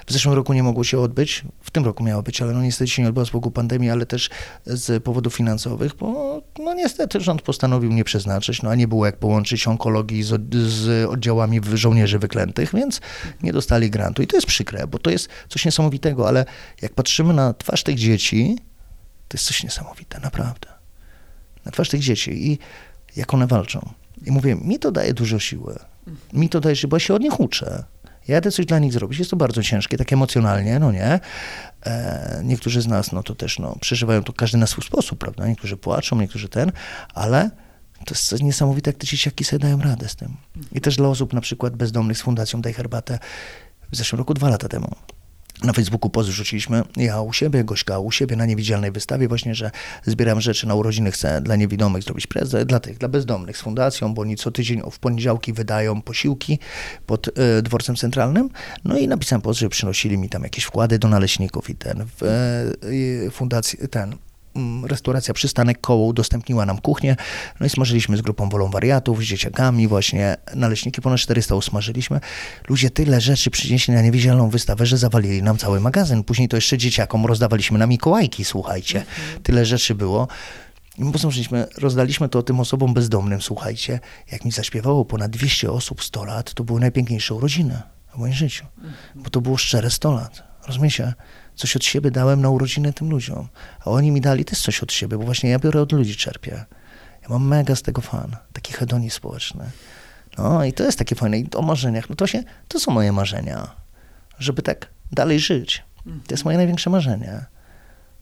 [0.07, 2.91] W zeszłym roku nie mogło się odbyć, w tym roku miało być, ale no niestety
[2.91, 4.31] się nie odbyło z powodu pandemii, ale też
[4.67, 9.17] z powodów finansowych, bo no niestety rząd postanowił nie przeznaczyć, no a nie było jak
[9.17, 13.01] połączyć onkologii z, z oddziałami żołnierzy wyklętych, więc
[13.43, 14.23] nie dostali grantu.
[14.23, 16.45] I to jest przykre, bo to jest coś niesamowitego, ale
[16.83, 18.59] jak patrzymy na twarz tych dzieci,
[19.29, 20.69] to jest coś niesamowite, naprawdę.
[21.65, 22.59] Na twarz tych dzieci i
[23.17, 23.91] jak one walczą.
[24.27, 25.79] I mówię, mi to daje dużo siły.
[26.33, 27.85] Mi to daje, bo ja się od nich uczę.
[28.29, 29.19] Ja jadę coś dla nich zrobić.
[29.19, 31.21] Jest to bardzo ciężkie, tak emocjonalnie, no nie?
[31.87, 35.47] E, niektórzy z nas, no to też, no, przeżywają to każdy na swój sposób, prawda?
[35.47, 36.73] Niektórzy płaczą, niektórzy ten,
[37.15, 37.51] ale
[38.05, 40.37] to jest coś niesamowite, jak te dzieciaki sobie dają radę z tym.
[40.73, 43.19] I też dla osób na przykład bezdomnych z Fundacją Daj Herbatę
[43.93, 44.89] w zeszłym roku, dwa lata temu,
[45.65, 49.71] na Facebooku post rzuciliśmy, ja u siebie, Gośka u siebie na niewidzialnej wystawie właśnie, że
[50.05, 54.15] zbieram rzeczy na urodziny, chcę dla niewidomych zrobić prezent, dla tych, dla bezdomnych z fundacją,
[54.15, 56.59] bo oni co tydzień w poniedziałki wydają posiłki
[57.07, 58.51] pod e, dworcem centralnym,
[58.85, 62.23] no i napisałem post, że przynosili mi tam jakieś wkłady do naleśników i ten, w
[62.23, 64.17] e, fundacji, ten,
[64.85, 67.17] restauracja Przystanek Koło udostępniła nam kuchnię,
[67.61, 72.21] no i smażyliśmy z grupą wolontariatów, z dzieciakami właśnie, naleśniki ponad 400 usmażyliśmy.
[72.69, 76.25] Ludzie tyle rzeczy przynieśli na niewidzialną wystawę, że zawalili nam cały magazyn.
[76.25, 79.05] Później to jeszcze dzieciakom rozdawaliśmy na Mikołajki, słuchajcie.
[79.43, 80.29] Tyle rzeczy było.
[80.99, 84.01] I my posłuchaliśmy, rozdaliśmy to tym osobom bezdomnym, słuchajcie.
[84.33, 87.83] Jak mi zaśpiewało ponad 200 osób 100 lat, to były najpiękniejsze urodziny
[88.15, 88.67] w moim życiu.
[89.15, 90.43] Bo to było szczere 100 lat.
[90.67, 91.15] Rozumiecie?
[91.57, 93.49] Coś od siebie dałem na urodziny tym ludziom.
[93.81, 96.65] A oni mi dali też coś od siebie, bo właśnie ja biorę od ludzi, czerpię.
[97.23, 98.37] Ja mam mega z tego fan.
[98.53, 99.71] Taki hedonizm społeczny.
[100.39, 101.39] No i to jest takie fajne.
[101.39, 103.71] I o marzeniach, no to się, to są moje marzenia.
[104.39, 105.85] Żeby tak dalej żyć.
[106.05, 107.45] To jest moje największe marzenie.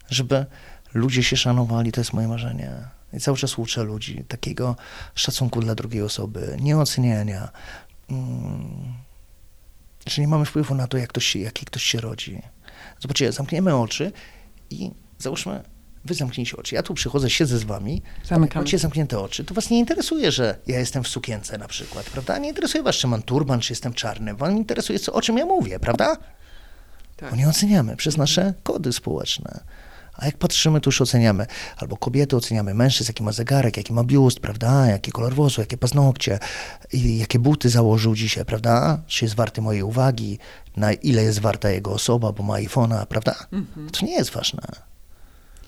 [0.09, 0.45] Żeby
[0.93, 2.71] ludzie się szanowali, to jest moje marzenie.
[3.13, 4.75] I cały czas uczę ludzi takiego
[5.15, 7.49] szacunku dla drugiej osoby, nieoceniania.
[8.09, 8.93] Mm,
[10.07, 12.41] że nie mamy wpływu na to, jak ktoś się, jaki ktoś się rodzi.
[12.99, 14.11] Zobaczcie, zamkniemy oczy
[14.69, 15.63] i załóżmy,
[16.05, 16.75] wy zamknijcie oczy.
[16.75, 18.65] Ja tu przychodzę, siedzę z wami, Zamykamy.
[18.65, 19.43] macie zamknięte oczy.
[19.43, 22.37] To was nie interesuje, że ja jestem w sukience na przykład, prawda?
[22.37, 24.33] Nie interesuje was, czy mam turban, czy jestem czarny.
[24.33, 26.17] Wam interesuje, co, o czym ja mówię, prawda?
[27.17, 27.29] Tak.
[27.29, 29.59] Bo nie oceniamy przez nasze kody społeczne.
[30.17, 31.45] A jak patrzymy, to już oceniamy.
[31.77, 34.87] Albo kobiety oceniamy, mężczyzn, jaki ma zegarek, jaki ma biust, prawda?
[34.87, 36.39] Jaki kolor włosu, jakie paznokcie,
[36.93, 39.01] i jakie buty założył dzisiaj, prawda?
[39.07, 40.39] Czy jest warty mojej uwagi,
[40.77, 43.35] na ile jest warta jego osoba, bo ma iPhone'a, prawda?
[43.91, 44.61] To nie jest ważne.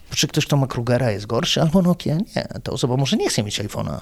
[0.09, 2.15] Czy ktoś, kto ma Krugera jest gorszy albo Nokia?
[2.15, 3.99] Nie, ta osoba może nie chce mieć iPhone'a.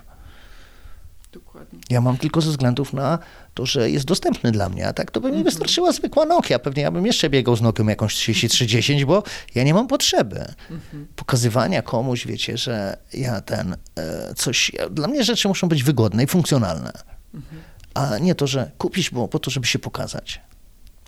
[1.36, 1.80] Dokładnie.
[1.90, 3.20] Ja mam tylko ze względów na
[3.54, 5.38] to, że jest dostępny dla mnie, a tak to by Mhm.
[5.40, 6.60] mi wystarczyła zwykła Nokia.
[6.60, 9.24] Pewnie ja bym jeszcze biegał z Nokią jakąś 3310, bo
[9.56, 11.08] ja nie mam potrzeby Mhm.
[11.16, 14.72] pokazywania komuś, wiecie, że ja ten e, coś.
[14.92, 16.92] Dla mnie rzeczy muszą być wygodne i funkcjonalne,
[17.34, 17.62] Mhm.
[17.94, 20.42] a nie to, że kupisz było po to, żeby się pokazać.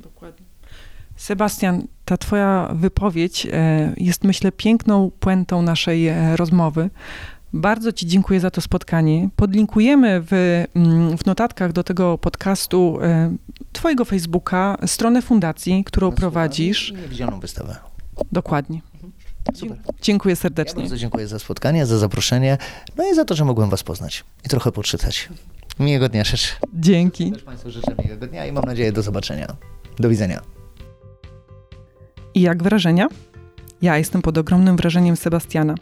[0.03, 0.45] Dokładnie.
[1.15, 6.89] Sebastian, ta Twoja wypowiedź e, jest, myślę, piękną puentą naszej e, rozmowy.
[7.53, 9.30] Bardzo Ci dziękuję za to spotkanie.
[9.36, 13.36] Podlinkujemy w, mm, w notatkach do tego podcastu e,
[13.74, 16.91] Twojego Facebooka, stronę fundacji, którą prowadzisz.
[16.91, 17.76] Niewidzialną wystawę.
[18.32, 18.82] Dokładnie.
[19.53, 19.78] Super.
[20.02, 20.82] Dziękuję Ja serdecznie.
[20.82, 22.57] bardzo dziękuję za spotkanie, za zaproszenie,
[22.98, 25.30] no i za to, że mogłem Was poznać i trochę poczytać.
[25.80, 26.48] Miłego dnia życzę.
[26.74, 27.32] Dzięki.
[27.32, 29.56] Też Państwu życzę miłego dnia i mam nadzieję do zobaczenia.
[29.99, 30.41] Do widzenia.
[32.34, 33.07] I jak wrażenia?
[33.81, 35.75] Ja jestem pod ogromnym wrażeniem Sebastiana.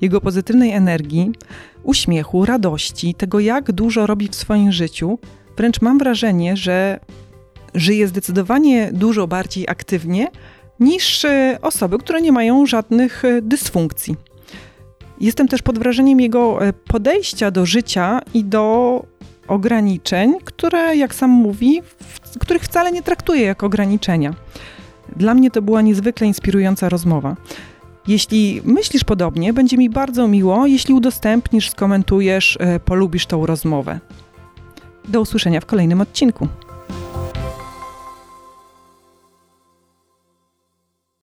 [0.00, 1.32] Jego pozytywnej energii,
[1.82, 5.18] uśmiechu, radości, tego jak dużo robi w swoim życiu.
[5.56, 7.00] Wręcz mam wrażenie, że
[7.74, 10.28] żyje zdecydowanie dużo bardziej aktywnie
[10.80, 14.16] niż e, osoby, które nie mają żadnych e, dysfunkcji.
[15.20, 19.04] Jestem też pod wrażeniem jego e, podejścia do życia i do
[19.48, 24.34] ograniczeń, które, jak sam mówi, w, których wcale nie traktuje jako ograniczenia.
[25.16, 27.36] Dla mnie to była niezwykle inspirująca rozmowa.
[28.08, 34.00] Jeśli myślisz podobnie, będzie mi bardzo miło, jeśli udostępnisz, skomentujesz, e, polubisz tą rozmowę.
[35.08, 36.48] Do usłyszenia w kolejnym odcinku.